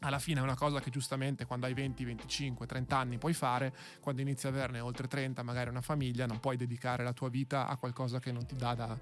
alla 0.05 0.19
fine 0.19 0.41
è 0.41 0.43
una 0.43 0.55
cosa 0.55 0.81
che 0.81 0.91
giustamente 0.91 1.47
quando 1.47 1.67
hai 1.67 1.75
20, 1.75 2.05
25, 2.05 2.67
30 2.67 2.97
anni 2.97 3.19
puoi 3.19 3.33
fare, 3.33 3.75
quando 4.01 4.21
inizi 4.21 4.47
a 4.47 4.51
averne 4.51 4.81
oltre 4.81 5.09
30, 5.09 5.43
magari 5.43 5.71
una 5.71 5.81
famiglia, 5.81 6.27
non 6.27 6.41
puoi 6.41 6.57
dedicare 6.57 7.03
la 7.03 7.13
tua 7.13 7.31
vita 7.31 7.67
a 7.67 7.77
qualcosa 7.77 8.21
che 8.21 8.31
non 8.31 8.45
ti 8.45 8.55
dà 8.55 8.75
da, 8.75 8.99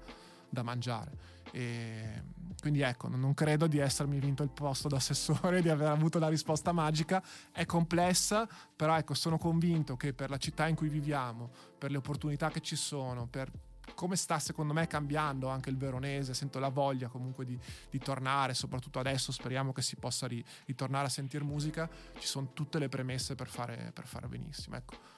da 0.49 0.63
mangiare. 0.63 1.41
E 1.51 2.23
quindi 2.59 2.81
ecco, 2.81 3.09
non 3.09 3.33
credo 3.33 3.67
di 3.67 3.79
essermi 3.79 4.17
vinto 4.19 4.43
il 4.43 4.49
posto 4.49 4.87
d'assessore, 4.87 5.61
di 5.61 5.69
aver 5.69 5.89
avuto 5.89 6.19
la 6.19 6.29
risposta 6.29 6.71
magica. 6.71 7.21
È 7.51 7.65
complessa, 7.65 8.47
però 8.75 8.97
ecco, 8.97 9.13
sono 9.13 9.37
convinto 9.37 9.97
che 9.97 10.13
per 10.13 10.29
la 10.29 10.37
città 10.37 10.67
in 10.67 10.75
cui 10.75 10.87
viviamo, 10.87 11.51
per 11.77 11.91
le 11.91 11.97
opportunità 11.97 12.49
che 12.49 12.61
ci 12.61 12.77
sono, 12.77 13.27
per 13.27 13.51
come 13.95 14.15
sta 14.15 14.39
secondo 14.39 14.73
me 14.73 14.87
cambiando 14.87 15.47
anche 15.47 15.69
il 15.69 15.77
veronese, 15.77 16.33
sento 16.33 16.59
la 16.59 16.69
voglia 16.69 17.07
comunque 17.07 17.45
di, 17.45 17.57
di 17.89 17.99
tornare, 17.99 18.53
soprattutto 18.53 18.99
adesso 18.99 19.31
speriamo 19.31 19.71
che 19.71 19.81
si 19.81 19.95
possa 19.95 20.27
ri, 20.27 20.43
ritornare 20.65 21.07
a 21.07 21.09
sentire 21.09 21.43
musica, 21.43 21.89
ci 22.17 22.27
sono 22.27 22.51
tutte 22.53 22.79
le 22.79 22.89
premesse 22.89 23.35
per 23.35 23.47
fare, 23.47 23.91
per 23.93 24.07
fare 24.07 24.27
benissimo. 24.27 24.75
Ecco 24.75 25.12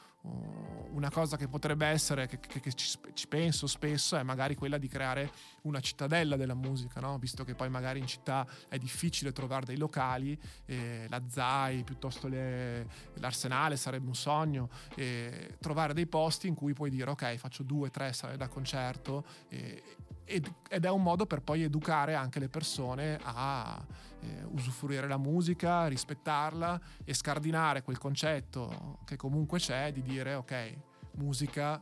una 0.95 1.11
cosa 1.11 1.35
che 1.35 1.47
potrebbe 1.47 1.85
essere, 1.85 2.25
che, 2.27 2.39
che, 2.39 2.59
che 2.61 2.73
ci, 2.73 2.97
ci, 3.13 3.27
penso 3.27 3.67
spesso, 3.67 4.15
è 4.15 4.23
magari 4.23 4.55
quella 4.55 4.77
di 4.77 4.87
creare 4.87 5.29
una 5.63 5.81
cittadella 5.81 6.37
della 6.37 6.53
musica, 6.53 7.01
no? 7.01 7.17
visto 7.17 7.43
che 7.43 7.53
poi 7.53 7.69
magari 7.69 7.99
in 7.99 8.07
città 8.07 8.47
è 8.69 8.77
difficile 8.77 9.33
trovare 9.33 9.65
dei 9.65 9.77
locali, 9.77 10.39
eh, 10.65 11.05
la 11.09 11.21
ZAI 11.27 11.83
piuttosto 11.83 12.27
le, 12.27 12.87
l'Arsenale 13.15 13.75
sarebbe 13.75 14.07
un 14.07 14.15
sogno, 14.15 14.69
eh, 14.95 15.57
trovare 15.59 15.93
dei 15.93 16.07
posti 16.07 16.47
in 16.47 16.55
cui 16.55 16.73
puoi 16.73 16.89
dire 16.89 17.09
ok 17.09 17.35
faccio 17.35 17.63
due, 17.63 17.89
tre 17.89 18.13
sale 18.13 18.37
da 18.37 18.47
concerto 18.47 19.25
eh, 19.49 19.83
ed, 20.25 20.51
è 20.67 20.89
un 20.89 21.03
modo 21.03 21.25
per 21.25 21.41
poi 21.41 21.63
educare 21.63 22.15
anche 22.15 22.39
le 22.39 22.49
persone 22.49 23.19
a 23.21 23.83
eh, 24.19 24.43
usufruire 24.49 25.07
la 25.07 25.17
musica, 25.17 25.87
rispettarla 25.87 26.79
e 27.03 27.13
scardinare 27.13 27.83
quel 27.83 27.97
concetto 27.97 28.99
che 29.05 29.15
comunque 29.15 29.59
c'è 29.59 29.93
di 29.93 30.01
dire 30.01 30.33
ok, 30.33 30.73
musica 31.11 31.81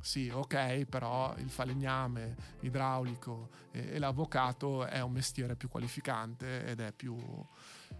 sì, 0.00 0.30
ok, 0.32 0.86
però 0.86 1.34
il 1.36 1.50
falegname, 1.50 2.34
l'idraulico 2.60 3.50
e, 3.70 3.90
e, 3.92 3.98
l'avvocato 3.98 4.86
è 4.86 5.00
un 5.00 5.12
mestiere 5.12 5.56
più 5.56 5.68
qualificante 5.68 6.64
ed 6.64 6.80
è 6.80 6.92
più, 6.92 7.16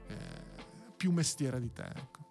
eh, 0.06 0.16
più 0.96 1.12
mestiere 1.12 1.60
di 1.60 1.70
te. 1.72 1.84
Ecco. 1.84 2.29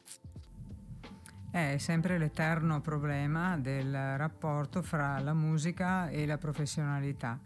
È 1.51 1.77
sempre 1.79 2.19
l'eterno 2.19 2.79
problema 2.79 3.57
del 3.57 4.17
rapporto 4.17 4.83
fra 4.83 5.19
la 5.19 5.33
musica 5.33 6.07
e 6.09 6.27
la 6.27 6.37
professionalità 6.37 7.39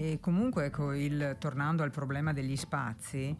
e 0.00 0.18
comunque, 0.20 0.66
ecco, 0.66 0.92
il, 0.92 1.36
tornando 1.38 1.82
al 1.82 1.90
problema 1.90 2.32
degli 2.32 2.56
spazi, 2.56 3.36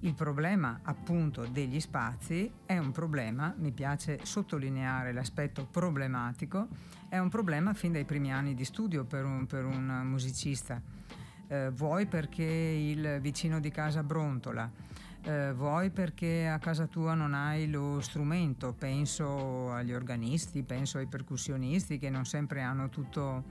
il 0.00 0.14
problema 0.14 0.80
appunto 0.82 1.46
degli 1.46 1.80
spazi 1.80 2.50
è 2.66 2.78
un 2.78 2.92
problema, 2.92 3.54
mi 3.58 3.72
piace 3.72 4.20
sottolineare 4.22 5.12
l'aspetto 5.12 5.66
problematico, 5.66 6.68
è 7.08 7.18
un 7.18 7.28
problema 7.28 7.72
fin 7.74 7.92
dai 7.92 8.04
primi 8.04 8.32
anni 8.32 8.54
di 8.54 8.64
studio 8.64 9.04
per 9.04 9.24
un, 9.24 9.46
per 9.46 9.64
un 9.64 10.02
musicista. 10.04 10.80
Eh, 11.46 11.70
vuoi 11.70 12.06
perché 12.06 12.42
il 12.42 13.18
vicino 13.20 13.60
di 13.60 13.70
casa 13.70 14.02
brontola, 14.02 14.70
eh, 15.28 15.52
vuoi 15.52 15.90
perché 15.90 16.48
a 16.48 16.58
casa 16.58 16.86
tua 16.86 17.12
non 17.12 17.34
hai 17.34 17.68
lo 17.68 18.00
strumento, 18.00 18.72
penso 18.72 19.70
agli 19.70 19.92
organisti, 19.92 20.62
penso 20.62 20.96
ai 20.96 21.06
percussionisti 21.06 21.98
che 21.98 22.08
non 22.08 22.24
sempre 22.24 22.62
hanno 22.62 22.88
tutto 22.88 23.44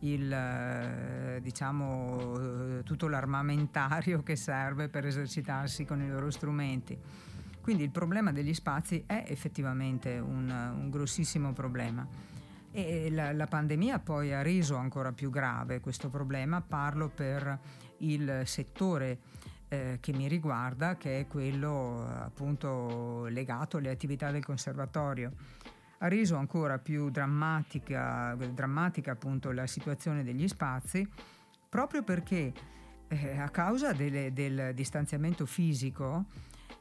il, 0.00 0.32
eh, 0.32 1.40
diciamo, 1.42 2.78
eh, 2.78 2.82
tutto 2.84 3.06
l'armamentario 3.08 4.22
che 4.22 4.34
serve 4.34 4.88
per 4.88 5.04
esercitarsi 5.04 5.84
con 5.84 6.00
i 6.00 6.08
loro 6.08 6.30
strumenti. 6.30 6.98
Quindi 7.60 7.82
il 7.82 7.90
problema 7.90 8.32
degli 8.32 8.54
spazi 8.54 9.04
è 9.06 9.24
effettivamente 9.26 10.18
un, 10.18 10.48
un 10.48 10.88
grossissimo 10.88 11.52
problema. 11.52 12.06
E 12.72 13.10
la, 13.10 13.32
la, 13.32 13.46
pandemia 13.46 13.98
poi 13.98 14.32
ha 14.32 14.40
reso 14.40 14.76
ancora 14.76 15.12
più 15.12 15.28
grave 15.28 15.80
questo 15.80 16.08
problema, 16.08 16.62
parlo 16.62 17.08
per 17.08 17.58
il 17.98 18.42
settore 18.44 19.18
eh, 19.70 19.96
che 20.00 20.12
mi 20.12 20.28
riguarda, 20.28 20.96
che 20.96 21.20
è 21.20 21.26
quello 21.26 22.06
appunto 22.06 23.24
legato 23.28 23.78
alle 23.78 23.90
attività 23.90 24.30
del 24.30 24.44
conservatorio 24.44 25.32
ha 26.02 26.08
reso 26.08 26.36
ancora 26.36 26.78
più 26.78 27.10
drammatica, 27.10 28.34
drammatica 28.34 29.12
appunto 29.12 29.52
la 29.52 29.66
situazione 29.66 30.22
degli 30.22 30.48
spazi 30.48 31.06
proprio 31.68 32.02
perché 32.02 32.52
eh, 33.08 33.38
a 33.38 33.48
causa 33.50 33.92
delle, 33.92 34.32
del 34.32 34.72
distanziamento 34.74 35.44
fisico 35.44 36.24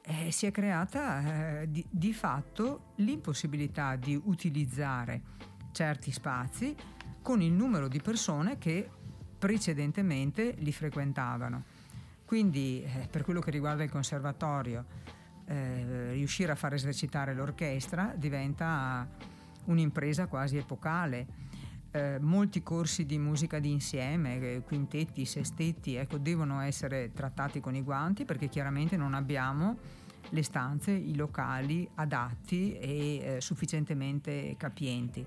eh, 0.04 0.32
si 0.32 0.46
è 0.46 0.52
creata 0.52 1.62
eh, 1.62 1.70
di, 1.70 1.86
di 1.90 2.14
fatto 2.14 2.94
l'impossibilità 2.96 3.96
di 3.96 4.20
utilizzare 4.22 5.22
certi 5.72 6.12
spazi 6.12 6.76
con 7.22 7.42
il 7.42 7.52
numero 7.52 7.88
di 7.88 8.00
persone 8.02 8.58
che 8.58 8.90
precedentemente 9.38 10.56
li 10.60 10.72
frequentavano. 10.72 11.64
Quindi 12.30 12.84
eh, 12.84 13.08
per 13.10 13.24
quello 13.24 13.40
che 13.40 13.50
riguarda 13.50 13.82
il 13.82 13.90
conservatorio, 13.90 14.86
eh, 15.48 16.12
riuscire 16.12 16.52
a 16.52 16.56
far 16.56 16.76
esercitare 16.76 17.34
l'orchestra 17.34 18.14
diventa 18.16 19.08
un'impresa 19.66 20.28
quasi 20.28 20.56
epocale. 20.58 21.26
Eh, 21.90 22.20
molti 22.20 22.62
corsi 22.62 23.08
di 23.08 23.18
musica 23.18 23.58
d'insieme, 23.58 24.40
eh, 24.40 24.62
quintetti, 24.64 25.26
sestetti, 25.26 25.96
ecco, 25.96 26.20
devono 26.20 26.60
essere 26.60 27.12
trattati 27.14 27.60
con 27.62 27.74
i 27.74 27.82
guanti 27.82 28.26
perché 28.26 28.48
chiaramente 28.48 28.96
non 28.96 29.16
abbiamo 29.16 29.76
le 30.30 30.44
stanze, 30.44 30.92
i 30.92 31.16
locali 31.16 31.90
adatti 31.96 32.78
e 32.78 33.18
eh, 33.38 33.42
sufficientemente 33.42 34.54
capienti. 34.56 35.26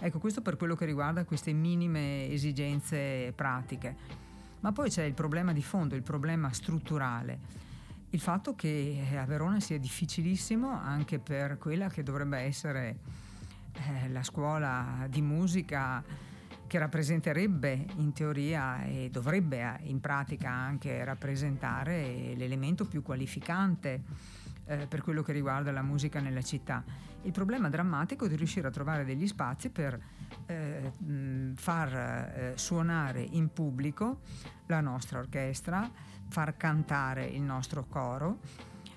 Ecco, 0.00 0.18
questo 0.18 0.40
per 0.40 0.56
quello 0.56 0.76
che 0.76 0.86
riguarda 0.86 1.26
queste 1.26 1.52
minime 1.52 2.30
esigenze 2.30 3.34
pratiche. 3.36 4.27
Ma 4.60 4.72
poi 4.72 4.90
c'è 4.90 5.04
il 5.04 5.14
problema 5.14 5.52
di 5.52 5.62
fondo, 5.62 5.94
il 5.94 6.02
problema 6.02 6.52
strutturale. 6.52 7.66
Il 8.10 8.20
fatto 8.20 8.54
che 8.54 9.06
a 9.16 9.24
Verona 9.24 9.60
sia 9.60 9.78
difficilissimo 9.78 10.70
anche 10.70 11.18
per 11.18 11.58
quella 11.58 11.88
che 11.88 12.02
dovrebbe 12.02 12.38
essere 12.38 12.98
eh, 13.72 14.08
la 14.08 14.22
scuola 14.22 15.06
di 15.08 15.20
musica 15.20 16.02
che 16.66 16.78
rappresenterebbe 16.78 17.86
in 17.96 18.12
teoria 18.12 18.84
e 18.84 19.08
dovrebbe 19.10 19.60
eh, 19.60 19.88
in 19.88 20.00
pratica 20.00 20.50
anche 20.50 21.02
rappresentare 21.04 22.34
l'elemento 22.36 22.84
più 22.84 23.02
qualificante 23.02 24.02
eh, 24.66 24.86
per 24.86 25.02
quello 25.02 25.22
che 25.22 25.32
riguarda 25.32 25.72
la 25.72 25.82
musica 25.82 26.20
nella 26.20 26.42
città. 26.42 26.84
Il 27.22 27.32
problema 27.32 27.68
drammatico 27.68 28.26
è 28.26 28.28
di 28.28 28.36
riuscire 28.36 28.68
a 28.68 28.70
trovare 28.70 29.04
degli 29.04 29.26
spazi 29.26 29.70
per 29.70 29.98
eh, 30.46 30.92
far 31.54 31.94
eh, 31.94 32.52
suonare 32.56 33.20
in 33.22 33.52
pubblico 33.52 34.20
la 34.66 34.80
nostra 34.80 35.18
orchestra, 35.18 35.90
far 36.28 36.56
cantare 36.56 37.26
il 37.26 37.42
nostro 37.42 37.86
coro. 37.86 38.38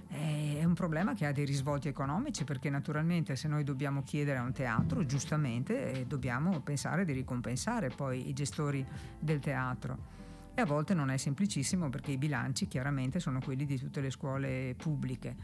È 0.08 0.64
un 0.66 0.74
problema 0.74 1.14
che 1.14 1.26
ha 1.26 1.32
dei 1.32 1.46
risvolti 1.46 1.88
economici 1.88 2.44
perché 2.44 2.70
naturalmente 2.70 3.38
se 3.38 3.48
noi 3.48 3.64
dobbiamo 3.64 4.04
chiedere 4.04 4.40
a 4.40 4.42
un 4.42 4.52
teatro, 4.52 5.06
giustamente 5.06 5.94
eh, 5.94 6.06
dobbiamo 6.06 6.60
pensare 6.60 7.06
di 7.06 7.14
ricompensare 7.14 7.88
poi 7.88 8.28
i 8.28 8.34
gestori 8.34 8.86
del 9.18 9.40
teatro. 9.40 10.20
E 10.54 10.62
a 10.62 10.66
volte 10.66 10.94
non 10.94 11.10
è 11.10 11.16
semplicissimo 11.16 11.90
perché 11.90 12.12
i 12.12 12.18
bilanci 12.18 12.68
chiaramente 12.68 13.22
sono 13.22 13.40
quelli 13.40 13.66
di 13.66 13.80
tutte 13.80 14.02
le 14.02 14.10
scuole 14.10 14.76
pubbliche. 14.78 15.36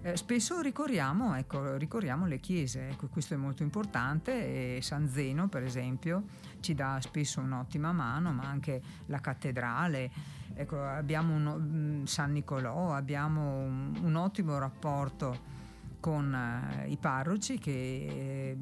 Eh, 0.00 0.16
spesso 0.16 0.60
ricorriamo, 0.60 1.34
ecco, 1.34 1.76
ricorriamo 1.76 2.24
alle 2.24 2.38
chiese, 2.38 2.90
ecco, 2.90 3.08
questo 3.08 3.34
è 3.34 3.36
molto 3.36 3.62
importante. 3.62 4.76
E 4.76 4.82
San 4.82 5.08
Zeno, 5.08 5.48
per 5.48 5.64
esempio, 5.64 6.24
ci 6.60 6.74
dà 6.74 6.98
spesso 7.00 7.40
un'ottima 7.40 7.92
mano, 7.92 8.32
ma 8.32 8.44
anche 8.44 8.80
la 9.06 9.20
cattedrale. 9.20 10.10
Ecco, 10.54 10.82
abbiamo 10.84 11.34
un, 11.34 12.00
mm, 12.00 12.04
San 12.04 12.32
Nicolò, 12.32 12.92
abbiamo 12.94 13.58
un, 13.58 13.98
un 14.02 14.14
ottimo 14.14 14.58
rapporto 14.58 15.56
con 16.00 16.32
uh, 16.32 16.88
i 16.88 16.96
parroci 16.96 17.58
che 17.58 17.70
eh, 17.70 18.56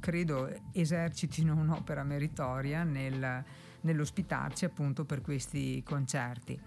credo 0.00 0.50
esercitino 0.72 1.54
un'opera 1.54 2.02
meritoria 2.02 2.82
nel, 2.82 3.44
nell'ospitarci 3.82 4.64
appunto 4.64 5.04
per 5.04 5.20
questi 5.20 5.82
concerti. 5.82 6.58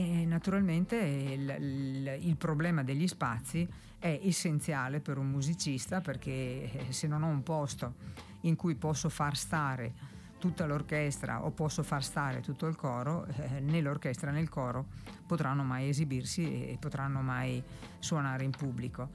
E 0.00 0.24
naturalmente 0.24 0.96
il, 0.96 1.54
il, 1.60 2.18
il, 2.22 2.36
problema 2.36 2.82
degli 2.82 3.06
spazi 3.06 3.68
è 3.98 4.18
essenziale 4.22 5.00
per 5.00 5.18
un 5.18 5.28
musicista 5.28 6.00
perché 6.00 6.72
eh, 6.72 6.86
se 6.88 7.06
non 7.06 7.22
ho 7.22 7.26
un 7.26 7.42
posto 7.42 7.96
in 8.42 8.56
cui 8.56 8.76
posso 8.76 9.10
far 9.10 9.36
stare 9.36 9.92
tutta 10.38 10.64
l'orchestra 10.64 11.44
o 11.44 11.50
posso 11.50 11.82
far 11.82 12.02
stare 12.02 12.40
tutto 12.40 12.66
il 12.66 12.76
coro, 12.76 13.26
eh, 13.26 13.60
né 13.60 13.82
l'orchestra 13.82 14.30
né 14.30 14.40
il 14.40 14.48
coro 14.48 14.86
potranno 15.26 15.64
mai 15.64 15.90
esibirsi 15.90 16.70
e 16.70 16.78
potranno 16.80 17.20
mai 17.20 17.62
suonare 17.98 18.42
in 18.44 18.52
pubblico. 18.52 19.10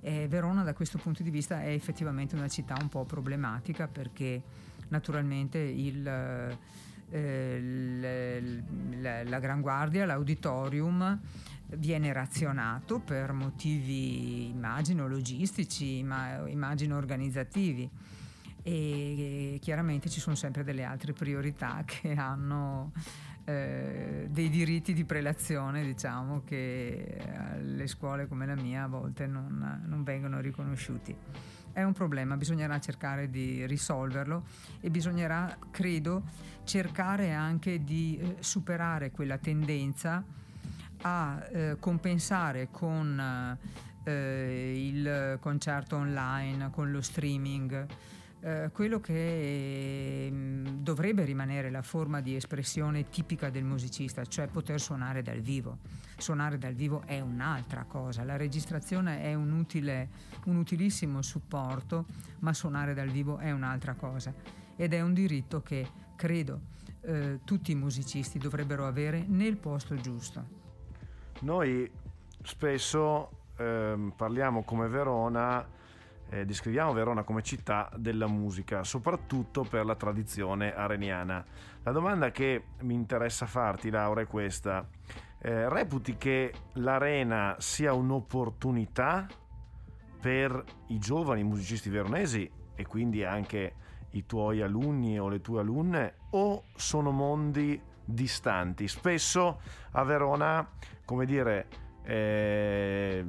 E 0.00 0.26
Verona 0.26 0.62
da 0.62 0.72
questo 0.72 0.96
punto 0.96 1.22
di 1.22 1.28
vista 1.28 1.60
è 1.60 1.68
effettivamente 1.68 2.34
una 2.34 2.48
città 2.48 2.76
un 2.80 2.88
po' 2.88 3.04
problematica 3.04 3.88
perché 3.88 4.42
naturalmente 4.88 5.58
il 5.58 6.56
eh, 7.10 8.62
la, 9.00 9.24
la 9.24 9.38
Gran 9.38 9.60
Guardia, 9.60 10.06
l'auditorium 10.06 11.20
viene 11.76 12.12
razionato 12.12 12.98
per 12.98 13.32
motivi 13.32 14.48
immagino 14.48 15.06
logistici, 15.06 16.02
ma 16.02 16.48
immagino 16.48 16.96
organizzativi. 16.96 17.88
E 18.62 19.58
chiaramente 19.60 20.10
ci 20.10 20.20
sono 20.20 20.36
sempre 20.36 20.64
delle 20.64 20.84
altre 20.84 21.12
priorità 21.12 21.82
che 21.86 22.14
hanno 22.14 22.92
eh, 23.44 24.26
dei 24.30 24.50
diritti 24.50 24.92
di 24.92 25.04
prelazione 25.04 25.82
diciamo 25.82 26.42
che 26.44 27.22
alle 27.34 27.86
scuole 27.86 28.28
come 28.28 28.44
la 28.44 28.54
mia 28.54 28.82
a 28.82 28.86
volte 28.86 29.26
non, 29.26 29.82
non 29.86 30.02
vengono 30.02 30.40
riconosciuti 30.40 31.16
è 31.72 31.82
un 31.82 31.92
problema, 31.92 32.36
bisognerà 32.36 32.78
cercare 32.80 33.30
di 33.30 33.66
risolverlo 33.66 34.44
e 34.80 34.90
bisognerà, 34.90 35.56
credo, 35.70 36.22
cercare 36.64 37.32
anche 37.32 37.82
di 37.84 38.18
eh, 38.18 38.36
superare 38.40 39.10
quella 39.10 39.38
tendenza 39.38 40.22
a 41.02 41.48
eh, 41.50 41.76
compensare 41.78 42.68
con 42.70 43.58
eh, 44.04 44.88
il 44.88 45.38
concerto 45.40 45.96
online, 45.96 46.70
con 46.70 46.90
lo 46.90 47.00
streaming, 47.00 47.86
eh, 48.42 48.70
quello 48.72 49.00
che 49.00 49.12
eh, 49.12 50.32
dovrebbe 50.78 51.24
rimanere 51.24 51.70
la 51.70 51.82
forma 51.82 52.20
di 52.20 52.34
espressione 52.34 53.08
tipica 53.10 53.50
del 53.50 53.64
musicista, 53.64 54.24
cioè 54.24 54.46
poter 54.46 54.80
suonare 54.80 55.22
dal 55.22 55.40
vivo. 55.40 55.78
Suonare 56.16 56.56
dal 56.58 56.74
vivo 56.74 57.02
è 57.04 57.20
un'altra 57.20 57.84
cosa, 57.84 58.24
la 58.24 58.36
registrazione 58.36 59.22
è 59.22 59.34
un, 59.34 59.52
utile, 59.52 60.08
un 60.44 60.56
utilissimo 60.56 61.22
supporto, 61.22 62.06
ma 62.40 62.52
suonare 62.52 62.94
dal 62.94 63.08
vivo 63.08 63.38
è 63.38 63.50
un'altra 63.50 63.94
cosa 63.94 64.32
ed 64.76 64.94
è 64.94 65.00
un 65.00 65.12
diritto 65.12 65.62
che 65.62 65.86
credo 66.16 66.60
eh, 67.02 67.40
tutti 67.44 67.72
i 67.72 67.74
musicisti 67.74 68.38
dovrebbero 68.38 68.86
avere 68.86 69.24
nel 69.26 69.56
posto 69.56 69.94
giusto. 69.96 70.58
Noi 71.40 71.90
spesso 72.42 73.30
eh, 73.56 74.12
parliamo 74.16 74.62
come 74.62 74.88
Verona 74.88 75.78
eh, 76.30 76.44
descriviamo 76.44 76.92
Verona 76.92 77.24
come 77.24 77.42
città 77.42 77.90
della 77.96 78.28
musica, 78.28 78.84
soprattutto 78.84 79.64
per 79.64 79.84
la 79.84 79.96
tradizione 79.96 80.72
areniana. 80.72 81.44
La 81.82 81.90
domanda 81.90 82.30
che 82.30 82.66
mi 82.82 82.94
interessa 82.94 83.46
farti, 83.46 83.90
Laura, 83.90 84.20
è 84.20 84.26
questa. 84.26 84.86
Eh, 85.42 85.68
reputi 85.68 86.16
che 86.16 86.52
l'arena 86.74 87.56
sia 87.58 87.92
un'opportunità 87.94 89.26
per 90.20 90.62
i 90.88 90.98
giovani 90.98 91.42
musicisti 91.42 91.88
veronesi 91.88 92.50
e 92.74 92.86
quindi 92.86 93.24
anche 93.24 93.74
i 94.10 94.26
tuoi 94.26 94.60
alunni 94.60 95.18
o 95.18 95.28
le 95.28 95.40
tue 95.40 95.60
alunne 95.60 96.14
o 96.30 96.64
sono 96.74 97.10
mondi 97.10 97.80
distanti? 98.04 98.86
Spesso 98.88 99.60
a 99.92 100.04
Verona, 100.04 100.68
come 101.04 101.24
dire, 101.26 101.66
eh, 102.02 103.24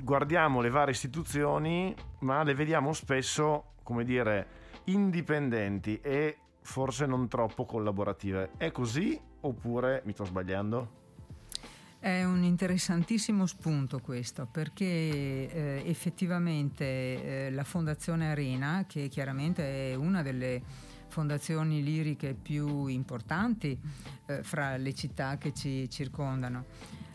guardiamo 0.00 0.60
le 0.60 0.70
varie 0.70 0.92
istituzioni, 0.92 1.94
ma 2.20 2.42
le 2.42 2.54
vediamo 2.54 2.92
spesso, 2.92 3.74
come 3.82 4.04
dire, 4.04 4.46
indipendenti 4.84 6.00
e 6.00 6.38
forse 6.60 7.06
non 7.06 7.28
troppo 7.28 7.64
collaborative. 7.64 8.52
È 8.56 8.70
così 8.70 9.20
oppure 9.40 10.02
mi 10.04 10.12
sto 10.12 10.24
sbagliando? 10.24 11.01
È 12.02 12.24
un 12.24 12.42
interessantissimo 12.42 13.46
spunto 13.46 14.00
questo 14.00 14.48
perché 14.50 14.84
eh, 14.84 15.82
effettivamente 15.86 16.84
eh, 17.46 17.50
la 17.52 17.62
Fondazione 17.62 18.28
Arena, 18.28 18.86
che 18.88 19.06
chiaramente 19.06 19.92
è 19.92 19.94
una 19.94 20.20
delle 20.20 20.60
fondazioni 21.06 21.80
liriche 21.80 22.34
più 22.34 22.86
importanti 22.88 23.78
eh, 24.26 24.42
fra 24.42 24.76
le 24.78 24.92
città 24.94 25.38
che 25.38 25.54
ci 25.54 25.88
circondano, 25.88 26.64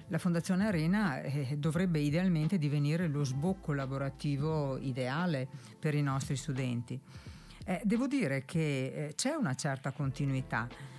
la 0.08 0.20
Fondazione 0.20 0.66
Arena 0.66 1.20
eh, 1.20 1.58
dovrebbe 1.58 2.00
idealmente 2.00 2.58
divenire 2.58 3.10
lo 3.10 3.26
sbocco 3.26 3.74
lavorativo 3.74 4.78
ideale 4.78 5.50
per 5.78 5.96
i 5.96 6.02
nostri 6.02 6.38
studenti. 6.38 6.98
Eh, 7.66 7.82
devo 7.84 8.08
dire 8.08 8.46
che 8.46 9.08
eh, 9.10 9.16
c'è 9.16 9.34
una 9.34 9.54
certa 9.54 9.92
continuità. 9.92 10.96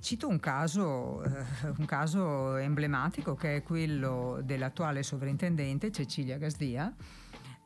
Cito 0.00 0.26
un 0.26 0.40
caso, 0.40 1.22
eh, 1.22 1.44
un 1.76 1.84
caso 1.84 2.56
emblematico 2.56 3.34
che 3.34 3.56
è 3.56 3.62
quello 3.62 4.40
dell'attuale 4.42 5.04
sovrintendente 5.04 5.92
Cecilia 5.92 6.36
Gasdia, 6.36 6.92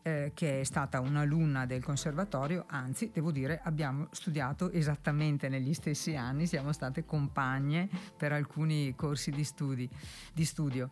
eh, 0.02 0.32
che 0.34 0.60
è 0.60 0.64
stata 0.64 1.00
un'alunna 1.00 1.66
del 1.66 1.82
conservatorio, 1.82 2.64
anzi 2.68 3.10
devo 3.12 3.32
dire 3.32 3.60
abbiamo 3.64 4.08
studiato 4.10 4.70
esattamente 4.70 5.48
negli 5.48 5.74
stessi 5.74 6.14
anni, 6.14 6.46
siamo 6.46 6.70
state 6.72 7.04
compagne 7.04 7.88
per 8.16 8.32
alcuni 8.32 8.94
corsi 8.94 9.30
di, 9.30 9.42
studi, 9.42 9.88
di 10.32 10.44
studio. 10.44 10.90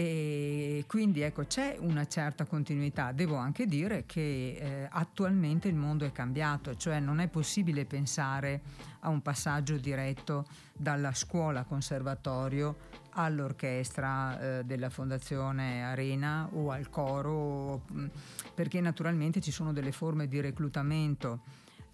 E 0.00 0.84
quindi 0.86 1.22
ecco 1.22 1.44
c'è 1.44 1.76
una 1.80 2.06
certa 2.06 2.44
continuità. 2.44 3.10
Devo 3.10 3.34
anche 3.34 3.66
dire 3.66 4.04
che 4.06 4.56
eh, 4.56 4.88
attualmente 4.88 5.66
il 5.66 5.74
mondo 5.74 6.04
è 6.04 6.12
cambiato, 6.12 6.76
cioè 6.76 7.00
non 7.00 7.18
è 7.18 7.26
possibile 7.26 7.84
pensare 7.84 8.60
a 9.00 9.08
un 9.08 9.20
passaggio 9.22 9.76
diretto 9.76 10.46
dalla 10.72 11.12
scuola 11.12 11.64
conservatorio 11.64 12.76
all'orchestra 13.14 14.38
eh, 14.60 14.64
della 14.64 14.88
Fondazione 14.88 15.82
Arena 15.82 16.48
o 16.52 16.70
al 16.70 16.88
coro, 16.90 17.82
mm, 17.92 18.06
perché 18.54 18.80
naturalmente 18.80 19.40
ci 19.40 19.50
sono 19.50 19.72
delle 19.72 19.90
forme 19.90 20.28
di 20.28 20.40
reclutamento 20.40 21.40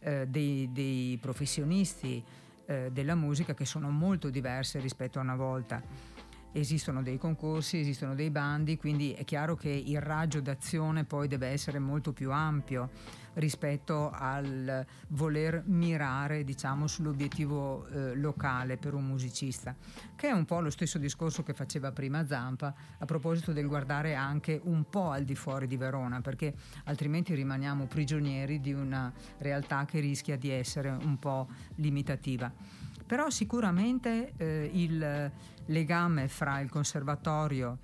eh, 0.01 0.27
dei, 0.29 0.69
dei, 0.71 1.17
professionisti 1.17 2.23
eh, 2.67 2.91
della 2.93 3.15
musica 3.15 3.55
che 3.55 3.65
sono 3.65 3.89
molto 3.89 4.29
diverse 4.29 4.79
rispetto 4.79 5.19
a 5.19 5.23
una 5.23 5.37
volta 5.37 6.13
esistono 6.55 7.03
dei 7.03 7.19
concorsi, 7.19 7.79
esistono 7.79 8.15
dei 8.15 8.31
bandi, 8.31 8.77
quindi 8.77 9.13
è 9.13 9.25
chiaro 9.25 9.57
che 9.57 9.71
il 9.71 10.01
raggio 10.01 10.41
d'azione 10.41 11.05
poi 11.05 11.27
deve 11.29 11.49
essere 11.49 11.79
molto 11.79 12.13
più 12.13 12.31
ampio 12.31 12.91
rispetto 13.35 14.11
al 14.11 14.87
voler 15.09 15.65
mirare 15.67 16.45
diciamo, 16.45 16.87
sull'obiettivo 16.87 17.87
eh, 17.87 18.15
locale 18.15 18.77
per 18.77 18.95
un 18.95 19.05
musicista, 19.05 19.75
che 20.15 20.29
è 20.29 20.31
un 20.31 20.45
po' 20.45 20.61
lo 20.61 20.71
stesso 20.71 20.99
discorso 20.99 21.43
che 21.43 21.55
faceva 21.55 21.91
prima 21.91 22.25
Zampa 22.27 22.73
a 22.99 23.05
proposito 23.05 23.53
del 23.53 23.67
guardare 23.67 24.15
anche 24.15 24.61
un 24.63 24.89
po' 24.89 25.11
al 25.11 25.25
di 25.25 25.35
fuori 25.35 25.67
di 25.67 25.77
Verona, 25.77 26.21
perché 26.21 26.55
altrimenti 26.85 27.35
rimaniamo 27.35 27.87
prigionieri 27.87 28.61
di 28.61 28.73
una 28.73 29.13
realtà 29.39 29.85
che 29.85 29.99
rischia 29.99 30.37
di 30.37 30.51
essere 30.51 30.91
un 30.91 31.19
po' 31.19 31.49
limitativa. 31.77 32.53
Però 33.07 33.29
sicuramente 33.31 34.33
eh, 34.37 34.71
il 34.73 35.31
legame 35.67 36.29
fra 36.29 36.61
il 36.61 36.71
conservatorio 36.71 37.79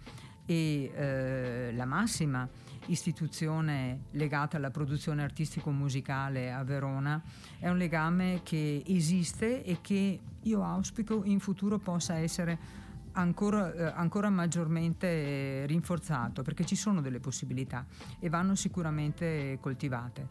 e 0.46 0.90
eh, 0.94 1.72
la 1.74 1.84
massima 1.84 2.48
istituzione 2.86 4.04
legata 4.12 4.56
alla 4.56 4.70
produzione 4.70 5.22
artistico-musicale 5.22 6.52
a 6.52 6.64
Verona 6.64 7.22
è 7.58 7.68
un 7.68 7.76
legame 7.76 8.40
che 8.42 8.82
esiste 8.86 9.62
e 9.62 9.78
che 9.80 10.20
io 10.42 10.64
auspico 10.64 11.22
in 11.24 11.40
futuro 11.40 11.78
possa 11.78 12.14
essere 12.14 12.88
Ancora, 13.12 13.72
eh, 13.72 13.92
ancora, 13.96 14.30
maggiormente 14.30 15.66
rinforzato 15.66 16.42
perché 16.42 16.64
ci 16.64 16.76
sono 16.76 17.00
delle 17.00 17.18
possibilità 17.18 17.84
e 18.20 18.28
vanno 18.28 18.54
sicuramente 18.54 19.58
coltivate. 19.60 20.28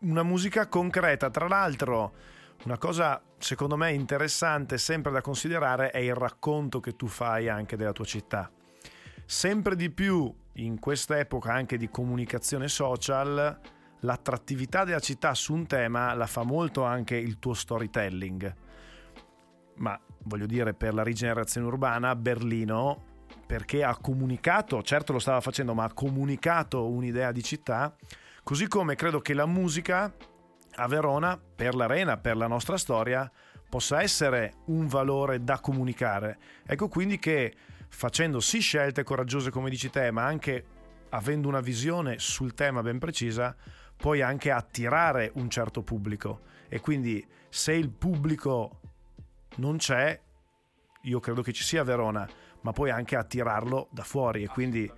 Una 0.00 0.22
musica 0.22 0.68
concreta, 0.68 1.28
tra 1.28 1.48
l'altro 1.48 2.14
una 2.64 2.76
cosa 2.76 3.22
secondo 3.38 3.76
me 3.76 3.92
interessante 3.92 4.76
sempre 4.76 5.10
da 5.10 5.22
considerare 5.22 5.90
è 5.90 5.98
il 5.98 6.14
racconto 6.14 6.78
che 6.80 6.94
tu 6.94 7.06
fai 7.06 7.48
anche 7.48 7.76
della 7.76 7.92
tua 7.92 8.04
città. 8.04 8.50
Sempre 9.24 9.76
di 9.76 9.90
più 9.90 10.32
in 10.54 10.78
questa 10.78 11.18
epoca 11.18 11.52
anche 11.52 11.78
di 11.78 11.88
comunicazione 11.88 12.68
social, 12.68 13.58
l'attrattività 14.00 14.84
della 14.84 15.00
città 15.00 15.34
su 15.34 15.54
un 15.54 15.66
tema 15.66 16.12
la 16.14 16.26
fa 16.26 16.42
molto 16.42 16.84
anche 16.84 17.16
il 17.16 17.38
tuo 17.38 17.54
storytelling. 17.54 18.54
Ma 19.76 19.98
voglio 20.24 20.46
dire, 20.46 20.74
per 20.74 20.92
la 20.92 21.02
rigenerazione 21.02 21.66
urbana, 21.66 22.14
Berlino, 22.14 23.04
perché 23.46 23.82
ha 23.82 23.96
comunicato, 23.96 24.82
certo 24.82 25.12
lo 25.12 25.18
stava 25.18 25.40
facendo, 25.40 25.72
ma 25.72 25.84
ha 25.84 25.92
comunicato 25.94 26.86
un'idea 26.88 27.32
di 27.32 27.42
città, 27.42 27.96
così 28.42 28.68
come 28.68 28.96
credo 28.96 29.20
che 29.20 29.32
la 29.32 29.46
musica 29.46 30.12
a 30.80 30.86
Verona, 30.86 31.38
per 31.38 31.74
l'arena, 31.74 32.16
per 32.16 32.36
la 32.36 32.46
nostra 32.46 32.78
storia, 32.78 33.30
possa 33.68 34.00
essere 34.00 34.54
un 34.66 34.86
valore 34.86 35.44
da 35.44 35.60
comunicare. 35.60 36.38
Ecco 36.66 36.88
quindi 36.88 37.18
che 37.18 37.54
facendo 37.88 38.40
sì 38.40 38.60
scelte 38.60 39.02
coraggiose 39.02 39.50
come 39.50 39.68
dici 39.68 39.90
te, 39.90 40.10
ma 40.10 40.24
anche 40.24 40.64
avendo 41.10 41.48
una 41.48 41.60
visione 41.60 42.18
sul 42.18 42.54
tema 42.54 42.82
ben 42.82 42.98
precisa, 42.98 43.54
puoi 43.94 44.22
anche 44.22 44.50
attirare 44.50 45.30
un 45.34 45.50
certo 45.50 45.82
pubblico. 45.82 46.40
E 46.68 46.80
quindi 46.80 47.24
se 47.50 47.72
il 47.72 47.90
pubblico 47.90 48.80
non 49.56 49.76
c'è, 49.76 50.18
io 51.02 51.20
credo 51.20 51.42
che 51.42 51.52
ci 51.52 51.62
sia 51.62 51.84
Verona, 51.84 52.26
ma 52.62 52.72
puoi 52.72 52.90
anche 52.90 53.16
attirarlo 53.16 53.88
da 53.90 54.02
fuori 54.02 54.44
e 54.44 54.46
quindi 54.46 54.90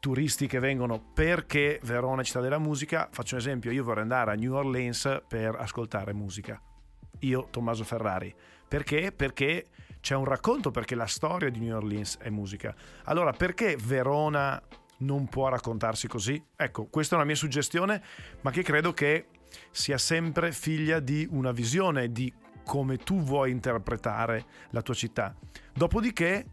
turisti 0.00 0.46
che 0.46 0.58
vengono 0.58 0.98
perché 0.98 1.78
Verona 1.84 2.22
è 2.22 2.24
città 2.24 2.40
della 2.40 2.58
musica. 2.58 3.08
Faccio 3.12 3.34
un 3.34 3.40
esempio, 3.40 3.70
io 3.70 3.84
vorrei 3.84 4.02
andare 4.02 4.32
a 4.32 4.34
New 4.34 4.54
Orleans 4.54 5.22
per 5.28 5.54
ascoltare 5.54 6.12
musica. 6.12 6.60
Io, 7.20 7.48
Tommaso 7.50 7.84
Ferrari. 7.84 8.34
Perché? 8.66 9.12
Perché 9.12 9.66
c'è 10.00 10.16
un 10.16 10.24
racconto, 10.24 10.70
perché 10.70 10.94
la 10.94 11.06
storia 11.06 11.50
di 11.50 11.60
New 11.60 11.76
Orleans 11.76 12.16
è 12.18 12.30
musica. 12.30 12.74
Allora, 13.04 13.32
perché 13.32 13.76
Verona 13.76 14.60
non 14.98 15.28
può 15.28 15.48
raccontarsi 15.48 16.08
così? 16.08 16.42
Ecco, 16.56 16.86
questa 16.86 17.14
è 17.14 17.18
una 17.18 17.26
mia 17.26 17.36
suggestione, 17.36 18.02
ma 18.40 18.50
che 18.50 18.62
credo 18.62 18.92
che 18.92 19.26
sia 19.70 19.98
sempre 19.98 20.52
figlia 20.52 20.98
di 20.98 21.28
una 21.30 21.52
visione 21.52 22.10
di 22.10 22.32
come 22.64 22.98
tu 22.98 23.20
vuoi 23.20 23.50
interpretare 23.50 24.44
la 24.70 24.80
tua 24.80 24.94
città. 24.94 25.34
Dopodiché 25.74 26.46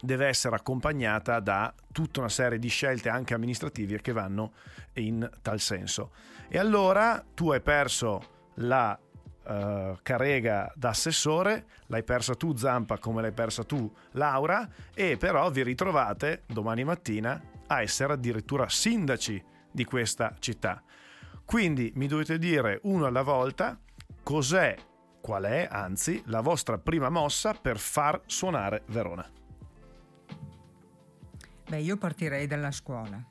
deve 0.00 0.26
essere 0.26 0.56
accompagnata 0.56 1.40
da 1.40 1.72
tutta 1.92 2.20
una 2.20 2.28
serie 2.28 2.58
di 2.58 2.68
scelte 2.68 3.08
anche 3.08 3.34
amministrative 3.34 4.00
che 4.00 4.12
vanno 4.12 4.52
in 4.94 5.28
tal 5.42 5.60
senso. 5.60 6.12
E 6.48 6.58
allora 6.58 7.24
tu 7.34 7.50
hai 7.50 7.60
perso 7.60 8.38
la 8.54 8.98
uh, 8.98 9.98
carega 10.02 10.72
d'assessore, 10.74 11.66
l'hai 11.86 12.02
persa 12.02 12.34
tu 12.34 12.56
Zampa 12.56 12.98
come 12.98 13.22
l'hai 13.22 13.32
persa 13.32 13.64
tu 13.64 13.90
Laura 14.12 14.68
e 14.94 15.16
però 15.16 15.50
vi 15.50 15.62
ritrovate 15.62 16.42
domani 16.46 16.84
mattina 16.84 17.40
a 17.66 17.82
essere 17.82 18.14
addirittura 18.14 18.68
sindaci 18.68 19.42
di 19.70 19.84
questa 19.84 20.34
città. 20.38 20.82
Quindi 21.44 21.92
mi 21.96 22.06
dovete 22.06 22.38
dire 22.38 22.80
uno 22.84 23.06
alla 23.06 23.22
volta 23.22 23.78
cos'è, 24.22 24.76
qual 25.20 25.44
è 25.44 25.68
anzi 25.70 26.22
la 26.26 26.40
vostra 26.40 26.78
prima 26.78 27.08
mossa 27.08 27.54
per 27.54 27.78
far 27.78 28.20
suonare 28.26 28.82
Verona. 28.86 29.39
Beh, 31.70 31.78
io 31.78 31.96
partirei 31.96 32.48
dalla 32.48 32.72
scuola. 32.72 33.24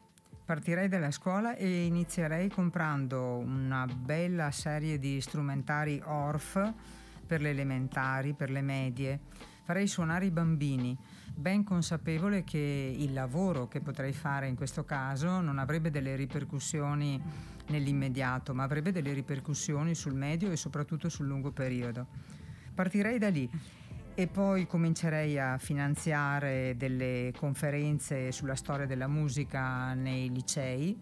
Partirei 0.46 0.88
dalla 0.88 1.12
scuola 1.12 1.58
e 1.58 1.84
inizierei 1.84 2.48
comprando 2.48 3.36
una 3.36 3.86
bella 3.86 4.50
serie 4.52 4.98
di 4.98 5.20
strumentari 5.20 6.02
ORF 6.02 6.74
per 7.28 7.42
le 7.42 7.50
elementari, 7.50 8.34
per 8.34 8.50
le 8.50 8.62
medie. 8.62 9.20
Farei 9.66 9.88
suonare 9.88 10.28
i 10.28 10.32
bambini, 10.32 10.98
ben 11.36 11.66
consapevole 11.66 12.46
che 12.46 12.96
il 12.98 13.12
lavoro 13.12 13.68
che 13.68 13.82
potrei 13.82 14.14
fare 14.14 14.48
in 14.48 14.56
questo 14.56 14.86
caso 14.86 15.42
non 15.42 15.60
avrebbe 15.60 15.92
delle 15.92 16.16
ripercussioni 16.16 17.22
nell'immediato, 17.68 18.54
ma 18.54 18.64
avrebbe 18.64 18.94
delle 18.94 19.12
ripercussioni 19.12 19.94
sul 19.94 20.16
medio 20.16 20.50
e 20.50 20.56
soprattutto 20.56 21.10
sul 21.10 21.28
lungo 21.28 21.52
periodo. 21.52 22.08
Partirei 22.74 23.18
da 23.18 23.28
lì 23.28 23.50
e 24.20 24.28
poi 24.28 24.68
comincerei 24.68 25.40
a 25.40 25.58
finanziare 25.58 26.76
delle 26.76 27.32
conferenze 27.38 28.34
sulla 28.34 28.56
storia 28.56 28.86
della 28.86 29.08
musica 29.08 29.94
nei 29.94 30.30
licei 30.30 31.00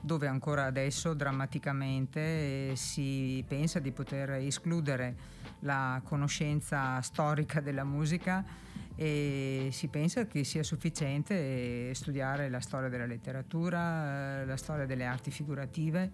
dove 0.00 0.28
ancora 0.28 0.64
adesso 0.64 1.12
drammaticamente 1.12 2.20
eh, 2.70 2.72
si 2.74 3.44
pensa 3.46 3.80
di 3.80 3.92
poter 3.92 4.30
escludere 4.30 5.14
la 5.58 6.00
conoscenza 6.04 7.02
storica 7.02 7.60
della 7.60 7.84
musica 7.84 8.42
e 8.96 9.68
si 9.70 9.88
pensa 9.88 10.26
che 10.26 10.42
sia 10.42 10.62
sufficiente 10.62 11.92
studiare 11.92 12.48
la 12.48 12.60
storia 12.60 12.88
della 12.88 13.04
letteratura, 13.04 14.40
eh, 14.40 14.46
la 14.46 14.56
storia 14.56 14.86
delle 14.86 15.04
arti 15.04 15.30
figurative. 15.30 16.10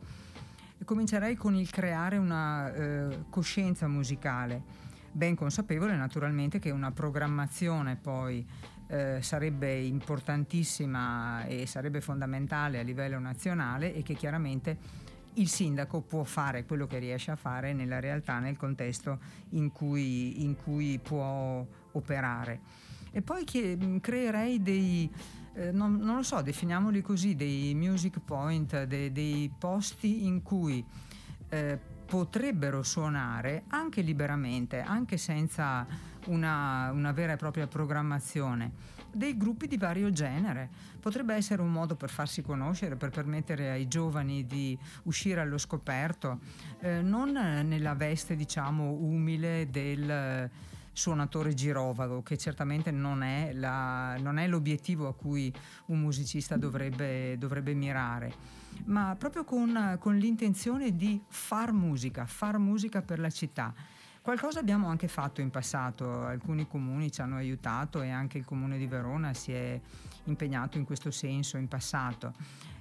Comincerei 0.84 1.36
con 1.36 1.54
il 1.54 1.70
creare 1.70 2.16
una 2.16 2.74
eh, 2.74 3.18
coscienza 3.30 3.86
musicale 3.86 4.88
ben 5.12 5.34
consapevole 5.34 5.96
naturalmente 5.96 6.58
che 6.58 6.70
una 6.70 6.92
programmazione 6.92 7.96
poi 7.96 8.46
eh, 8.86 9.18
sarebbe 9.22 9.74
importantissima 9.78 11.44
e 11.44 11.66
sarebbe 11.66 12.00
fondamentale 12.00 12.78
a 12.78 12.82
livello 12.82 13.18
nazionale 13.18 13.94
e 13.94 14.02
che 14.02 14.14
chiaramente 14.14 15.08
il 15.34 15.48
sindaco 15.48 16.00
può 16.00 16.24
fare 16.24 16.64
quello 16.64 16.86
che 16.86 16.98
riesce 16.98 17.30
a 17.30 17.36
fare 17.36 17.72
nella 17.72 18.00
realtà, 18.00 18.38
nel 18.40 18.56
contesto 18.56 19.18
in 19.50 19.70
cui, 19.70 20.42
in 20.42 20.56
cui 20.56 20.98
può 21.00 21.64
operare. 21.92 22.60
E 23.12 23.22
poi 23.22 23.44
creerei 24.00 24.60
dei, 24.62 25.10
eh, 25.54 25.70
non, 25.72 25.96
non, 25.96 26.16
lo 26.16 26.22
so, 26.22 26.40
definiamoli 26.42 27.00
così, 27.00 27.34
dei 27.34 27.74
music 27.74 28.20
point, 28.20 28.84
dei, 28.84 29.12
dei 29.12 29.52
posti 29.56 30.26
in 30.26 30.42
cui 30.42 30.84
eh, 31.48 31.78
potrebbero 32.10 32.82
suonare 32.82 33.62
anche 33.68 34.00
liberamente, 34.00 34.80
anche 34.80 35.16
senza 35.16 35.86
una, 36.26 36.90
una, 36.90 37.12
vera 37.12 37.34
e 37.34 37.36
propria 37.36 37.68
programmazione, 37.68 38.72
dei 39.12 39.36
gruppi 39.36 39.68
di 39.68 39.76
vario 39.76 40.10
genere. 40.10 40.68
Potrebbe 40.98 41.36
essere 41.36 41.62
un 41.62 41.70
modo 41.70 41.94
per 41.94 42.10
farsi 42.10 42.42
conoscere, 42.42 42.96
per 42.96 43.10
permettere 43.10 43.70
ai 43.70 43.86
giovani 43.86 44.44
di 44.44 44.76
uscire 45.04 45.40
allo 45.40 45.56
scoperto, 45.56 46.40
eh, 46.80 47.00
non 47.00 47.30
nella 47.30 47.94
veste, 47.94 48.34
diciamo, 48.34 48.90
umile 48.90 49.68
del 49.70 50.50
suonatore 50.92 51.54
girovago, 51.54 52.24
che 52.24 52.36
certamente 52.36 52.90
non 52.90 53.22
è, 53.22 53.52
la, 53.52 54.16
non 54.18 54.38
è 54.38 54.48
l'obiettivo 54.48 55.06
a 55.06 55.14
cui 55.14 55.54
un 55.86 56.00
musicista 56.00 56.56
dovrebbe, 56.56 57.38
dovrebbe 57.38 57.72
mirare 57.72 58.59
ma 58.84 59.14
proprio 59.18 59.44
con, 59.44 59.96
con 60.00 60.16
l'intenzione 60.16 60.96
di 60.96 61.20
far 61.28 61.72
musica, 61.72 62.26
far 62.26 62.58
musica 62.58 63.02
per 63.02 63.18
la 63.18 63.30
città. 63.30 63.72
Qualcosa 64.22 64.60
abbiamo 64.60 64.88
anche 64.88 65.08
fatto 65.08 65.40
in 65.40 65.50
passato, 65.50 66.24
alcuni 66.24 66.66
comuni 66.68 67.10
ci 67.10 67.22
hanno 67.22 67.36
aiutato 67.36 68.02
e 68.02 68.10
anche 68.10 68.36
il 68.36 68.44
comune 68.44 68.76
di 68.76 68.86
Verona 68.86 69.32
si 69.32 69.52
è 69.52 69.80
impegnato 70.24 70.76
in 70.76 70.84
questo 70.84 71.10
senso 71.10 71.56
in 71.56 71.68
passato. 71.68 72.34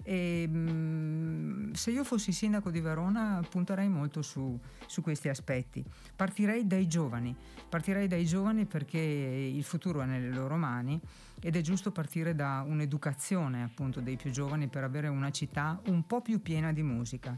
E, 0.09 0.47
mh, 0.47 1.73
se 1.73 1.91
io 1.91 2.03
fossi 2.03 2.31
sindaco 2.31 2.71
di 2.71 2.79
Verona 2.79 3.45
punterei 3.47 3.87
molto 3.89 4.23
su, 4.23 4.59
su, 4.87 5.03
questi 5.03 5.29
aspetti. 5.29 5.85
Partirei 6.15 6.65
dai 6.65 6.87
giovani, 6.87 7.35
partirei 7.69 8.07
dai 8.07 8.25
giovani 8.25 8.65
perché 8.65 8.97
il 8.97 9.63
futuro 9.63 10.01
è 10.01 10.05
nelle 10.05 10.31
loro 10.31 10.55
mani 10.55 10.99
ed 11.39 11.55
è 11.55 11.61
giusto 11.61 11.91
partire 11.91 12.33
da 12.33 12.65
un'educazione 12.67 13.61
appunto 13.61 13.99
dei 13.99 14.17
più 14.17 14.31
giovani 14.31 14.67
per 14.67 14.83
avere 14.83 15.09
una 15.09 15.29
città 15.29 15.79
un 15.89 16.03
po' 16.07 16.21
più 16.21 16.41
piena 16.41 16.73
di 16.73 16.81
musica. 16.81 17.37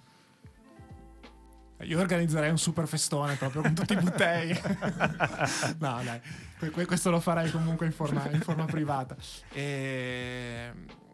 Io 1.81 1.99
organizzerei 1.99 2.51
un 2.51 2.57
super 2.57 2.87
festone 2.87 3.35
proprio 3.35 3.63
con 3.63 3.73
tutti 3.73 3.91
i 3.91 3.97
buttei. 3.97 4.57
no, 5.79 5.99
dai, 6.05 6.21
questo 6.85 7.09
lo 7.09 7.19
farei 7.19 7.51
comunque 7.51 7.85
in 7.85 7.91
forma, 7.91 8.29
in 8.29 8.39
forma 8.39 8.63
privata. 8.63 9.17
E... 9.51 11.09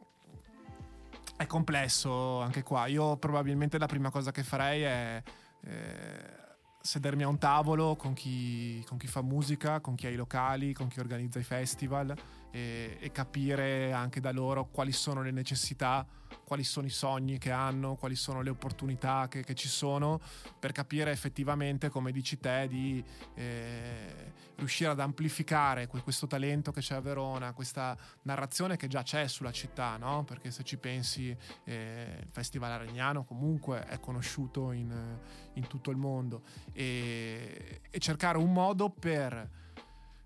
È 1.38 1.46
complesso 1.46 2.42
anche 2.42 2.64
qua. 2.64 2.88
Io 2.88 3.16
probabilmente 3.18 3.78
la 3.78 3.86
prima 3.86 4.10
cosa 4.10 4.32
che 4.32 4.44
farei 4.44 4.82
è 4.82 5.24
eh, 5.62 6.36
sedermi 6.82 7.24
a 7.24 7.28
un 7.28 7.38
tavolo 7.38 7.96
con 7.96 8.14
chi, 8.14 8.84
con 8.88 8.98
chi 8.98 9.08
fa 9.08 9.22
musica, 9.22 9.80
con 9.80 9.96
chi 9.96 10.08
ha 10.08 10.10
i 10.10 10.16
locali, 10.16 10.74
con 10.74 10.88
chi 10.88 11.00
organizza 11.00 11.40
i 11.40 11.44
festival 11.44 12.16
e, 12.58 12.98
e 13.00 13.12
capire 13.12 13.92
anche 13.92 14.20
da 14.20 14.32
loro 14.32 14.70
quali 14.72 14.92
sono 14.92 15.22
le 15.22 15.32
necessità 15.32 16.06
quali 16.44 16.64
sono 16.64 16.88
i 16.88 16.92
sogni 16.92 17.38
che 17.38 17.52
hanno, 17.52 17.96
quali 17.96 18.16
sono 18.16 18.42
le 18.42 18.50
opportunità 18.50 19.28
che, 19.30 19.44
che 19.44 19.54
ci 19.54 19.68
sono, 19.68 20.22
per 20.58 20.72
capire 20.72 21.12
effettivamente, 21.12 21.90
come 21.90 22.14
dici 22.14 22.40
te, 22.40 22.68
di 22.70 23.04
eh, 23.36 24.32
riuscire 24.56 24.90
ad 24.92 25.02
amplificare 25.02 25.88
questo 25.88 26.26
talento 26.26 26.72
che 26.72 26.80
c'è 26.80 26.96
a 26.96 27.02
Verona, 27.02 27.52
questa 27.52 27.98
narrazione 28.22 28.78
che 28.78 28.88
già 28.88 29.04
c'è 29.04 29.28
sulla 29.28 29.52
città, 29.52 29.98
no? 29.98 30.24
perché 30.24 30.52
se 30.52 30.64
ci 30.64 30.78
pensi 30.78 31.36
eh, 31.66 32.18
il 32.22 32.30
Festival 32.32 32.72
Aragnano 32.72 33.26
comunque 33.26 33.86
è 33.86 34.00
conosciuto 34.00 34.72
in, 34.72 35.18
in 35.54 35.68
tutto 35.68 35.92
il 35.92 35.98
mondo 35.98 36.44
e, 36.72 37.82
e 37.90 38.00
cercare 38.00 38.38
un 38.38 38.54
modo 38.54 38.90
per 38.90 39.50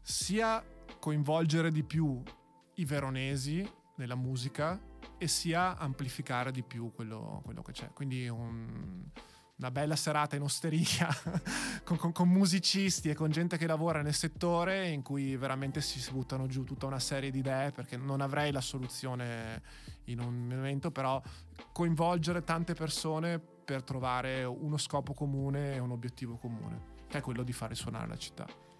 sia 0.03 0.63
coinvolgere 1.02 1.72
di 1.72 1.84
più 1.84 2.22
i 2.76 2.86
veronesi 2.86 3.68
nella 3.95 4.14
musica 4.14 4.80
e 5.18 5.28
sia 5.28 5.76
amplificare 5.76 6.52
di 6.52 6.62
più 6.62 6.91
quello, 6.93 7.41
quello 7.43 7.64
che 7.64 7.72
c'è. 7.72 7.89
Quindi 7.91 8.30
un, 8.30 9.04
una 9.58 9.72
bella 9.72 9.95
serata 9.95 10.36
in 10.36 10.43
osteria 10.43 11.08
con, 11.84 11.97
con, 11.97 12.12
con, 12.12 12.30
musicisti 12.30 13.10
e 13.10 13.16
con 13.16 13.32
gente 13.32 13.58
che 13.58 13.66
lavora 13.66 14.04
nel 14.04 14.14
settore 14.14 14.89
in 14.89 15.02
cui 15.02 15.36
veramente 15.38 15.82
si, 15.82 15.99
buttano 16.12 16.45
giù 16.45 16.64
tutta 16.64 16.86
una 16.86 16.99
serie 16.99 17.32
di 17.32 17.39
idee 17.39 17.72
perché 17.72 17.97
non 17.97 18.22
avrei 18.22 18.52
la 18.52 18.62
soluzione 18.62 19.64
in 20.06 20.20
un 20.20 20.47
momento, 20.47 20.91
però 20.91 21.20
coinvolgere 21.72 22.43
tante 22.43 22.76
persone 22.76 23.39
per 23.39 23.82
trovare 23.82 24.43
uno 24.43 24.78
scopo 24.78 25.14
comune 25.14 25.74
e 25.74 25.80
un 25.80 25.89
obiettivo 25.89 26.38
comune, 26.38 27.06
che 27.08 27.18
è 27.18 27.22
quello 27.22 27.41
di 27.41 27.54
fare 27.54 27.74
suonare 27.74 28.08
la 28.08 28.18
città. 28.18 28.70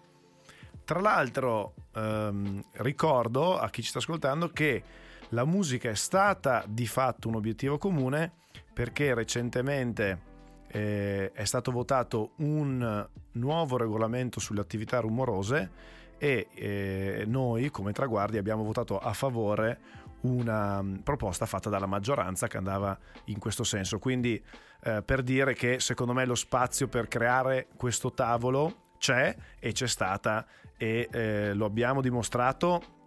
Tra 0.84 1.00
l'altro 1.00 1.74
ehm, 1.94 2.62
ricordo 2.72 3.58
a 3.58 3.70
chi 3.70 3.82
ci 3.82 3.88
sta 3.88 3.98
ascoltando 3.98 4.48
che 4.48 4.82
la 5.30 5.44
musica 5.44 5.88
è 5.88 5.94
stata 5.94 6.64
di 6.66 6.86
fatto 6.86 7.28
un 7.28 7.36
obiettivo 7.36 7.78
comune 7.78 8.32
perché 8.72 9.14
recentemente 9.14 10.30
eh, 10.68 11.30
è 11.32 11.44
stato 11.44 11.70
votato 11.70 12.32
un 12.36 13.08
nuovo 13.32 13.76
regolamento 13.76 14.40
sulle 14.40 14.60
attività 14.60 15.00
rumorose 15.00 15.70
e 16.18 16.48
eh, 16.54 17.24
noi 17.26 17.70
come 17.70 17.92
traguardi 17.92 18.38
abbiamo 18.38 18.62
votato 18.62 18.98
a 18.98 19.12
favore 19.12 20.00
una 20.22 20.82
mm, 20.82 20.96
proposta 20.98 21.46
fatta 21.46 21.68
dalla 21.68 21.86
maggioranza 21.86 22.46
che 22.46 22.56
andava 22.56 22.96
in 23.24 23.38
questo 23.38 23.64
senso. 23.64 23.98
Quindi 23.98 24.42
eh, 24.84 25.02
per 25.02 25.22
dire 25.22 25.54
che 25.54 25.80
secondo 25.80 26.12
me 26.12 26.24
lo 26.24 26.34
spazio 26.34 26.88
per 26.88 27.08
creare 27.08 27.68
questo 27.76 28.12
tavolo 28.12 28.90
c'è 29.02 29.34
e 29.58 29.72
c'è 29.72 29.88
stata 29.88 30.46
e 30.76 31.08
eh, 31.10 31.54
lo 31.54 31.64
abbiamo 31.64 32.00
dimostrato 32.00 33.00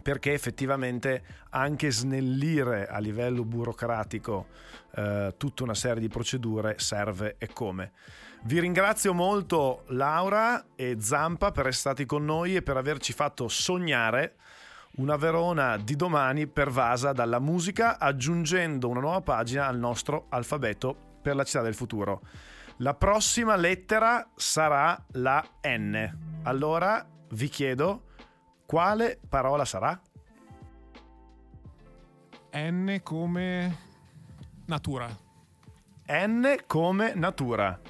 perché 0.00 0.32
effettivamente 0.32 1.22
anche 1.50 1.90
snellire 1.90 2.86
a 2.86 2.98
livello 2.98 3.44
burocratico 3.44 4.46
eh, 4.94 5.34
tutta 5.36 5.64
una 5.64 5.74
serie 5.74 6.00
di 6.00 6.08
procedure 6.08 6.76
serve 6.78 7.34
e 7.38 7.48
come. 7.52 7.90
Vi 8.44 8.60
ringrazio 8.60 9.12
molto 9.12 9.82
Laura 9.88 10.64
e 10.76 10.96
Zampa 11.00 11.50
per 11.50 11.66
essere 11.66 11.94
stati 11.94 12.06
con 12.06 12.24
noi 12.24 12.54
e 12.54 12.62
per 12.62 12.76
averci 12.76 13.12
fatto 13.12 13.48
sognare 13.48 14.36
una 14.96 15.16
Verona 15.16 15.76
di 15.76 15.96
domani 15.96 16.46
pervasa 16.46 17.12
dalla 17.12 17.40
musica 17.40 17.98
aggiungendo 17.98 18.88
una 18.88 19.00
nuova 19.00 19.20
pagina 19.22 19.66
al 19.66 19.78
nostro 19.78 20.26
alfabeto 20.28 21.18
per 21.20 21.34
la 21.34 21.44
città 21.44 21.62
del 21.62 21.74
futuro. 21.74 22.20
La 22.78 22.94
prossima 22.94 23.54
lettera 23.56 24.30
sarà 24.34 25.00
la 25.12 25.44
N. 25.62 26.40
Allora 26.42 27.06
vi 27.30 27.48
chiedo 27.48 28.04
quale 28.66 29.20
parola 29.28 29.64
sarà? 29.64 30.00
N 32.54 33.00
come 33.02 33.78
natura. 34.66 35.08
N 36.08 36.56
come 36.66 37.14
natura. 37.14 37.80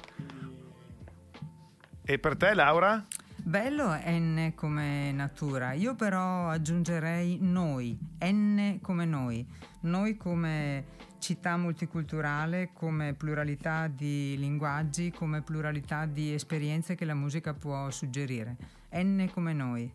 E 2.05 2.19
per 2.19 2.35
te, 2.35 2.53
Laura? 2.53 3.05
Bello 3.45 3.93
N 3.93 4.53
come 4.55 5.11
natura. 5.11 5.73
Io 5.73 5.95
però 5.95 6.47
aggiungerei 6.47 7.39
noi, 7.41 7.97
N 8.23 8.79
come 8.81 9.03
noi. 9.03 9.45
Noi 9.81 10.15
come 10.15 10.85
città 11.19 11.57
multiculturale, 11.57 12.69
come 12.71 13.13
pluralità 13.13 13.87
di 13.87 14.37
linguaggi, 14.37 15.11
come 15.11 15.41
pluralità 15.41 16.05
di 16.05 16.33
esperienze 16.33 16.95
che 16.95 17.03
la 17.03 17.13
musica 17.13 17.53
può 17.53 17.91
suggerire. 17.91 18.55
N 18.93 19.29
come 19.33 19.51
noi. 19.51 19.93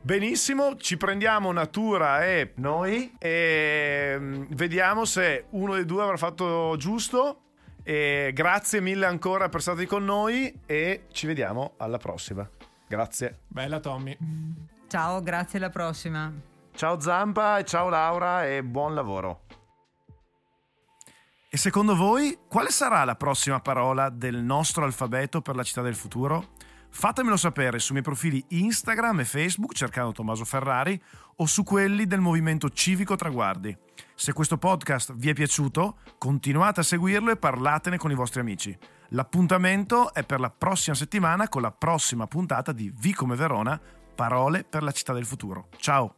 Benissimo, 0.00 0.76
ci 0.76 0.96
prendiamo 0.96 1.50
Natura 1.50 2.24
e 2.24 2.52
noi 2.54 3.14
e 3.18 4.16
mm, 4.16 4.44
vediamo 4.50 5.04
se 5.04 5.46
uno 5.50 5.74
dei 5.74 5.84
due 5.84 6.04
avrà 6.04 6.16
fatto 6.16 6.76
giusto. 6.78 7.47
E 7.88 8.32
grazie 8.34 8.82
mille 8.82 9.06
ancora 9.06 9.48
per 9.48 9.60
essere 9.60 9.76
stati 9.76 9.88
con 9.88 10.04
noi 10.04 10.60
e 10.66 11.06
ci 11.10 11.26
vediamo 11.26 11.72
alla 11.78 11.96
prossima. 11.96 12.46
Grazie. 12.86 13.38
Bella 13.46 13.80
Tommy. 13.80 14.14
Ciao, 14.88 15.22
grazie 15.22 15.58
alla 15.58 15.70
prossima. 15.70 16.30
Ciao 16.74 17.00
Zampa 17.00 17.56
e 17.56 17.64
ciao 17.64 17.88
Laura 17.88 18.46
e 18.46 18.62
buon 18.62 18.92
lavoro. 18.92 19.46
E 21.48 21.56
secondo 21.56 21.96
voi 21.96 22.38
quale 22.46 22.68
sarà 22.68 23.04
la 23.04 23.14
prossima 23.14 23.60
parola 23.60 24.10
del 24.10 24.36
nostro 24.36 24.84
alfabeto 24.84 25.40
per 25.40 25.56
la 25.56 25.62
città 25.62 25.80
del 25.80 25.96
futuro? 25.96 26.48
Fatemelo 26.90 27.38
sapere 27.38 27.78
sui 27.78 27.92
miei 27.92 28.04
profili 28.04 28.44
Instagram 28.48 29.20
e 29.20 29.24
Facebook 29.24 29.72
cercando 29.72 30.12
Tommaso 30.12 30.44
Ferrari 30.44 31.02
o 31.36 31.46
su 31.46 31.62
quelli 31.62 32.06
del 32.06 32.20
Movimento 32.20 32.68
Civico 32.68 33.16
Traguardi. 33.16 33.74
Se 34.20 34.32
questo 34.32 34.58
podcast 34.58 35.14
vi 35.14 35.28
è 35.28 35.32
piaciuto, 35.32 35.98
continuate 36.18 36.80
a 36.80 36.82
seguirlo 36.82 37.30
e 37.30 37.36
parlatene 37.36 37.98
con 37.98 38.10
i 38.10 38.16
vostri 38.16 38.40
amici. 38.40 38.76
L'appuntamento 39.10 40.12
è 40.12 40.24
per 40.24 40.40
la 40.40 40.50
prossima 40.50 40.96
settimana 40.96 41.48
con 41.48 41.62
la 41.62 41.70
prossima 41.70 42.26
puntata 42.26 42.72
di 42.72 42.92
Vi 42.98 43.14
come 43.14 43.36
Verona, 43.36 43.80
parole 44.16 44.64
per 44.64 44.82
la 44.82 44.90
città 44.90 45.12
del 45.12 45.24
futuro. 45.24 45.68
Ciao! 45.76 46.17